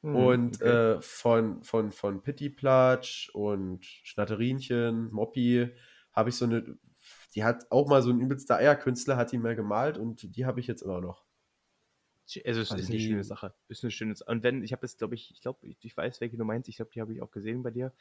Mhm, 0.02 0.38
und 0.40 0.60
okay. 0.60 0.76
äh, 0.76 1.00
von, 1.00 1.62
von, 1.64 1.92
von 1.92 2.22
Pittiplatsch 2.22 3.30
und 3.34 3.84
Schnatterinchen, 3.84 5.10
Moppi, 5.12 5.70
habe 6.12 6.28
ich 6.30 6.36
so 6.36 6.44
eine, 6.44 6.78
die 7.34 7.44
hat 7.44 7.70
auch 7.70 7.88
mal 7.88 8.02
so 8.02 8.10
ein 8.10 8.20
übelster 8.20 8.56
Eierkünstler, 8.56 9.16
hat 9.16 9.32
die 9.32 9.38
mal 9.38 9.56
gemalt 9.56 9.96
und 9.98 10.36
die 10.36 10.44
habe 10.46 10.60
ich 10.60 10.66
jetzt 10.66 10.82
immer 10.82 11.00
noch. 11.00 11.24
Also 12.44 12.60
es 12.60 12.70
Also 12.70 12.82
ist 12.82 12.88
eine 12.90 12.98
die- 12.98 13.06
schöne 13.08 13.24
Sache. 13.24 13.54
Ist 13.68 13.82
eine 13.84 13.90
schöne 13.90 14.14
Sache. 14.16 14.30
Und 14.30 14.42
wenn, 14.42 14.62
ich 14.62 14.72
habe 14.72 14.84
es, 14.86 14.96
glaube 14.96 15.14
ich, 15.14 15.30
ich 15.30 15.40
glaube, 15.40 15.66
ich, 15.66 15.76
ich 15.82 15.96
weiß, 15.96 16.20
welche 16.20 16.36
du 16.36 16.44
meinst, 16.44 16.68
ich 16.68 16.76
glaube, 16.76 16.90
die 16.94 17.00
habe 17.00 17.12
ich 17.12 17.22
auch 17.22 17.30
gesehen 17.30 17.62
bei 17.62 17.70
dir. 17.70 17.92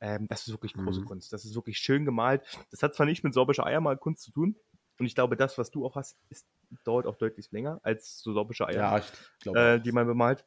Ähm, 0.00 0.26
das 0.28 0.46
ist 0.46 0.52
wirklich 0.52 0.74
große 0.74 1.00
Mhm. 1.00 1.04
Kunst. 1.06 1.32
Das 1.32 1.44
ist 1.44 1.54
wirklich 1.54 1.78
schön 1.78 2.04
gemalt. 2.04 2.42
Das 2.70 2.82
hat 2.82 2.94
zwar 2.94 3.06
nicht 3.06 3.24
mit 3.24 3.34
sorbischer 3.34 3.66
Eiermalkunst 3.66 4.22
zu 4.22 4.32
tun. 4.32 4.56
Und 4.98 5.06
ich 5.06 5.14
glaube, 5.14 5.36
das, 5.36 5.58
was 5.58 5.70
du 5.70 5.86
auch 5.86 5.94
hast, 5.94 6.16
ist, 6.28 6.46
dauert 6.84 7.06
auch 7.06 7.16
deutlich 7.16 7.50
länger 7.52 7.80
als 7.84 8.18
so 8.20 8.32
sorbische 8.32 8.66
Eier, 8.66 8.74
Ja, 8.80 9.02
glaube. 9.40 9.58
äh, 9.60 9.80
die 9.80 9.92
man 9.92 10.06
bemalt. 10.06 10.44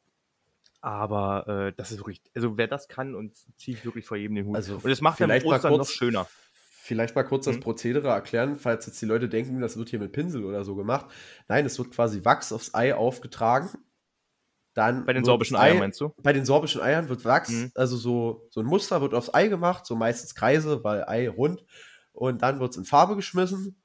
Aber 0.80 1.46
äh, 1.68 1.72
das 1.76 1.92
ist 1.92 1.98
wirklich, 1.98 2.20
also 2.34 2.56
wer 2.58 2.66
das 2.66 2.88
kann 2.88 3.14
und 3.14 3.36
zieht 3.56 3.84
wirklich 3.84 4.04
vor 4.04 4.16
jedem 4.16 4.34
den 4.34 4.46
Hut. 4.46 4.56
Also 4.56 4.74
und 4.82 4.90
es 4.90 5.00
macht 5.00 5.20
dann 5.20 5.30
Ostern 5.30 5.76
noch 5.76 5.86
schöner. 5.88 6.28
Vielleicht 6.84 7.14
mal 7.14 7.22
kurz 7.22 7.44
das 7.44 7.56
Mhm. 7.56 7.60
Prozedere 7.60 8.08
erklären, 8.08 8.58
falls 8.58 8.86
jetzt 8.86 9.00
die 9.00 9.06
Leute 9.06 9.28
denken, 9.28 9.60
das 9.60 9.76
wird 9.76 9.88
hier 9.90 10.00
mit 10.00 10.10
Pinsel 10.10 10.44
oder 10.44 10.64
so 10.64 10.74
gemacht. 10.74 11.06
Nein, 11.46 11.64
es 11.64 11.78
wird 11.78 11.92
quasi 11.92 12.24
Wachs 12.24 12.52
aufs 12.52 12.74
Ei 12.74 12.92
aufgetragen. 12.92 13.68
Dann 14.74 15.04
Bei 15.06 15.12
den 15.12 15.22
sorbischen 15.24 15.56
Eiern 15.56 15.76
Ei- 15.76 15.80
meinst 15.80 16.00
du? 16.00 16.12
Bei 16.22 16.32
den 16.32 16.44
sorbischen 16.44 16.80
Eiern 16.80 17.08
wird 17.08 17.24
Wachs, 17.24 17.50
Mhm. 17.50 17.72
also 17.76 17.96
so, 17.96 18.48
so 18.50 18.60
ein 18.60 18.66
Muster 18.66 19.00
wird 19.00 19.14
aufs 19.14 19.32
Ei 19.32 19.46
gemacht, 19.46 19.86
so 19.86 19.94
meistens 19.94 20.34
Kreise, 20.34 20.82
weil 20.82 21.04
Ei 21.06 21.28
rund. 21.28 21.64
Und 22.12 22.42
dann 22.42 22.58
wird 22.58 22.72
es 22.72 22.76
in 22.78 22.84
Farbe 22.84 23.14
geschmissen, 23.14 23.80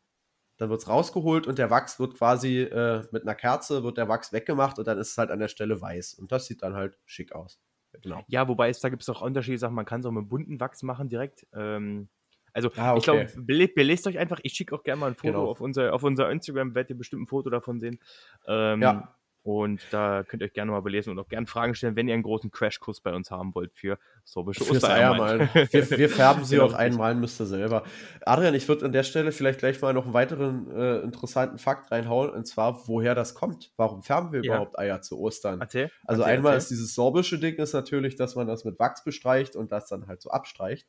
dann 0.58 0.70
wird 0.72 0.82
es 0.82 0.88
rausgeholt 0.88 1.46
und 1.46 1.60
der 1.60 1.70
Wachs 1.70 2.00
wird 2.00 2.16
quasi 2.16 2.62
äh, 2.62 3.04
mit 3.12 3.24
einer 3.24 3.36
Kerze, 3.36 3.84
wird 3.84 3.98
der 3.98 4.08
Wachs 4.08 4.34
weggemacht 4.34 4.80
und 4.80 4.88
dann 4.88 4.98
ist 4.98 5.12
es 5.12 5.18
halt 5.20 5.30
an 5.30 5.40
der 5.40 5.50
Stelle 5.50 5.80
weiß. 5.80 6.16
Und 6.16 6.32
das 6.32 6.48
sieht 6.48 6.64
dann 6.64 6.74
halt 6.74 6.98
schick 7.06 7.34
aus. 7.34 7.60
Genau. 8.02 8.24
Ja, 8.28 8.48
wobei 8.48 8.70
es 8.70 8.80
da 8.80 8.90
gibt 8.90 9.04
es 9.04 9.10
auch 9.10 9.22
unterschiedliche 9.22 9.60
Sachen. 9.60 9.76
Man 9.76 9.86
kann 9.86 10.00
es 10.00 10.06
auch 10.08 10.12
mit 10.12 10.30
bunten 10.30 10.60
Wachs 10.60 10.84
machen 10.84 11.10
direkt. 11.10 11.46
Ähm, 11.54 12.10
also 12.58 12.70
Ah, 12.76 12.96
ich 12.98 13.08
okay. 13.10 13.26
glaube, 13.28 13.46
bele 13.46 13.68
belest 13.70 14.06
euch 14.08 14.18
einfach. 14.18 14.40
Ich 14.44 14.54
schicke 14.54 14.76
auch 14.76 14.84
gerne 14.84 15.00
mal 15.00 15.08
ein 15.08 15.16
Foto 15.16 15.28
Genau. 15.34 15.46
auf, 15.50 15.62
unser, 15.62 15.94
auf 15.94 16.04
unser 16.04 16.30
Instagram. 16.30 16.76
Werdet 16.76 16.90
ihr 16.92 16.98
bestimmt 16.98 17.22
ein 17.24 17.28
Foto 17.28 17.50
davon 17.50 17.80
sehen. 17.80 18.00
Ähm, 18.48 18.82
Ja. 18.82 19.14
Und 19.44 19.80
da 19.92 20.24
könnt 20.28 20.42
ihr 20.44 20.48
euch 20.48 20.52
gerne 20.54 20.72
mal 20.72 20.82
belesen 20.82 21.12
und 21.12 21.20
auch 21.20 21.30
gerne 21.30 21.48
Fragen 21.48 21.74
stellen, 21.74 21.96
wenn 21.96 22.10
ihr 22.10 22.14
einen 22.16 22.24
großen 22.24 22.52
Crashkurs 22.52 23.00
bei 23.00 23.14
uns 23.16 23.32
haben 23.32 23.56
wollt 23.56 23.72
für 23.74 23.98
sorbische 24.26 24.66
Fürs. 24.66 24.84
Eiermalen. 24.84 25.48
Wir, 25.72 25.90
wir 25.90 26.10
färben 26.10 26.44
sie 26.44 26.56
Genau, 26.58 26.68
auch 26.68 26.74
einmalen, 26.74 27.22
müsst 27.22 27.40
ihr 27.40 27.46
selber. 27.46 27.84
Adrian, 28.26 28.54
ich 28.56 28.68
würde 28.68 28.86
an 28.86 28.92
der 28.92 29.04
Stelle 29.04 29.32
vielleicht 29.32 29.60
gleich 29.60 29.82
mal 29.82 29.94
noch 29.94 30.04
einen 30.04 30.14
weiteren 30.14 30.70
äh, 30.76 30.98
interessanten 31.00 31.60
Fakt 31.60 31.90
reinhauen, 31.94 32.30
und 32.32 32.46
zwar, 32.46 32.90
woher 32.90 33.16
das 33.16 33.36
kommt. 33.36 33.72
Warum 33.78 34.04
färben 34.04 34.34
wir 34.34 34.44
Ja. 34.44 34.56
überhaupt 34.56 34.78
Eier 34.78 35.02
zu 35.02 35.18
Ostern? 35.18 35.62
Erzähl. 35.62 35.90
Also 36.04 36.24
erzähl, 36.24 36.36
einmal 36.36 36.52
erzähl. 36.56 36.64
ist 36.64 36.72
dieses 36.72 36.94
sorbische 36.94 37.40
Ding 37.40 37.56
ist 37.56 37.72
natürlich, 37.72 38.18
dass 38.18 38.36
man 38.36 38.48
das 38.48 38.66
mit 38.66 38.78
Wachs 38.80 39.06
bestreicht 39.06 39.56
und 39.56 39.72
das 39.72 39.88
dann 39.88 40.08
halt 40.08 40.22
so 40.22 40.30
abstreicht. 40.30 40.86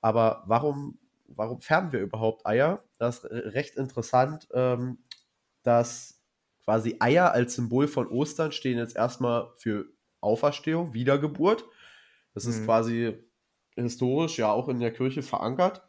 Aber 0.00 0.42
warum, 0.48 0.98
warum 1.36 1.60
färben 1.60 1.92
wir 1.92 2.00
überhaupt 2.00 2.46
Eier? 2.46 2.84
Das 2.98 3.18
ist 3.18 3.30
re- 3.30 3.54
recht 3.54 3.76
interessant, 3.76 4.48
ähm, 4.54 4.98
dass 5.62 6.22
quasi 6.64 6.96
Eier 7.00 7.32
als 7.32 7.54
Symbol 7.54 7.88
von 7.88 8.08
Ostern 8.08 8.52
stehen 8.52 8.78
jetzt 8.78 8.96
erstmal 8.96 9.52
für 9.56 9.86
Auferstehung, 10.20 10.94
Wiedergeburt. 10.94 11.64
Das 12.34 12.46
ist 12.46 12.64
Mhm. 12.64 12.64
quasi 12.64 13.24
historisch 13.76 14.38
ja 14.38 14.52
auch 14.52 14.68
in 14.68 14.80
der 14.80 14.92
Kirche 14.92 15.22
verankert. 15.22 15.88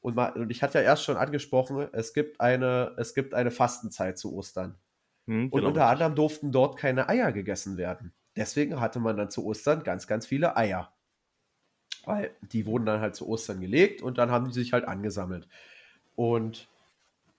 Und, 0.00 0.16
mal, 0.16 0.32
und 0.34 0.50
ich 0.50 0.62
hatte 0.62 0.78
ja 0.78 0.84
erst 0.84 1.04
schon 1.04 1.16
angesprochen, 1.16 1.88
es 1.92 2.12
gibt 2.12 2.40
eine, 2.40 2.94
es 2.98 3.14
gibt 3.14 3.34
eine 3.34 3.50
Fastenzeit 3.50 4.18
zu 4.18 4.34
Ostern. 4.34 4.78
Hm, 5.26 5.50
Und 5.50 5.64
genau, 5.64 5.66
unter 5.66 5.86
anderem 5.88 6.14
durften 6.16 6.52
dort 6.52 6.78
keine 6.78 7.08
Eier 7.08 7.32
gegessen 7.32 7.76
werden. 7.78 8.14
Deswegen 8.36 8.80
hatte 8.80 9.00
man 9.00 9.16
dann 9.16 9.30
zu 9.30 9.44
Ostern 9.46 9.84
ganz, 9.84 10.06
ganz 10.06 10.26
viele 10.26 10.56
Eier. 10.56 10.93
Weil 12.06 12.30
die 12.42 12.66
wurden 12.66 12.86
dann 12.86 13.00
halt 13.00 13.14
zu 13.16 13.28
Ostern 13.28 13.60
gelegt 13.60 14.02
und 14.02 14.18
dann 14.18 14.30
haben 14.30 14.46
die 14.46 14.52
sich 14.54 14.72
halt 14.72 14.86
angesammelt. 14.86 15.48
Und 16.16 16.68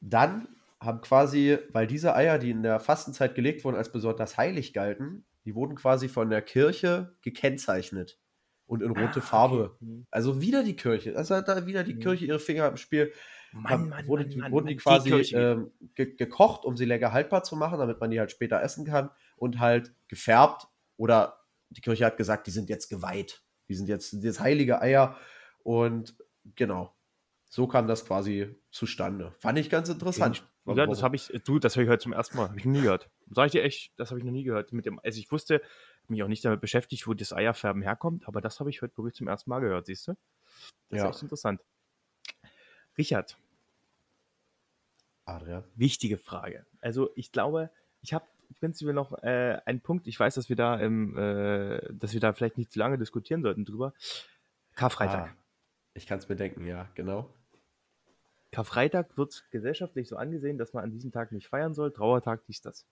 dann 0.02 0.48
haben 0.80 1.02
quasi, 1.02 1.58
weil 1.72 1.88
diese 1.88 2.16
Eier, 2.16 2.38
die 2.40 2.52
in 2.52 2.64
der 2.64 2.80
Fastenzeit 2.80 3.36
gelegt 3.36 3.64
wurden, 3.64 3.76
als 3.78 3.92
besonders 3.92 4.38
heilig 4.38 4.74
galten, 4.74 5.26
die 5.46 5.56
wurden 5.56 5.76
quasi 5.76 6.10
von 6.10 6.30
der 6.30 6.42
Kirche 6.42 7.16
gekennzeichnet 7.22 8.20
und 8.68 8.82
in 8.82 8.92
rote 8.92 9.20
Ah, 9.20 9.24
Farbe. 9.24 9.64
okay. 9.76 9.86
Hm. 9.86 10.06
Also 10.12 10.42
wieder 10.42 10.64
die 10.64 10.76
Kirche. 10.76 11.16
Also 11.16 11.36
hat 11.36 11.48
da 11.48 11.66
wieder 11.68 11.84
die 11.84 11.94
Mhm. 11.96 12.00
Kirche 12.00 12.26
ihre 12.26 12.40
Finger 12.40 12.68
im 12.68 12.78
Spiel 12.78 13.14
Mann, 13.52 13.72
haben, 13.72 13.90
Mann, 13.90 14.08
wurden, 14.08 14.24
Mann, 14.24 14.30
die, 14.30 14.52
wurden 14.52 14.68
die 14.68 14.76
quasi 14.76 15.10
Kirche. 15.10 15.38
ähm, 15.38 15.72
ge 15.96 16.16
gekocht, 16.16 16.66
um 16.66 16.76
sie 16.76 16.86
länger 16.86 17.12
haltbar 17.14 17.44
zu 17.44 17.56
machen, 17.56 17.80
damit 17.80 18.00
man 18.00 18.12
die 18.12 18.20
halt 18.20 18.32
später 18.32 18.62
essen 18.62 18.86
kann 18.86 19.12
und 19.38 19.60
halt 19.60 19.94
gefärbt 20.08 20.68
oder 20.98 21.40
die 21.70 21.82
Kirche 21.82 22.06
hat 22.06 22.18
gesagt, 22.18 22.48
die 22.48 22.52
sind 22.52 22.70
jetzt 22.70 22.90
geweiht. 22.90 23.44
Die 23.68 23.76
sind 23.76 23.88
jetzt, 23.90 24.14
jetzt 24.14 24.40
heilige 24.40 24.82
Eier 24.82 25.18
und 25.64 26.16
genau. 26.56 26.96
So 27.48 27.68
kam 27.68 27.88
das 27.88 28.06
quasi 28.06 28.56
zustande. 28.72 29.34
Fand 29.40 29.58
ich 29.58 29.70
ganz 29.70 29.88
interessant. 29.90 30.44
Ja, 30.66 30.86
das 30.88 31.04
habe 31.04 31.16
ich, 31.16 31.28
du, 31.46 31.60
das 31.60 31.76
höre 31.76 31.84
ich 31.84 31.90
heute 31.90 32.04
zum 32.04 32.14
ersten 32.14 32.38
Mal. 32.38 32.50
Habe 32.50 32.58
ich 32.60 32.66
noch 32.66 32.72
nie 32.74 32.82
gehört. 32.82 33.10
Sag 33.30 33.46
ich 33.48 33.52
dir 33.52 33.64
echt, 33.64 33.94
das 33.98 34.10
habe 34.10 34.20
ich 34.20 34.26
noch 34.26 34.32
nie 34.32 34.44
gehört. 34.44 34.74
Mit 34.74 34.86
dem, 34.86 35.00
also 35.00 35.20
ich 35.20 35.32
wusste, 35.32 35.62
mich 36.08 36.22
auch 36.24 36.28
nicht 36.28 36.44
damit 36.44 36.60
beschäftigt, 36.60 37.08
wo 37.08 37.14
das 37.14 37.34
Eierfärben 37.34 37.82
herkommt, 37.82 38.28
aber 38.28 38.42
das 38.42 38.60
habe 38.60 38.70
ich 38.70 38.82
heute 38.82 38.98
wirklich 38.98 39.14
zum 39.16 39.28
ersten 39.28 39.50
Mal 39.50 39.60
gehört, 39.60 39.86
siehst 39.86 40.08
du? 40.08 40.14
Das 40.90 41.00
Ja. 41.00 41.10
ist 41.10 41.16
echt 41.16 41.24
interessant. 41.24 41.62
Richard, 42.98 43.38
Adrian. 45.26 45.64
wichtige 45.76 46.18
Frage. 46.18 46.66
Also 46.82 47.10
ich 47.16 47.32
glaube, 47.32 47.70
ich 48.02 48.14
habe 48.14 48.26
prinzipiell 48.60 48.94
noch 48.94 49.14
äh, 49.24 49.60
einen 49.66 49.82
Punkt. 49.82 50.08
Ich 50.08 50.20
weiß, 50.20 50.36
dass 50.36 50.50
wir 50.50 50.56
da 50.56 50.80
im, 50.80 51.18
äh, 51.18 51.82
dass 51.94 52.14
wir 52.14 52.20
da 52.20 52.34
vielleicht 52.34 52.58
nicht 52.58 52.72
zu 52.72 52.80
lange 52.80 52.98
diskutieren 52.98 53.42
sollten 53.42 53.66
drüber. 53.66 53.94
Karfreitag. 54.76 55.30
Ah, 55.30 55.36
ich 55.94 56.08
kann 56.08 56.20
es 56.20 56.28
mir 56.28 56.36
denken, 56.36 56.66
ja, 56.66 56.88
genau. 56.96 57.30
Karfreitag 58.52 59.18
wird 59.18 59.46
gesellschaftlich 59.52 60.08
so 60.08 60.16
angesehen, 60.16 60.58
dass 60.58 60.74
man 60.74 60.84
an 60.84 60.92
diesem 60.92 61.12
Tag 61.12 61.32
nicht 61.32 61.48
feiern 61.48 61.74
soll. 61.74 61.92
Trauertag, 61.92 62.42
dies, 62.48 62.62
das. 62.62 62.86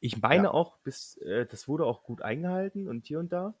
Ich 0.00 0.20
meine 0.20 0.44
Ja. 0.44 0.50
auch, 0.50 0.76
bis, 0.78 1.16
äh, 1.18 1.46
das 1.46 1.68
wurde 1.68 1.86
auch 1.86 2.02
gut 2.02 2.22
eingehalten 2.22 2.88
und 2.88 3.06
hier 3.06 3.20
und 3.20 3.32
da. 3.32 3.54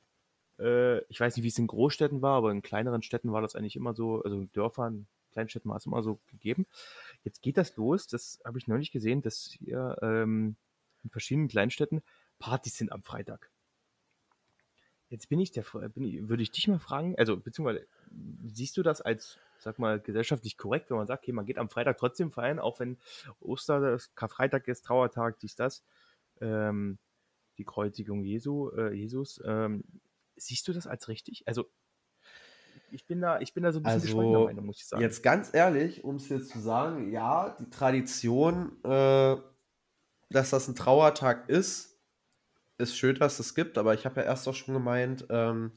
Äh, 0.58 0.98
ich 1.04 1.20
weiß 1.20 1.36
nicht, 1.36 1.44
wie 1.44 1.48
es 1.48 1.58
in 1.58 1.66
Großstädten 1.66 2.20
war, 2.22 2.36
aber 2.36 2.50
in 2.50 2.62
kleineren 2.62 3.02
Städten 3.02 3.32
war 3.32 3.42
das 3.42 3.56
eigentlich 3.56 3.76
immer 3.76 3.94
so, 3.94 4.22
also 4.22 4.36
in 4.36 4.52
Dörfern, 4.52 5.06
Kleinstädten 5.32 5.70
war 5.70 5.78
es 5.78 5.86
immer 5.86 6.02
so 6.02 6.18
gegeben. 6.30 6.66
Jetzt 7.24 7.42
geht 7.42 7.56
das 7.56 7.76
los, 7.76 8.06
das 8.06 8.40
habe 8.44 8.58
ich 8.58 8.68
nicht 8.68 8.92
gesehen, 8.92 9.22
dass 9.22 9.56
hier 9.58 9.96
ähm, 10.02 10.56
in 11.04 11.10
verschiedenen 11.10 11.48
Kleinstädten 11.48 12.02
Partys 12.38 12.76
sind 12.76 12.90
am 12.90 13.02
Freitag. 13.02 13.50
Jetzt 15.08 15.28
bin 15.28 15.38
ich 15.38 15.52
der, 15.52 15.62
bin 15.90 16.04
ich, 16.04 16.28
würde 16.28 16.42
ich 16.42 16.50
dich 16.50 16.66
mal 16.66 16.80
fragen, 16.80 17.14
also 17.16 17.36
beziehungsweise 17.36 17.86
siehst 18.46 18.76
du 18.76 18.82
das 18.82 19.00
als, 19.00 19.38
sag 19.58 19.78
mal, 19.78 20.00
gesellschaftlich 20.00 20.56
korrekt, 20.56 20.90
wenn 20.90 20.96
man 20.96 21.06
sagt, 21.06 21.22
okay, 21.22 21.32
man 21.32 21.46
geht 21.46 21.58
am 21.58 21.68
Freitag 21.68 21.98
trotzdem 21.98 22.32
feiern, 22.32 22.58
auch 22.58 22.80
wenn 22.80 22.98
Oster, 23.40 23.98
Karfreitag 24.14 24.66
ist, 24.66 24.84
Trauertag, 24.86 25.38
dies, 25.38 25.54
das, 25.54 25.84
ähm, 26.40 26.98
die 27.58 27.64
Kreuzigung 27.64 28.24
Jesu, 28.24 28.70
äh, 28.70 28.92
Jesus, 28.92 29.40
ähm, 29.44 29.84
siehst 30.36 30.66
du 30.66 30.72
das 30.72 30.86
als 30.86 31.08
richtig? 31.08 31.46
Also 31.46 31.70
ich, 32.90 33.06
bin 33.06 33.20
da, 33.20 33.40
ich 33.40 33.54
bin 33.54 33.62
da 33.62 33.72
so 33.72 33.80
ein 33.80 33.82
bisschen 33.82 34.00
Also, 34.00 34.06
gespaltener 34.06 34.44
Meinung, 34.44 34.66
muss 34.66 34.78
ich 34.78 34.86
sagen. 34.86 35.02
Jetzt 35.02 35.22
ganz 35.22 35.52
ehrlich, 35.52 36.02
um 36.02 36.16
es 36.16 36.28
jetzt 36.28 36.50
zu 36.50 36.60
sagen, 36.60 37.10
ja, 37.12 37.56
die 37.58 37.70
Tradition, 37.70 38.82
äh, 38.84 39.36
dass 40.30 40.50
das 40.50 40.68
ein 40.68 40.74
Trauertag 40.74 41.48
ist, 41.48 41.98
ist 42.78 42.96
schön, 42.96 43.16
dass 43.16 43.38
es 43.38 43.54
gibt, 43.54 43.78
aber 43.78 43.94
ich 43.94 44.04
habe 44.04 44.20
ja 44.20 44.26
erst 44.26 44.48
auch 44.48 44.54
schon 44.54 44.74
gemeint, 44.74 45.26
ähm, 45.30 45.72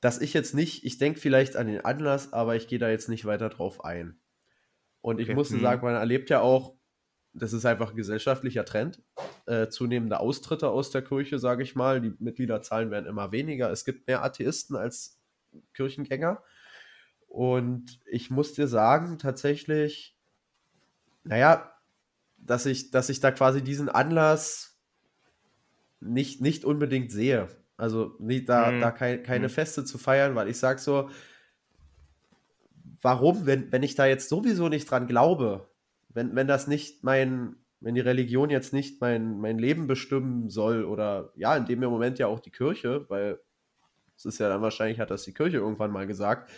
dass 0.00 0.20
ich 0.20 0.32
jetzt 0.32 0.54
nicht, 0.54 0.84
ich 0.84 0.98
denke 0.98 1.18
vielleicht 1.18 1.56
an 1.56 1.66
den 1.66 1.84
Anlass, 1.84 2.32
aber 2.32 2.56
ich 2.56 2.68
gehe 2.68 2.78
da 2.78 2.88
jetzt 2.88 3.08
nicht 3.08 3.24
weiter 3.24 3.48
drauf 3.48 3.84
ein. 3.84 4.20
Und 5.00 5.20
ich 5.20 5.28
Okay, 5.28 5.34
musste 5.34 5.54
hm. 5.54 5.62
sagen, 5.62 5.84
man 5.84 5.94
erlebt 5.94 6.30
ja 6.30 6.40
auch, 6.40 6.76
das 7.32 7.52
ist 7.52 7.64
einfach 7.64 7.90
ein 7.90 7.96
gesellschaftlicher 7.96 8.64
Trend, 8.64 9.02
äh, 9.46 9.68
zunehmende 9.68 10.20
Austritte 10.20 10.68
aus 10.68 10.90
der 10.90 11.02
Kirche, 11.02 11.38
sage 11.38 11.62
ich 11.62 11.74
mal. 11.74 12.00
Die 12.00 12.14
Mitgliederzahlen 12.18 12.90
werden 12.90 13.06
immer 13.06 13.32
weniger. 13.32 13.70
Es 13.70 13.84
gibt 13.84 14.06
mehr 14.06 14.22
Atheisten 14.22 14.76
als 14.76 15.20
Kirchengänger. 15.74 16.42
Und 17.28 18.00
ich 18.06 18.30
muss 18.30 18.54
dir 18.54 18.66
sagen, 18.66 19.18
tatsächlich, 19.18 20.16
naja, 21.24 21.77
dass 22.48 22.66
ich, 22.66 22.90
dass 22.90 23.08
ich 23.08 23.20
da 23.20 23.30
quasi 23.30 23.62
diesen 23.62 23.88
Anlass 23.88 24.80
nicht, 26.00 26.40
nicht 26.40 26.64
unbedingt 26.64 27.12
sehe. 27.12 27.48
Also 27.76 28.16
nicht, 28.18 28.48
da, 28.48 28.72
Hm. 28.72 28.80
da 28.80 28.90
kein, 28.90 29.22
keine 29.22 29.48
Hm. 29.48 29.54
Feste 29.54 29.84
zu 29.84 29.98
feiern, 29.98 30.34
weil 30.34 30.48
ich 30.48 30.58
sage 30.58 30.80
so, 30.80 31.10
warum, 33.02 33.46
wenn, 33.46 33.70
wenn 33.72 33.82
ich 33.82 33.94
da 33.94 34.06
jetzt 34.06 34.28
sowieso 34.28 34.68
nicht 34.68 34.90
dran 34.90 35.06
glaube, 35.06 35.68
wenn, 36.08 36.34
wenn 36.34 36.48
das 36.48 36.66
nicht 36.66 37.04
mein, 37.04 37.56
wenn 37.80 37.94
die 37.94 38.00
Religion 38.00 38.50
jetzt 38.50 38.72
nicht 38.72 39.00
mein, 39.00 39.38
mein 39.38 39.58
Leben 39.58 39.86
bestimmen 39.86 40.48
soll 40.50 40.84
oder 40.84 41.32
ja, 41.36 41.56
in 41.56 41.66
dem 41.66 41.80
Moment 41.80 42.18
ja 42.18 42.26
auch 42.26 42.40
die 42.40 42.50
Kirche, 42.50 43.08
weil 43.08 43.40
es 44.16 44.24
ist 44.24 44.38
ja 44.40 44.48
dann 44.48 44.62
wahrscheinlich, 44.62 45.00
hat 45.00 45.10
das 45.10 45.22
die 45.24 45.34
Kirche 45.34 45.58
irgendwann 45.58 45.92
mal 45.92 46.06
gesagt, 46.06 46.50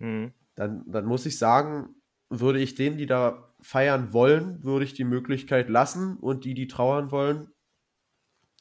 Hm. 0.00 0.32
dann, 0.54 0.84
dann 0.90 1.04
muss 1.04 1.26
ich 1.26 1.38
sagen, 1.38 1.96
würde 2.30 2.60
ich 2.60 2.74
denen, 2.74 2.96
die 2.96 3.06
da 3.06 3.53
feiern 3.64 4.12
wollen, 4.12 4.62
würde 4.62 4.84
ich 4.84 4.94
die 4.94 5.04
Möglichkeit 5.04 5.68
lassen 5.68 6.16
und 6.18 6.44
die, 6.44 6.54
die 6.54 6.68
trauern 6.68 7.10
wollen, 7.10 7.50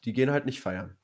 die 0.05 0.13
gehen 0.13 0.31
halt 0.31 0.45
nicht 0.45 0.61
feiern. 0.61 0.97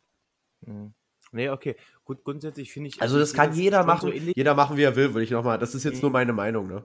Hm. 0.66 0.94
Nee, 1.32 1.50
okay. 1.50 1.76
Gut, 2.06 2.24
grundsätzlich 2.24 2.72
finde 2.72 2.90
ich. 2.90 3.02
Also 3.02 3.20
das 3.20 3.34
kann 3.34 3.54
jeder 3.54 3.84
machen, 3.84 4.12
So 4.12 4.32
jeder 4.36 4.56
machen, 4.56 4.78
wie 4.78 4.84
er 4.84 4.96
will, 4.96 5.14
würde 5.14 5.24
ich 5.24 5.32
nochmal, 5.32 5.60
das 5.60 5.76
ist 5.76 5.84
jetzt 5.84 5.98
Mhm. 5.98 6.02
nur 6.02 6.12
meine 6.12 6.34
Meinung, 6.34 6.68
ne? 6.68 6.84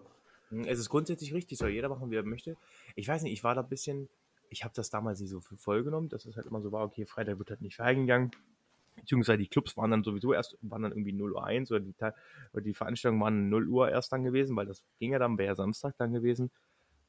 Hm, 0.51 0.65
Es 0.65 0.79
ist 0.79 0.89
grundsätzlich 0.91 1.33
richtig, 1.33 1.59
soll 1.59 1.71
jeder 1.71 1.89
machen, 1.89 2.11
wie 2.11 2.17
er 2.17 2.23
möchte. 2.25 2.57
Ich 2.95 3.09
weiß 3.09 3.23
nicht, 3.23 3.33
ich 3.33 3.45
war 3.45 3.55
da 3.55 3.63
ein 3.63 3.69
bisschen, 3.69 4.09
ich 4.51 4.65
habe 4.65 4.75
das 4.75 4.91
damals 4.91 5.21
nicht 5.21 5.31
so 5.31 5.41
für 5.41 5.57
voll 5.57 5.83
genommen, 5.85 6.09
dass 6.09 6.27
es 6.27 6.37
halt 6.37 6.47
immer 6.47 6.61
so 6.61 6.73
war, 6.73 6.85
okay, 6.85 7.07
Freitag 7.07 7.39
wird 7.39 7.51
halt 7.51 7.63
nicht 7.63 7.77
feiern 7.77 8.01
gegangen. 8.01 8.31
Beziehungsweise 8.97 9.39
die 9.39 9.49
Clubs 9.49 9.77
waren 9.77 9.91
dann 9.91 10.05
sowieso 10.05 10.33
erst, 10.33 10.57
waren 10.63 10.83
dann 10.83 10.93
irgendwie 10.93 11.13
0 11.13 11.33
Uhr 11.33 11.45
1 11.45 11.71
oder 11.71 11.81
die, 11.81 11.95
oder 12.53 12.63
die 12.63 12.75
Veranstaltungen 12.75 13.23
waren 13.23 13.49
0 13.49 13.67
Uhr 13.69 13.91
erst 13.91 14.13
dann 14.13 14.25
gewesen, 14.25 14.55
weil 14.57 14.67
das 14.67 14.85
ging 14.99 15.13
ja 15.13 15.19
dann, 15.19 15.37
wäre 15.39 15.49
ja 15.49 15.55
Samstag 15.57 15.95
dann 15.99 16.13
gewesen. 16.13 16.51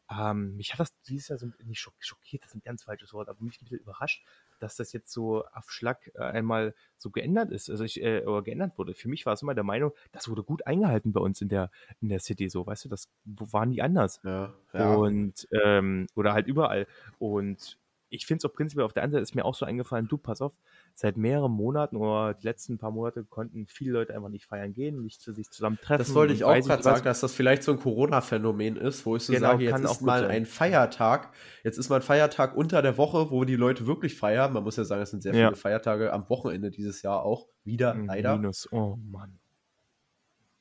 Ähm, 0.10 0.56
mich 0.56 0.72
hat 0.72 0.80
das 0.80 0.94
dieses 1.04 1.30
Jahr 1.30 1.40
so 1.40 1.48
nicht 1.64 1.80
schock- 1.80 1.96
schockiert, 2.00 2.44
das 2.44 2.52
ist 2.52 2.56
ein 2.56 2.62
ganz 2.62 2.84
falsches 2.84 3.12
Wort, 3.14 3.28
aber 3.28 3.42
mich 3.44 3.60
ein 3.60 3.66
bisschen 3.66 3.80
überrascht, 3.80 4.24
dass 4.60 4.76
das 4.76 4.94
jetzt 4.94 5.12
so 5.12 5.44
auf 5.46 5.72
Schlag 5.72 6.12
äh, 6.14 6.20
einmal 6.22 6.76
so 6.98 7.10
geändert 7.10 7.52
ist, 7.52 7.70
also 7.70 7.84
ich, 7.84 8.02
äh, 8.04 8.24
oder 8.24 8.44
geändert 8.44 8.78
wurde. 8.78 8.94
Für 8.94 9.10
mich 9.10 9.26
war 9.26 9.34
es 9.34 9.42
immer 9.42 9.56
der 9.56 9.64
Meinung, 9.64 9.94
das 10.12 10.30
wurde 10.30 10.44
gut 10.44 10.68
eingehalten 10.68 11.12
bei 11.12 11.22
uns 11.22 11.42
in 11.42 11.50
der, 11.50 11.72
in 12.02 12.10
der 12.10 12.20
City, 12.20 12.50
so, 12.50 12.66
weißt 12.68 12.86
du, 12.86 12.90
das 12.90 13.10
wo 13.24 13.52
waren 13.52 13.72
die 13.72 13.82
anders. 13.82 14.20
Ja, 14.24 14.54
ja. 14.74 14.94
Und, 14.94 15.48
ähm, 15.64 16.08
oder 16.16 16.34
halt 16.34 16.46
überall. 16.48 16.86
Und 17.18 17.80
ich 18.16 18.26
finde 18.26 18.40
es 18.46 18.50
auch 18.50 18.54
prinzipiell 18.56 18.86
auf 18.86 18.94
der 18.94 19.04
anderen 19.04 19.22
Seite 19.22 19.30
ist 19.32 19.36
mir 19.36 19.46
auch 19.46 19.56
so 19.56 19.66
eingefallen, 19.66 20.08
du, 20.08 20.18
pass 20.18 20.42
auf, 20.42 20.54
seit 20.94 21.18
mehreren 21.18 21.52
Monaten 21.52 21.98
oder 21.98 22.34
die 22.34 22.46
letzten 22.46 22.78
paar 22.78 22.92
Monate 22.92 23.24
konnten 23.24 23.68
viele 23.68 23.92
Leute 23.92 24.16
einfach 24.16 24.30
nicht 24.30 24.46
feiern 24.46 24.74
gehen, 24.74 25.02
nicht 25.04 25.22
zu 25.22 25.34
sich 25.34 25.50
zusammen 25.52 25.78
treffen. 25.82 26.00
Das 26.00 26.16
wollte 26.16 26.34
ich 26.34 26.44
auch 26.44 26.54
gerade 26.66 26.82
sagen, 26.82 27.04
dass 27.04 27.20
das 27.20 27.34
vielleicht 27.34 27.64
so 27.64 27.74
ein 27.74 27.80
Corona-Phänomen 27.80 28.78
ist, 28.78 29.06
wo 29.06 29.16
ich 29.16 29.24
so 29.24 29.34
Genau, 29.34 29.52
sage, 29.52 29.66
jetzt 29.66 29.80
ist 29.84 30.02
mal 30.02 30.22
sein. 30.22 30.32
ein 30.32 30.46
Feiertag, 30.46 31.32
jetzt 31.64 31.78
ist 31.78 31.90
mal 31.90 31.98
ein 31.98 32.02
Feiertag 32.02 32.56
unter 32.56 32.82
der 32.82 32.98
Woche, 32.98 33.30
wo 33.30 33.44
die 33.44 33.56
Leute 33.56 33.86
wirklich 33.88 34.16
feiern. 34.18 34.54
Man 34.54 34.64
muss 34.64 34.78
ja 34.78 34.86
sagen, 34.86 35.02
es 35.02 35.12
sind 35.12 35.22
sehr 35.24 35.36
Ja. 35.36 35.48
viele 35.48 35.58
Feiertage 35.58 36.14
am 36.14 36.30
Wochenende 36.30 36.72
dieses 36.72 37.02
Jahr 37.02 37.24
auch 37.24 37.48
wieder, 37.64 37.94
Mm, 37.94 38.06
leider. 38.08 38.38
Minus, 38.38 38.68
oh 38.72 38.98
Mann. 39.12 39.38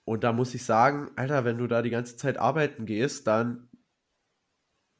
Und 0.04 0.22
da 0.24 0.32
muss 0.32 0.54
ich 0.54 0.64
sagen, 0.64 1.10
Alter, 1.16 1.44
wenn 1.44 1.58
du 1.58 1.66
da 1.66 1.80
die 1.80 1.90
ganze 1.90 2.16
Zeit 2.16 2.36
arbeiten 2.36 2.84
gehst, 2.86 3.26
dann 3.26 3.68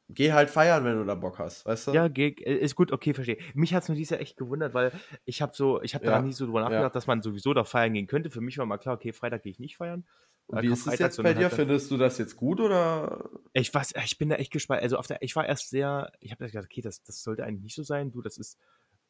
geh 0.09 0.31
halt 0.33 0.49
feiern, 0.49 0.83
wenn 0.85 0.97
du 0.97 1.05
da 1.05 1.15
Bock 1.15 1.39
hast, 1.39 1.65
weißt 1.65 1.87
du? 1.87 1.91
Ja, 1.93 2.07
geh- 2.07 2.29
äh, 2.43 2.55
ist 2.57 2.75
gut, 2.75 2.91
okay, 2.91 3.13
verstehe. 3.13 3.37
Mich 3.53 3.73
hat 3.73 3.83
es 3.83 3.89
nur 3.89 3.95
dieses 3.95 4.11
Jahr 4.11 4.19
echt 4.21 4.37
gewundert, 4.37 4.73
weil 4.73 4.91
ich 5.25 5.41
habe 5.41 5.53
so, 5.55 5.81
ich 5.81 5.93
habe 5.95 6.05
Ja, 6.05 6.17
da 6.17 6.21
nie 6.21 6.33
so 6.33 6.45
drüber 6.45 6.59
ja. 6.61 6.69
nachgedacht, 6.69 6.95
dass 6.95 7.07
man 7.07 7.21
sowieso 7.21 7.53
da 7.53 7.63
feiern 7.63 7.93
gehen 7.93 8.07
könnte. 8.07 8.29
Für 8.31 8.41
mich 8.41 8.57
war 8.57 8.65
mal 8.65 8.77
klar, 8.77 8.95
okay, 8.95 9.13
Freitag 9.13 9.43
gehe 9.43 9.51
ich 9.51 9.59
nicht 9.59 9.77
feiern. 9.77 10.05
Und 10.47 10.59
Äh, 10.59 10.61
wie 10.63 10.67
ist 10.73 10.85
es 10.87 10.99
jetzt 10.99 11.17
bei 11.21 11.33
dir? 11.33 11.49
halt 11.49 11.53
Findest 11.53 11.89
du 11.91 11.97
das 11.97 12.17
jetzt 12.17 12.35
gut 12.35 12.59
oder? 12.59 13.29
Ich 13.53 13.73
weiß, 13.73 13.93
ich 14.03 14.17
bin 14.17 14.29
da 14.29 14.35
echt 14.35 14.51
gespannt. 14.51 14.81
Also 14.81 14.97
auf 14.97 15.07
der, 15.07 15.21
ich 15.21 15.35
war 15.35 15.45
erst 15.45 15.69
sehr, 15.69 16.11
ich 16.19 16.31
habe 16.31 16.45
gedacht, 16.45 16.65
okay, 16.65 16.81
das, 16.81 17.01
das 17.03 17.23
sollte 17.23 17.43
eigentlich 17.45 17.63
nicht 17.63 17.75
so 17.75 17.83
sein. 17.83 18.11
Du, 18.11 18.21
das 18.21 18.37
ist, 18.37 18.59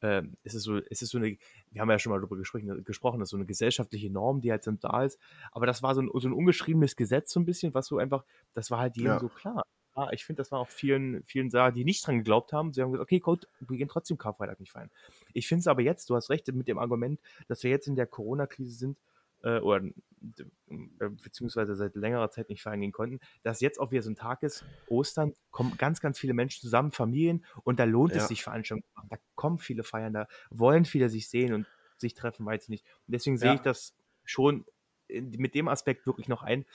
ähm, 0.02 0.38
es 0.44 0.54
ist 0.54 0.64
so, 0.64 0.78
es 0.78 1.02
ist 1.02 1.10
so 1.10 1.18
eine, 1.18 1.38
wir 1.72 1.82
haben 1.82 1.90
ja 1.90 1.98
schon 1.98 2.12
mal 2.12 2.20
darüber 2.20 2.38
gesprochen, 2.38 2.84
gesprochen, 2.84 3.20
das 3.20 3.28
ist 3.28 3.32
so 3.32 3.38
eine 3.38 3.46
gesellschaftliche 3.48 4.10
Norm, 4.12 4.42
die 4.42 4.52
halt 4.52 4.68
dann 4.68 4.80
da 4.80 5.04
ist. 5.04 5.20
Aber 5.52 5.66
das 5.66 5.82
war 5.82 5.96
so 5.96 6.02
ein, 6.02 6.10
so 6.14 6.28
ein 6.28 6.34
ungeschriebenes 6.34 6.96
Gesetz 6.96 7.32
so 7.32 7.40
ein 7.40 7.46
bisschen, 7.46 7.74
was 7.74 7.88
so 7.88 7.98
einfach, 7.98 8.24
das 8.54 8.70
war 8.72 8.80
halt 8.80 8.98
jedem 8.98 9.14
Ja. 9.14 9.20
so 9.20 9.30
klar. 9.30 9.64
Ja, 9.98 10.12
ich 10.12 10.26
finde, 10.26 10.42
das 10.42 10.52
war 10.52 10.60
auch 10.60 10.70
vielen, 10.70 11.24
vielen 11.24 11.50
da, 11.50 11.72
die 11.72 11.86
nicht 11.86 12.06
dran 12.06 12.18
geglaubt 12.18 12.52
haben. 12.52 12.74
Sie 12.74 12.82
haben 12.82 12.92
gesagt, 12.92 13.04
okay, 13.08 13.20
gut, 13.20 13.48
wir 13.60 13.78
gehen 13.78 13.88
trotzdem 13.88 14.18
Karfreitag 14.18 14.60
nicht 14.60 14.72
feiern. 14.72 14.92
Ich 15.34 15.48
finde 15.48 15.62
es 15.62 15.68
aber 15.68 15.82
jetzt, 15.82 16.10
du 16.10 16.16
hast 16.16 16.30
recht 16.30 16.48
mit 16.54 16.68
dem 16.68 16.78
Argument, 16.80 17.22
dass 17.48 17.64
wir 17.64 17.72
jetzt 17.72 17.88
in 17.88 17.96
der 17.96 18.06
Corona-Krise 18.08 18.74
sind, 18.74 19.00
äh, 19.44 19.60
oder 19.60 19.86
äh, 19.86 21.10
beziehungsweise 21.10 21.76
seit 21.76 21.96
längerer 21.96 22.30
Zeit 22.30 22.50
nicht 22.50 22.62
feiern 22.62 22.82
gehen 22.82 22.92
konnten, 22.92 23.20
dass 23.44 23.62
jetzt 23.62 23.80
auch 23.80 23.92
wieder 23.92 24.02
so 24.02 24.10
ein 24.10 24.16
Tag 24.16 24.44
ist, 24.44 24.66
Ostern, 24.86 25.34
kommen 25.52 25.78
ganz, 25.78 26.02
ganz 26.02 26.20
viele 26.20 26.34
Menschen 26.34 26.62
zusammen, 26.62 26.92
Familien, 26.92 27.46
und 27.64 27.80
da 27.80 27.86
lohnt 27.86 28.16
Ja. 28.16 28.18
es 28.18 28.28
sich, 28.28 28.44
Veranstaltungen 28.44 28.84
zu 28.84 28.94
machen. 28.96 29.10
Da 29.10 29.18
kommen 29.36 29.60
viele 29.60 29.84
feiern, 29.84 30.14
da 30.14 30.28
wollen 30.50 30.86
viele 30.86 31.10
sich 31.10 31.30
sehen 31.30 31.54
und 31.54 31.68
sich 31.98 32.14
treffen, 32.16 32.46
weiß 32.46 32.64
ich 32.64 32.70
nicht. 32.70 32.86
Und 33.08 33.14
deswegen 33.14 33.38
sehe 33.38 33.54
Ja. 33.54 33.56
ich 33.56 33.62
das 33.62 33.96
schon 34.26 34.66
mit 35.10 35.56
dem 35.56 35.68
Aspekt 35.68 36.06
wirklich 36.06 36.28
noch 36.28 36.44
ein. 36.44 36.66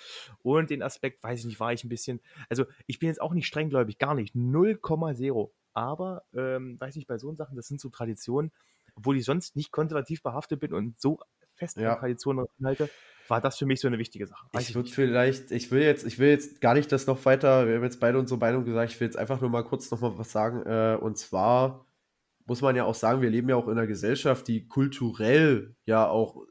Und 0.43 0.71
den 0.71 0.83
Aspekt, 0.83 1.23
weiß 1.23 1.41
ich 1.41 1.47
nicht, 1.47 1.61
war 1.61 1.73
ich 1.73 1.85
ein 1.85 1.89
bisschen, 1.89 2.21
also 2.49 2.65
ich 2.87 2.99
bin 2.99 3.09
jetzt 3.09 3.21
auch 3.21 3.35
nicht 3.35 3.47
strenggläubig, 3.47 3.99
gar 3.99 4.15
nicht, 4.15 4.35
0,0. 4.35 5.51
Aber, 5.73 6.25
ähm, 6.35 6.81
weiß 6.81 6.97
nicht, 6.97 7.07
bei 7.07 7.19
so 7.19 7.33
Sachen, 7.35 7.57
das 7.57 7.69
sind 7.69 7.81
so 7.81 7.89
Traditionen, 7.91 8.51
obwohl 8.95 9.17
ich 9.17 9.25
sonst 9.25 9.57
nicht 9.57 9.71
konservativ 9.71 10.23
behaftet 10.23 10.61
bin 10.61 10.73
und 10.73 11.01
so 11.01 11.21
fest 11.55 11.77
Ja. 11.77 11.95
an 11.95 11.99
Traditionen 12.01 12.47
halte, 12.65 12.91
war 13.29 13.41
das 13.41 13.57
für 13.59 13.67
mich 13.67 13.81
so 13.81 13.87
eine 13.87 13.99
wichtige 13.99 14.27
Sache. 14.27 14.47
Weiß 14.53 14.69
Ich 14.69 14.75
würde 14.75 14.91
vielleicht, 14.91 15.53
ich 15.53 15.71
will 15.71 15.83
jetzt, 15.83 16.05
ich 16.05 16.19
will 16.19 16.29
jetzt 16.31 16.61
gar 16.61 16.75
nicht 16.75 16.91
das 16.91 17.07
noch 17.07 17.25
weiter, 17.25 17.69
wir 17.69 17.77
haben 17.77 17.85
jetzt 17.85 18.01
beide 18.01 18.19
unsere 18.19 18.41
Meinung 18.41 18.65
gesagt, 18.65 18.93
ich 18.93 18.99
will 19.01 19.07
jetzt 19.07 19.17
einfach 19.17 19.41
nur 19.41 19.51
mal 19.51 19.63
kurz 19.63 19.91
noch 19.91 20.01
mal 20.01 20.19
was 20.19 20.33
sagen. 20.33 20.63
Äh, 20.67 20.99
und 21.01 21.17
zwar 21.19 21.87
muss 22.47 22.63
man 22.63 22.75
ja 22.75 22.85
auch 22.85 22.95
sagen, 22.97 23.23
wir 23.23 23.31
leben 23.31 23.49
ja 23.49 23.55
auch 23.57 23.69
in 23.69 23.79
einer 23.79 23.87
Gesellschaft, 23.87 24.49
die 24.49 24.67
kulturell 24.67 25.77
ja 25.85 26.09
auch 26.09 26.43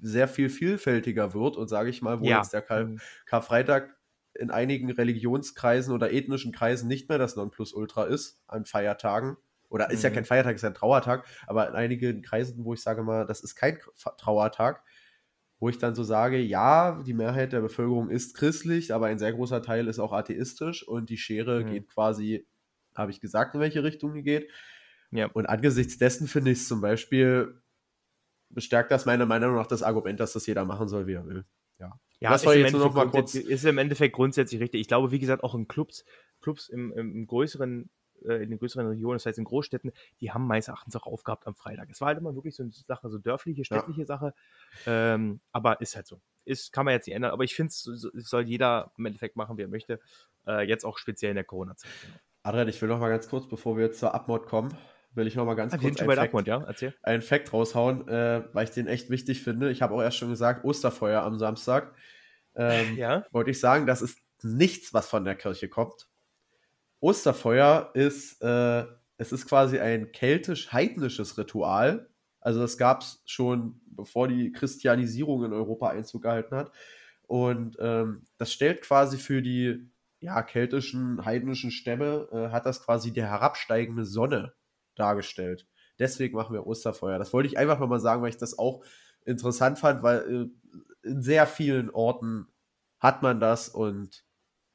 sehr 0.00 0.28
viel 0.28 0.48
vielfältiger 0.50 1.34
wird 1.34 1.56
und 1.56 1.68
sage 1.68 1.90
ich 1.90 2.02
mal, 2.02 2.20
wo 2.20 2.30
Ja. 2.30 2.32
jetzt 2.32 2.52
der 2.52 2.62
Kar 2.62 2.90
Mhm. 2.90 3.00
Karfreitag 3.26 3.96
in 4.34 4.50
einigen 4.50 4.90
Religionskreisen 4.90 5.94
oder 5.94 6.12
ethnischen 6.12 6.52
Kreisen 6.52 6.88
nicht 6.88 7.08
mehr 7.08 7.18
das 7.18 7.36
Nonplusultra 7.36 8.04
ist 8.04 8.42
an 8.46 8.66
Feiertagen. 8.66 9.36
Oder 9.68 9.90
ist 9.90 10.02
ja 10.04 10.10
Mhm. 10.10 10.10
kein 10.10 10.24
Feiertag, 10.24 10.54
ist 10.56 10.62
ja 10.62 10.68
ein 10.68 10.74
Trauertag, 10.74 11.26
aber 11.46 11.68
in 11.68 11.74
einigen 11.74 12.22
Kreisen, 12.22 12.64
wo 12.64 12.74
ich 12.74 12.82
sage 12.82 13.02
mal, 13.02 13.26
das 13.26 13.40
ist 13.42 13.56
kein 13.56 13.78
Trauertag, 14.18 14.82
wo 15.58 15.68
ich 15.68 15.78
dann 15.78 15.94
so 15.94 16.04
sage, 16.04 16.38
ja, 16.38 17.02
die 17.06 17.14
Mehrheit 17.14 17.52
der 17.52 17.62
Bevölkerung 17.62 18.10
ist 18.10 18.34
christlich, 18.36 18.92
aber 18.94 19.06
ein 19.06 19.18
sehr 19.18 19.32
großer 19.32 19.62
Teil 19.62 19.88
ist 19.88 19.98
auch 19.98 20.12
atheistisch 20.12 20.86
und 20.86 21.08
die 21.10 21.16
Schere 21.16 21.64
Mhm. 21.64 21.64
geht 21.64 21.88
quasi, 21.88 22.46
habe 22.94 23.10
ich 23.10 23.20
gesagt, 23.20 23.54
in 23.54 23.60
welche 23.60 23.82
Richtung 23.82 24.14
die 24.14 24.22
geht. 24.22 24.50
Ja. 25.10 25.30
Und 25.32 25.46
angesichts 25.46 25.98
dessen 25.98 26.28
finde 26.28 26.50
ich 26.52 26.58
es 26.58 26.68
zum 26.68 26.80
Beispiel, 26.80 27.62
bestärkt 28.50 28.90
das 28.90 29.06
meiner 29.06 29.26
Meinung 29.26 29.54
nach 29.54 29.66
das 29.66 29.82
Argument, 29.82 30.20
dass 30.20 30.32
das 30.32 30.46
jeder 30.46 30.64
machen 30.64 30.88
soll, 30.88 31.06
wie 31.06 31.14
er 31.14 31.26
will. 31.26 31.44
Ja, 32.18 32.30
Das 32.30 32.40
ist 32.40 32.46
war 32.46 32.54
im 32.54 32.60
jetzt 32.62 32.72
nur 32.72 32.80
noch 32.80 32.86
Endeffekt 32.86 32.94
mal 32.94 33.10
kurz- 33.20 33.32
grundsätzlich- 33.32 33.52
Ist 33.54 33.64
im 33.66 33.76
Endeffekt 33.78 34.14
grundsätzlich 34.16 34.60
richtig. 34.62 34.80
Ich 34.80 34.88
glaube, 34.88 35.10
wie 35.10 35.18
gesagt, 35.18 35.44
auch 35.44 35.54
in 35.54 35.68
Clubs, 35.68 36.06
Clubs 36.40 36.70
im, 36.70 36.90
im, 36.92 37.12
im 37.14 37.26
größeren, 37.26 37.90
äh, 38.24 38.42
in 38.42 38.48
den 38.48 38.58
größeren 38.58 38.86
Regionen, 38.86 39.16
das 39.16 39.26
heißt 39.26 39.36
in 39.38 39.44
Großstädten, 39.44 39.92
die 40.22 40.30
haben 40.32 40.46
meines 40.46 40.68
Erachtens 40.68 40.96
auch 40.96 41.06
aufgehabt 41.06 41.46
am 41.46 41.54
Freitag. 41.54 41.90
Es 41.90 42.00
war 42.00 42.08
halt 42.08 42.16
immer 42.18 42.34
wirklich 42.34 42.56
so 42.56 42.62
eine 42.62 42.72
Sache, 42.72 43.10
so 43.10 43.18
dörfliche, 43.18 43.66
städtliche 43.66 44.06
Sache. 44.06 44.32
Ähm, 44.86 45.40
aber 45.52 45.78
ist 45.82 45.94
halt 45.94 46.06
so. 46.06 46.22
Ist, 46.46 46.72
kann 46.72 46.86
man 46.86 46.94
jetzt 46.94 47.06
nicht 47.06 47.14
ändern. 47.16 47.32
Aber 47.32 47.44
ich 47.44 47.54
finde, 47.54 47.68
es 47.68 47.82
so- 47.82 48.08
soll 48.14 48.44
jeder 48.48 48.92
im 48.96 49.04
Endeffekt 49.04 49.36
machen, 49.36 49.58
wie 49.58 49.62
er 49.62 49.68
möchte. 49.68 50.00
Äh, 50.46 50.66
jetzt 50.66 50.84
auch 50.86 50.96
speziell 50.96 51.32
in 51.32 51.36
der 51.36 51.44
Corona-Zeit. 51.44 51.90
Genau. 52.02 52.16
Adrian, 52.44 52.68
ich 52.68 52.80
will 52.80 52.88
noch 52.88 53.00
mal 53.00 53.10
ganz 53.10 53.28
kurz, 53.28 53.46
bevor 53.46 53.76
wir 53.76 53.84
jetzt 53.84 53.98
zur 53.98 54.14
Abmod 54.14 54.46
kommen, 54.46 54.74
will 55.16 55.26
ich 55.26 55.34
noch 55.34 55.44
mal 55.46 55.54
ganz 55.54 55.72
Ah, 55.72 55.76
kurz 55.78 55.96
der 55.98 56.06
Fact- 56.18 56.32
ja? 56.48 56.58
Einen 57.02 57.22
Fact 57.22 57.52
raushauen, 57.52 58.06
äh, 58.08 58.44
weil 58.52 58.64
ich 58.64 58.70
den 58.70 58.86
echt 58.86 59.10
wichtig 59.10 59.42
finde. 59.42 59.70
Ich 59.70 59.82
habe 59.82 59.94
auch 59.94 60.02
erst 60.02 60.18
schon 60.18 60.28
gesagt, 60.30 60.64
Osterfeuer 60.64 61.22
am 61.22 61.38
Samstag. 61.38 61.94
Ähm, 62.54 62.96
Ja. 62.96 63.24
Wollte 63.32 63.50
ich 63.50 63.60
sagen, 63.60 63.86
das 63.86 64.02
ist 64.02 64.18
nichts, 64.42 64.92
was 64.94 65.08
von 65.08 65.24
der 65.24 65.34
Kirche 65.34 65.68
kommt. 65.68 66.08
Osterfeuer 67.00 67.90
ist, 67.94 68.40
äh, 68.42 68.84
es 69.18 69.32
ist 69.32 69.46
quasi 69.48 69.78
ein 69.78 70.12
keltisch-heidnisches 70.12 71.36
Ritual. 71.38 72.08
Also 72.40 72.60
das 72.60 72.78
gab 72.78 73.02
es 73.02 73.22
schon, 73.26 73.80
bevor 73.86 74.28
die 74.28 74.52
Christianisierung 74.52 75.44
in 75.44 75.52
Europa 75.52 75.88
Einzug 75.88 76.22
gehalten 76.22 76.54
hat. 76.56 76.70
Und 77.22 77.76
ähm, 77.80 78.24
das 78.38 78.52
stellt 78.52 78.82
quasi 78.82 79.18
für 79.18 79.42
die 79.42 79.90
ja, 80.20 80.42
keltischen, 80.42 81.24
heidnischen 81.24 81.70
Stämme, 81.70 82.28
äh, 82.32 82.48
hat 82.50 82.64
das 82.66 82.82
quasi 82.82 83.12
die 83.12 83.22
herabsteigende 83.22 84.04
Sonne 84.04 84.54
dargestellt. 84.98 85.66
Deswegen 85.98 86.36
machen 86.36 86.52
wir 86.52 86.66
Osterfeuer. 86.66 87.18
Das 87.18 87.32
wollte 87.32 87.48
ich 87.48 87.58
einfach 87.58 87.78
mal 87.78 88.00
sagen, 88.00 88.22
weil 88.22 88.30
ich 88.30 88.36
das 88.36 88.58
auch 88.58 88.84
interessant 89.24 89.78
fand, 89.78 90.02
weil 90.02 90.50
äh, 91.04 91.08
in 91.08 91.22
sehr 91.22 91.46
vielen 91.46 91.90
Orten 91.90 92.48
hat 92.98 93.22
man 93.22 93.40
das 93.40 93.68
und 93.68 94.24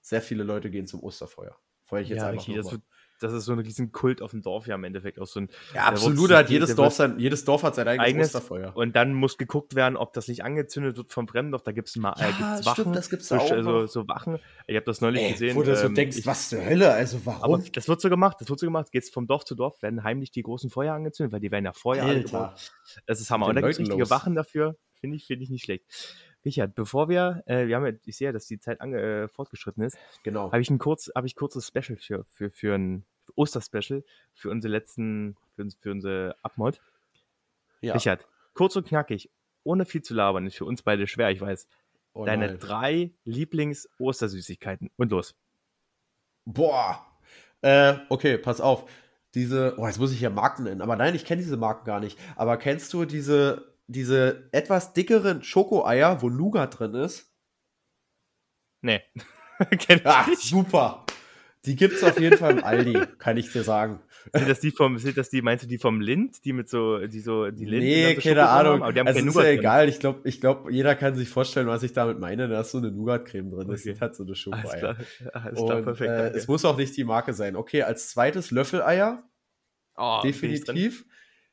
sehr 0.02 0.22
viele 0.22 0.44
Leute 0.44 0.70
gehen 0.72 0.88
zum 0.88 1.04
Osterfeuer. 1.04 1.56
Feuer 1.84 2.02
ich 2.02 2.10
jetzt 2.10 2.20
ja, 2.20 2.28
einfach 2.28 2.48
richtig, 2.48 2.56
das 2.56 2.72
wird, 2.72 2.82
das 3.22 3.34
ist 3.34 3.46
so 3.46 3.54
ein 3.54 3.60
riesen 3.60 3.92
Kult 3.92 4.22
auf 4.22 4.32
dem 4.32 4.42
Dorf 4.42 4.68
ja 4.68 4.76
im 4.76 4.84
Endeffekt 4.84 5.20
auch 5.20 5.28
so 5.28 5.42
ein. 5.42 5.50
Ja, 5.74 5.86
absolut, 5.86 6.32
hat 6.32 6.50
jedes 6.50 6.76
Dorf 6.76 6.94
sein, 6.94 7.20
jedes 7.20 7.46
Dorf 7.46 7.64
hat 7.64 7.76
sein 7.76 7.88
eigenes, 7.88 8.08
eigenes 8.08 8.28
Osterfeuer. 8.28 8.76
Und 8.76 8.96
dann 8.96 9.14
muss 9.14 9.38
geguckt 9.38 9.76
werden, 9.76 9.96
ob 9.96 10.14
das 10.14 10.28
nicht 10.28 10.44
angezündet 10.44 10.98
wird 10.98 11.12
vom 11.12 11.28
Fremdorf. 11.28 11.64
Da 11.64 11.72
gibt 11.72 11.90
es 11.90 11.96
mal 11.96 12.14
ja, 12.18 12.26
äh, 12.26 12.32
gibt's 12.32 12.66
Wachen. 12.66 12.82
Stimmt, 12.82 12.96
das 12.96 13.10
gibt's 13.10 13.28
so, 13.28 13.36
auch 13.36 13.48
so, 13.48 13.86
so 13.86 14.08
Wachen. 14.08 14.40
Ich 14.68 14.76
habe 14.76 14.86
das 14.86 15.02
neulich 15.02 15.22
Ey, 15.22 15.32
gesehen. 15.34 15.56
Wo 15.56 15.64
du 15.64 15.76
so 15.76 15.88
ähm, 15.88 15.96
denkst, 15.96 16.18
ich, 16.18 16.26
was 16.26 16.50
zur 16.50 16.66
Hölle, 16.66 16.92
also 16.92 17.26
warum? 17.26 17.44
Aber 17.44 17.64
das 17.72 17.88
wird 17.88 18.02
so 18.02 18.10
gemacht, 18.10 18.38
das 18.40 18.50
wird 18.50 18.60
so 18.60 18.66
gemacht. 18.66 18.92
Geht's 18.92 19.10
vom 19.10 19.28
Dorf 19.28 19.46
zu 19.46 19.56
Dorf, 19.56 19.82
werden 19.82 20.04
heimlich 20.04 20.32
die 20.32 20.42
großen 20.42 20.70
Feuer 20.70 20.94
angezündet, 20.94 21.34
weil 21.34 21.40
die 21.40 21.52
werden 21.52 21.66
ja 21.66 21.74
Feuer 21.74 22.04
Alter. 22.04 22.56
Das 23.06 23.22
ist 23.22 23.30
Hammer. 23.30 23.48
Und 23.48 23.56
da 23.56 23.62
gibt 23.62 23.74
es 23.74 23.80
richtige 23.80 24.00
los. 24.00 24.10
Wachen 24.10 24.36
dafür. 24.36 24.76
Finde 25.00 25.18
ich, 25.18 25.26
finde 25.26 25.44
ich 25.44 25.50
nicht 25.50 25.64
schlecht. 25.64 25.86
Richard, 26.44 26.76
bevor 26.76 27.08
wir, 27.10 27.44
äh, 27.46 27.68
wir 27.68 27.76
haben 27.76 27.86
ja, 27.86 27.94
ich 28.06 28.18
sehe 28.18 28.30
ja, 28.30 28.32
dass 28.32 28.48
die 28.48 28.60
Zeit 28.60 28.82
ange, 28.82 29.00
äh, 29.00 29.28
fortgeschritten 29.28 29.84
ist. 29.84 29.98
Genau. 30.24 30.52
Habe 30.52 30.62
ich 30.62 30.70
ein 30.70 30.80
kurz, 30.80 31.12
habe 31.16 31.28
ich 31.28 31.36
kurzes 31.36 31.68
Special 31.68 31.98
für, 31.98 32.26
für, 32.30 32.50
für 32.50 32.76
ein 32.76 33.06
Osterspecial 33.36 34.04
für 34.34 34.50
unsere 34.50 34.72
letzten, 34.72 35.38
für, 35.56 35.68
für 35.80 35.92
unsere 35.92 36.36
Abmod. 36.42 36.82
Ja. 37.82 37.94
Richard, 37.94 38.28
kurz 38.54 38.76
und 38.76 38.88
knackig, 38.88 39.30
ohne 39.64 39.86
viel 39.86 40.02
zu 40.02 40.14
labern, 40.14 40.46
ist 40.48 40.58
für 40.58 40.66
uns 40.66 40.82
beide 40.82 41.08
schwer, 41.08 41.32
ich 41.32 41.42
weiß. 41.42 41.68
Oh 42.14 42.26
Deine 42.26 42.48
nein. 42.48 42.60
drei 42.60 43.12
Lieblings-Ostersüßigkeiten. 43.24 44.90
Und 44.98 45.12
los. 45.12 45.36
Boah. 46.46 47.06
Äh, 47.62 47.96
okay, 48.10 48.38
pass 48.38 48.60
auf. 48.60 48.90
Diese, 49.34 49.76
oh, 49.78 49.88
jetzt 49.88 50.00
muss 50.00 50.12
ich 50.12 50.20
ja 50.20 50.30
Marken 50.30 50.64
nennen, 50.64 50.82
aber 50.82 50.98
nein, 50.98 51.16
ich 51.16 51.24
kenne 51.24 51.42
diese 51.42 51.56
Marken 51.56 51.86
gar 51.86 52.02
nicht. 52.02 52.20
Aber 52.36 52.58
kennst 52.58 52.92
du 52.92 53.06
diese 53.06 53.71
diese 53.92 54.50
etwas 54.52 54.94
dickeren 54.94 55.44
Schokoeier, 55.44 56.22
wo 56.22 56.30
Nougat 56.30 56.80
drin 56.80 56.96
ist? 56.96 57.34
Nee. 58.82 59.02
Ach, 60.04 60.28
super. 60.36 61.06
Die 61.66 61.76
gibt 61.76 61.94
es 61.94 62.04
auf 62.04 62.20
jeden 62.20 62.38
Fall 62.38 62.58
im 62.58 62.64
Aldi, 62.64 62.94
kann 63.20 63.38
ich 63.38 63.52
dir 63.52 63.64
sagen. 63.64 64.00
Sind 64.34 64.50
das 64.50 64.60
die 64.60 64.72
vom, 64.72 64.98
sind 64.98 65.16
das 65.18 65.30
die, 65.30 65.44
meinst 65.44 65.64
du 65.64 65.68
die 65.68 65.78
vom 65.78 66.02
Lind, 66.02 66.44
die 66.44 66.54
mit 66.54 66.70
so, 66.70 67.06
die 67.06 67.20
so, 67.20 67.52
die 67.52 67.66
Lind? 67.66 67.84
Nee, 67.84 68.16
keine 68.16 68.50
Ahnung. 68.50 68.84
Haben, 68.84 69.08
also 69.08 69.20
ist 69.20 69.36
ja 69.36 69.44
egal. 69.44 69.88
Ich 69.88 70.00
glaube, 70.00 70.28
ich 70.28 70.42
glaube, 70.42 70.72
jeder 70.72 70.96
kann 70.96 71.16
sich 71.16 71.30
vorstellen, 71.30 71.68
was 71.68 71.84
ich 71.84 71.94
damit 71.94 72.20
meine. 72.20 72.48
Da 72.48 72.62
ist 72.62 72.72
so 72.72 72.80
eine 72.80 72.92
Nougat-Creme 72.92 73.52
drin. 73.52 73.68
Das 73.68 73.82
okay. 73.82 73.92
ist 73.92 74.02
halt 74.02 74.16
so 74.16 74.24
eine 74.24 74.36
Schokoeier. 74.36 74.64
Alles 74.64 74.80
klar, 74.80 74.96
Alles 75.34 75.60
klar 75.60 75.78
Und, 75.78 75.84
perfekt. 75.84 76.10
Äh, 76.10 76.38
es 76.38 76.48
muss 76.48 76.66
auch 76.66 76.78
nicht 76.78 76.98
die 76.98 77.04
Marke 77.04 77.34
sein. 77.34 77.56
Okay, 77.56 77.84
als 77.84 78.10
zweites 78.10 78.50
Löffeleier. 78.50 79.24
Oh, 79.98 80.20
Definitiv. 80.24 81.06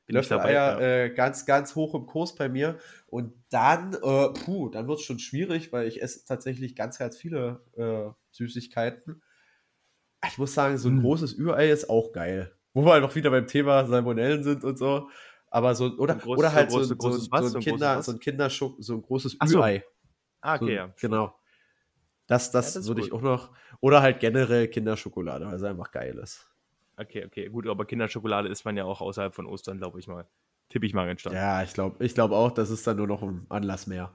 Löffeleier 0.09 0.81
äh, 0.81 1.11
ganz, 1.11 1.47
ganz 1.47 1.75
hoch 1.75 1.95
im 1.95 2.07
Kurs 2.07 2.35
bei 2.35 2.49
mir. 2.49 2.79
Und 3.07 3.33
dann, 3.51 3.95
äh, 3.95 4.29
puh, 4.45 4.69
dann 4.69 4.89
wird 4.89 4.99
es 4.99 5.05
schon 5.05 5.19
schwierig, 5.19 5.73
weil 5.73 5.87
ich 5.87 6.03
esse 6.03 6.25
tatsächlich 6.25 6.75
ganz, 6.77 6.99
ganz 6.99 7.17
viele 7.17 7.61
äh, 7.77 8.11
Süßigkeiten. 8.31 9.23
Ich 10.27 10.39
muss 10.39 10.55
sagen, 10.55 10.79
so 10.79 10.89
ein 10.89 10.97
hm. 10.97 11.03
großes 11.03 11.39
Ürei 11.39 11.71
ist 11.71 11.89
auch 11.89 12.13
geil. 12.13 12.53
Wo 12.75 12.85
wir 12.85 13.01
noch 13.01 13.15
wieder 13.15 13.31
beim 13.31 13.47
Thema 13.47 13.87
Salmonellen 13.87 14.43
sind 14.43 14.65
und 14.65 14.79
so. 14.79 15.09
Aber 15.51 15.75
so, 15.75 15.87
oder, 15.97 16.15
groß, 16.15 16.39
oder 16.39 16.53
halt 16.53 16.71
so, 16.71 16.83
so, 16.83 16.97
großes, 16.97 17.25
so, 17.25 17.49
so, 17.49 17.59
ein 17.59 17.63
Kinder, 17.63 18.03
so 18.03 18.13
ein 18.13 18.19
Kinderschuck, 18.19 18.77
so 18.79 18.95
ein 18.95 19.03
großes 19.03 19.37
so. 19.45 19.59
Ürei. 19.59 19.85
Ah, 20.41 20.57
okay, 20.57 20.75
ja. 20.75 20.95
Genau. 21.01 21.35
Das, 22.27 22.51
das, 22.51 22.75
ja, 22.75 22.81
das 22.81 22.89
würde 22.89 23.01
ich 23.01 23.13
auch 23.13 23.23
noch. 23.23 23.51
Oder 23.81 24.03
halt 24.03 24.21
generell 24.21 24.69
Kinderschokolade, 24.69 25.47
weil 25.47 25.55
es 25.55 25.63
einfach 25.63 25.91
geil 25.91 26.19
ist. 26.19 26.48
Okay, 26.99 27.25
okay, 27.25 27.49
gut, 27.49 27.67
aber 27.69 27.85
Kinderschokolade 27.85 28.49
isst 28.49 28.65
man 28.65 28.77
ja 28.77 28.85
auch 28.85 29.01
außerhalb 29.01 29.35
von 29.35 29.47
Ostern, 29.47 29.79
glaube 29.79 30.01
ich 30.01 30.09
mal. 30.09 30.27
Tippe 30.69 30.85
ich 30.85 30.93
mal 30.93 31.07
ganz 31.07 31.23
stark. 31.23 31.35
Ja, 31.35 31.63
ich 31.63 31.73
glaube 31.73 32.05
ich 32.05 32.13
glaub 32.13 32.31
auch, 32.31 32.51
das 32.51 32.69
ist 32.69 32.87
dann 32.87 32.99
nur 32.99 33.07
noch 33.07 33.23
ein 33.23 33.47
Anlass 33.49 33.87
mehr. 33.87 34.13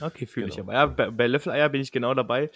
Okay, 0.00 0.26
fühle 0.26 0.46
genau. 0.46 0.54
ich 0.54 0.60
aber. 0.60 0.72
Ja, 0.74 0.86
bei, 0.86 1.10
bei 1.10 1.26
Löffeleier 1.26 1.70
bin 1.70 1.80
ich 1.80 1.92
genau 1.92 2.12
dabei. 2.12 2.50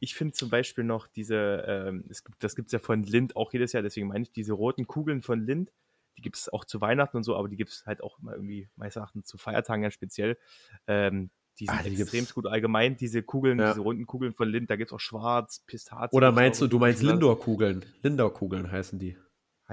Ich 0.00 0.14
finde 0.14 0.32
zum 0.32 0.48
Beispiel 0.48 0.84
noch 0.84 1.06
diese, 1.06 1.64
ähm, 1.66 2.04
es 2.08 2.24
gibt, 2.24 2.42
das 2.42 2.56
gibt 2.56 2.66
es 2.66 2.72
ja 2.72 2.78
von 2.78 3.02
Lind 3.02 3.36
auch 3.36 3.52
jedes 3.52 3.72
Jahr, 3.72 3.82
deswegen 3.82 4.06
meine 4.08 4.22
ich 4.22 4.32
diese 4.32 4.54
roten 4.54 4.86
Kugeln 4.86 5.20
von 5.20 5.44
Lind. 5.44 5.70
Die 6.16 6.22
gibt 6.22 6.36
es 6.36 6.50
auch 6.50 6.64
zu 6.64 6.80
Weihnachten 6.80 7.16
und 7.16 7.24
so, 7.24 7.36
aber 7.36 7.48
die 7.48 7.56
gibt 7.56 7.70
es 7.70 7.84
halt 7.84 8.02
auch 8.02 8.18
mal 8.20 8.34
irgendwie, 8.34 8.68
meines 8.76 8.96
Erachtens, 8.96 9.26
zu 9.26 9.36
Feiertagen 9.36 9.82
ganz 9.82 9.94
speziell. 9.94 10.38
Ähm, 10.86 11.30
die 11.58 11.66
sind 11.66 11.78
ah, 11.78 11.82
die 11.82 12.00
extrem 12.00 12.26
gut 12.34 12.46
allgemein, 12.46 12.96
diese 12.96 13.22
Kugeln, 13.22 13.58
ja. 13.60 13.68
diese 13.68 13.80
runden 13.80 14.06
Kugeln 14.06 14.32
von 14.32 14.48
Lind, 14.48 14.70
da 14.70 14.76
gibt 14.76 14.90
es 14.90 14.94
auch 14.94 15.00
schwarz, 15.00 15.60
Pistazien. 15.66 16.16
Oder 16.16 16.32
meinst 16.32 16.60
du, 16.60 16.66
du 16.66 16.78
meinst 16.78 17.02
Lindor-Kugeln? 17.02 17.84
Lindor-Kugeln 18.02 18.70
heißen 18.70 18.98
die. 18.98 19.16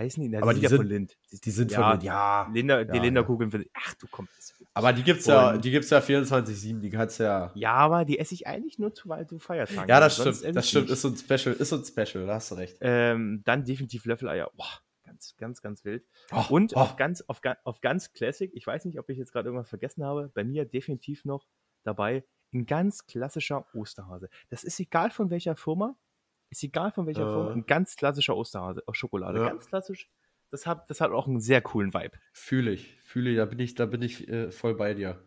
Heißen 0.01 0.29
die? 0.29 0.35
aber 0.35 0.53
die, 0.53 0.65
sind, 0.65 0.77
von 0.77 0.87
Lind. 0.87 1.17
Die, 1.31 1.39
die 1.39 1.51
sind 1.51 1.71
ja, 1.71 1.81
von 1.81 1.91
Lind, 1.91 2.03
ja. 2.03 2.49
Linda, 2.51 2.79
ja, 2.79 2.85
die 2.85 2.99
Linderkugeln 2.99 3.51
von 3.51 3.63
Ach, 3.73 3.93
du 3.95 4.07
kommst. 4.07 4.55
Aber 4.73 4.93
die 4.93 5.03
gibt's 5.03 5.27
ja, 5.27 5.57
die 5.57 5.69
gibt's 5.69 5.91
ja 5.91 5.99
24-7, 5.99 6.79
die 6.79 6.89
kannst 6.89 7.19
ja. 7.19 7.51
Ja, 7.53 7.73
aber 7.73 8.03
die 8.03 8.17
esse 8.17 8.33
ich 8.33 8.47
eigentlich 8.47 8.79
nur 8.79 8.93
zu, 8.93 9.09
weil 9.09 9.25
du 9.25 9.37
Feiertage 9.37 9.87
Ja, 9.87 9.99
das 9.99 10.15
stimmt. 10.15 10.55
Das 10.55 10.69
stimmt, 10.69 10.89
ist 10.89 11.01
so 11.01 11.09
ein 11.09 11.17
Special, 11.17 11.53
ist 11.53 11.69
so 11.69 11.77
ein 11.77 11.85
Special, 11.85 12.25
da 12.25 12.35
hast 12.35 12.51
du 12.51 12.55
recht. 12.55 12.77
Ähm, 12.81 13.41
dann 13.45 13.63
definitiv 13.63 14.05
Löffeleier. 14.05 14.49
Boah, 14.55 14.79
ganz, 15.03 15.35
ganz, 15.37 15.61
ganz 15.61 15.85
wild. 15.85 16.03
Oh, 16.31 16.45
Und 16.49 16.75
oh. 16.75 16.79
Auf, 16.79 16.95
ganz, 16.95 17.21
auf, 17.27 17.41
auf 17.63 17.81
ganz 17.81 18.11
Classic, 18.13 18.49
ich 18.55 18.65
weiß 18.65 18.85
nicht, 18.85 18.97
ob 18.97 19.09
ich 19.09 19.17
jetzt 19.17 19.31
gerade 19.31 19.49
irgendwas 19.49 19.69
vergessen 19.69 20.03
habe, 20.03 20.31
bei 20.33 20.43
mir 20.43 20.65
definitiv 20.65 21.25
noch 21.25 21.45
dabei 21.83 22.23
ein 22.53 22.65
ganz 22.65 23.05
klassischer 23.05 23.65
Osterhase. 23.73 24.29
Das 24.49 24.63
ist 24.63 24.79
egal 24.79 25.11
von 25.11 25.29
welcher 25.29 25.55
Firma, 25.55 25.95
ist 26.51 26.63
egal 26.63 26.91
von 26.91 27.07
welcher 27.07 27.23
äh. 27.23 27.33
Firma, 27.33 27.51
ein 27.51 27.65
ganz 27.65 27.95
klassischer 27.95 28.37
Osterhase 28.37 28.83
aus 28.85 28.95
Schokolade. 28.95 29.39
Ja. 29.39 29.49
Ganz 29.49 29.65
klassisch 29.67 30.07
das 30.51 30.65
hat, 30.65 30.89
das 30.89 31.01
hat 31.01 31.11
auch 31.11 31.27
einen 31.27 31.39
sehr 31.39 31.61
coolen 31.61 31.93
Vibe. 31.93 32.11
Fühle 32.33 32.71
ich, 32.71 32.97
fühle 33.03 33.31
ich, 33.31 33.37
da 33.37 33.45
bin 33.45 33.59
ich, 33.59 33.75
da 33.75 33.85
bin 33.85 34.01
ich 34.01 34.27
äh, 34.27 34.51
voll 34.51 34.75
bei 34.75 34.93
dir. 34.93 35.17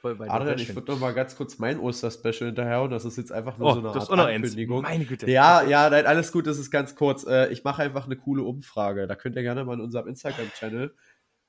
Voll 0.00 0.14
bei 0.14 0.26
dir. 0.26 0.32
Adrian, 0.32 0.58
ich 0.58 0.74
würde 0.74 0.92
noch 0.92 1.00
mal 1.00 1.12
ganz 1.12 1.36
kurz 1.36 1.58
mein 1.58 1.80
Oster-Special 1.80 2.46
hinterher 2.46 2.82
und 2.82 2.90
das 2.90 3.04
ist 3.04 3.18
jetzt 3.18 3.32
einfach 3.32 3.58
nur 3.58 3.70
oh, 3.70 3.74
so 3.74 4.12
eine 4.12 4.22
Art 4.22 4.34
Ankündigung. 4.34 4.82
Meine 4.82 5.04
Güte. 5.04 5.28
Ja, 5.28 5.62
ja, 5.62 5.90
nein, 5.90 6.06
alles 6.06 6.30
gut, 6.30 6.46
das 6.46 6.58
ist 6.58 6.70
ganz 6.70 6.94
kurz. 6.94 7.26
Äh, 7.26 7.48
ich 7.48 7.64
mache 7.64 7.82
einfach 7.82 8.06
eine 8.06 8.16
coole 8.16 8.44
Umfrage. 8.44 9.08
Da 9.08 9.16
könnt 9.16 9.34
ihr 9.34 9.42
gerne 9.42 9.64
mal 9.64 9.74
in 9.74 9.80
unserem 9.80 10.06
Instagram-Channel 10.06 10.94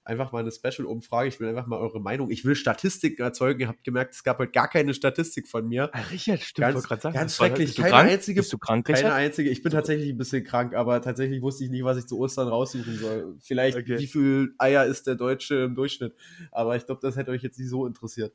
einfach 0.09 0.31
mal 0.31 0.39
eine 0.39 0.51
Special-Umfrage. 0.51 1.29
Ich 1.29 1.39
will 1.39 1.47
einfach 1.47 1.67
mal 1.67 1.77
eure 1.77 2.01
Meinung. 2.01 2.31
Ich 2.31 2.43
will 2.43 2.55
Statistiken 2.55 3.21
erzeugen. 3.21 3.61
Ihr 3.61 3.67
habt 3.67 3.83
gemerkt, 3.83 4.15
es 4.15 4.23
gab 4.23 4.39
heute 4.39 4.51
gar 4.51 4.67
keine 4.67 4.93
Statistik 4.93 5.47
von 5.47 5.67
mir. 5.67 5.89
Ah, 5.93 6.01
Richard, 6.11 6.41
stimmt. 6.41 6.73
Ganz, 6.73 7.01
sagen, 7.01 7.13
ganz 7.13 7.35
schrecklich. 7.35 7.75
Keine 7.75 7.89
krank? 7.89 8.09
einzige. 8.09 8.41
Bist 8.41 8.51
du 8.51 8.57
krank, 8.57 8.89
Richard? 8.89 9.03
Keine 9.03 9.13
einzige. 9.13 9.49
Ich 9.49 9.61
bin 9.63 9.71
tatsächlich 9.71 10.09
ein 10.09 10.17
bisschen 10.17 10.43
krank, 10.43 10.73
aber 10.73 11.01
tatsächlich 11.01 11.41
wusste 11.41 11.63
ich 11.63 11.69
nicht, 11.69 11.83
was 11.83 11.97
ich 11.97 12.07
zu 12.07 12.17
Ostern 12.17 12.47
raussuchen 12.47 12.97
soll. 12.97 13.35
Vielleicht, 13.39 13.77
okay. 13.77 13.99
wie 13.99 14.07
viel 14.07 14.53
Eier 14.57 14.85
ist 14.85 15.07
der 15.07 15.15
Deutsche 15.15 15.55
im 15.55 15.75
Durchschnitt. 15.75 16.15
Aber 16.51 16.75
ich 16.75 16.85
glaube, 16.85 17.01
das 17.01 17.15
hätte 17.15 17.31
euch 17.31 17.43
jetzt 17.43 17.59
nicht 17.59 17.69
so 17.69 17.85
interessiert. 17.85 18.33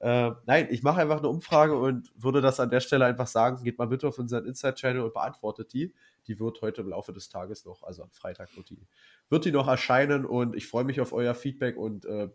Äh, 0.00 0.30
nein, 0.46 0.68
ich 0.70 0.82
mache 0.84 1.00
einfach 1.00 1.18
eine 1.18 1.28
Umfrage 1.28 1.76
und 1.76 2.12
würde 2.16 2.40
das 2.40 2.60
an 2.60 2.70
der 2.70 2.80
Stelle 2.80 3.04
einfach 3.04 3.26
sagen. 3.26 3.64
Geht 3.64 3.78
mal 3.78 3.88
bitte 3.88 4.06
auf 4.06 4.18
unseren 4.18 4.46
Inside-Channel 4.46 5.02
und 5.02 5.12
beantwortet 5.12 5.72
die. 5.72 5.92
Die 6.28 6.38
wird 6.38 6.60
heute 6.62 6.82
im 6.82 6.88
Laufe 6.88 7.12
des 7.12 7.28
Tages 7.28 7.64
noch, 7.64 7.82
also 7.82 8.02
am 8.02 8.10
Freitag 8.10 8.54
wird 8.56 8.70
die, 8.70 8.86
wird 9.30 9.44
die 9.44 9.52
noch 9.52 9.66
erscheinen 9.66 10.24
und 10.24 10.54
ich 10.54 10.66
freue 10.66 10.84
mich 10.84 11.00
auf 11.00 11.12
euer 11.12 11.34
Feedback 11.34 11.76
und 11.76 12.04
äh, 12.04 12.28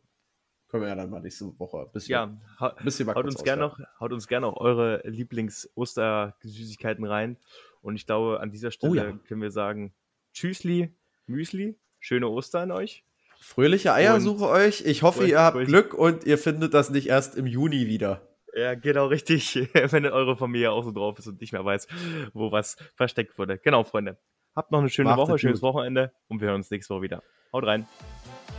können 0.73 0.83
wir 0.83 0.89
ja 0.89 0.95
dann 0.95 1.11
mal 1.11 1.21
nächste 1.21 1.57
Woche 1.59 1.81
ein 1.81 1.91
bisschen, 1.91 2.11
ja, 2.13 2.35
ha 2.59 2.69
bisschen 2.83 3.07
haut, 3.13 3.25
uns 3.25 3.43
gerne 3.43 3.61
noch, 3.61 3.79
haut 3.99 4.11
uns 4.11 4.27
gerne 4.27 4.47
auch 4.47 4.57
eure 4.57 5.07
Lieblings-Ostersüßigkeiten 5.07 7.05
rein. 7.05 7.37
Und 7.81 7.95
ich 7.95 8.07
glaube, 8.07 8.39
an 8.39 8.49
dieser 8.49 8.71
Stelle 8.71 8.91
oh 8.91 8.95
ja. 8.95 9.11
können 9.27 9.43
wir 9.43 9.51
sagen: 9.51 9.93
Tschüssli, 10.33 10.97
Müsli, 11.27 11.79
schöne 11.99 12.27
Ostern 12.27 12.71
euch. 12.71 13.05
Fröhliche 13.39 13.93
Eiersuche 13.93 14.47
euch. 14.47 14.81
Ich 14.85 15.03
hoffe, 15.03 15.27
ihr 15.27 15.41
habt 15.41 15.63
Glück 15.65 15.93
und 15.93 16.23
ihr 16.23 16.39
findet 16.39 16.73
das 16.73 16.89
nicht 16.89 17.07
erst 17.07 17.35
im 17.35 17.45
Juni 17.45 17.85
wieder. 17.85 18.32
Ja, 18.55 18.75
genau, 18.75 19.07
richtig. 19.07 19.55
Wenn 19.73 20.05
eure 20.05 20.37
Familie 20.37 20.71
auch 20.71 20.83
so 20.83 20.91
drauf 20.91 21.17
ist 21.19 21.27
und 21.27 21.41
nicht 21.41 21.53
mehr 21.53 21.65
weiß, 21.65 21.87
wo 22.33 22.51
was 22.51 22.77
versteckt 22.95 23.37
wurde. 23.37 23.57
Genau, 23.57 23.83
Freunde. 23.83 24.17
Habt 24.55 24.71
noch 24.71 24.79
eine 24.79 24.89
schöne 24.89 25.09
Macht 25.09 25.17
Woche, 25.17 25.39
schönes 25.39 25.63
Wochenende 25.63 26.13
und 26.27 26.39
wir 26.39 26.49
hören 26.49 26.57
uns 26.57 26.69
nächste 26.69 26.93
Woche 26.93 27.03
wieder. 27.03 27.23
Haut 27.51 27.65
rein. 27.65 27.87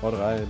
Haut 0.03 0.19
rein. 0.19 0.47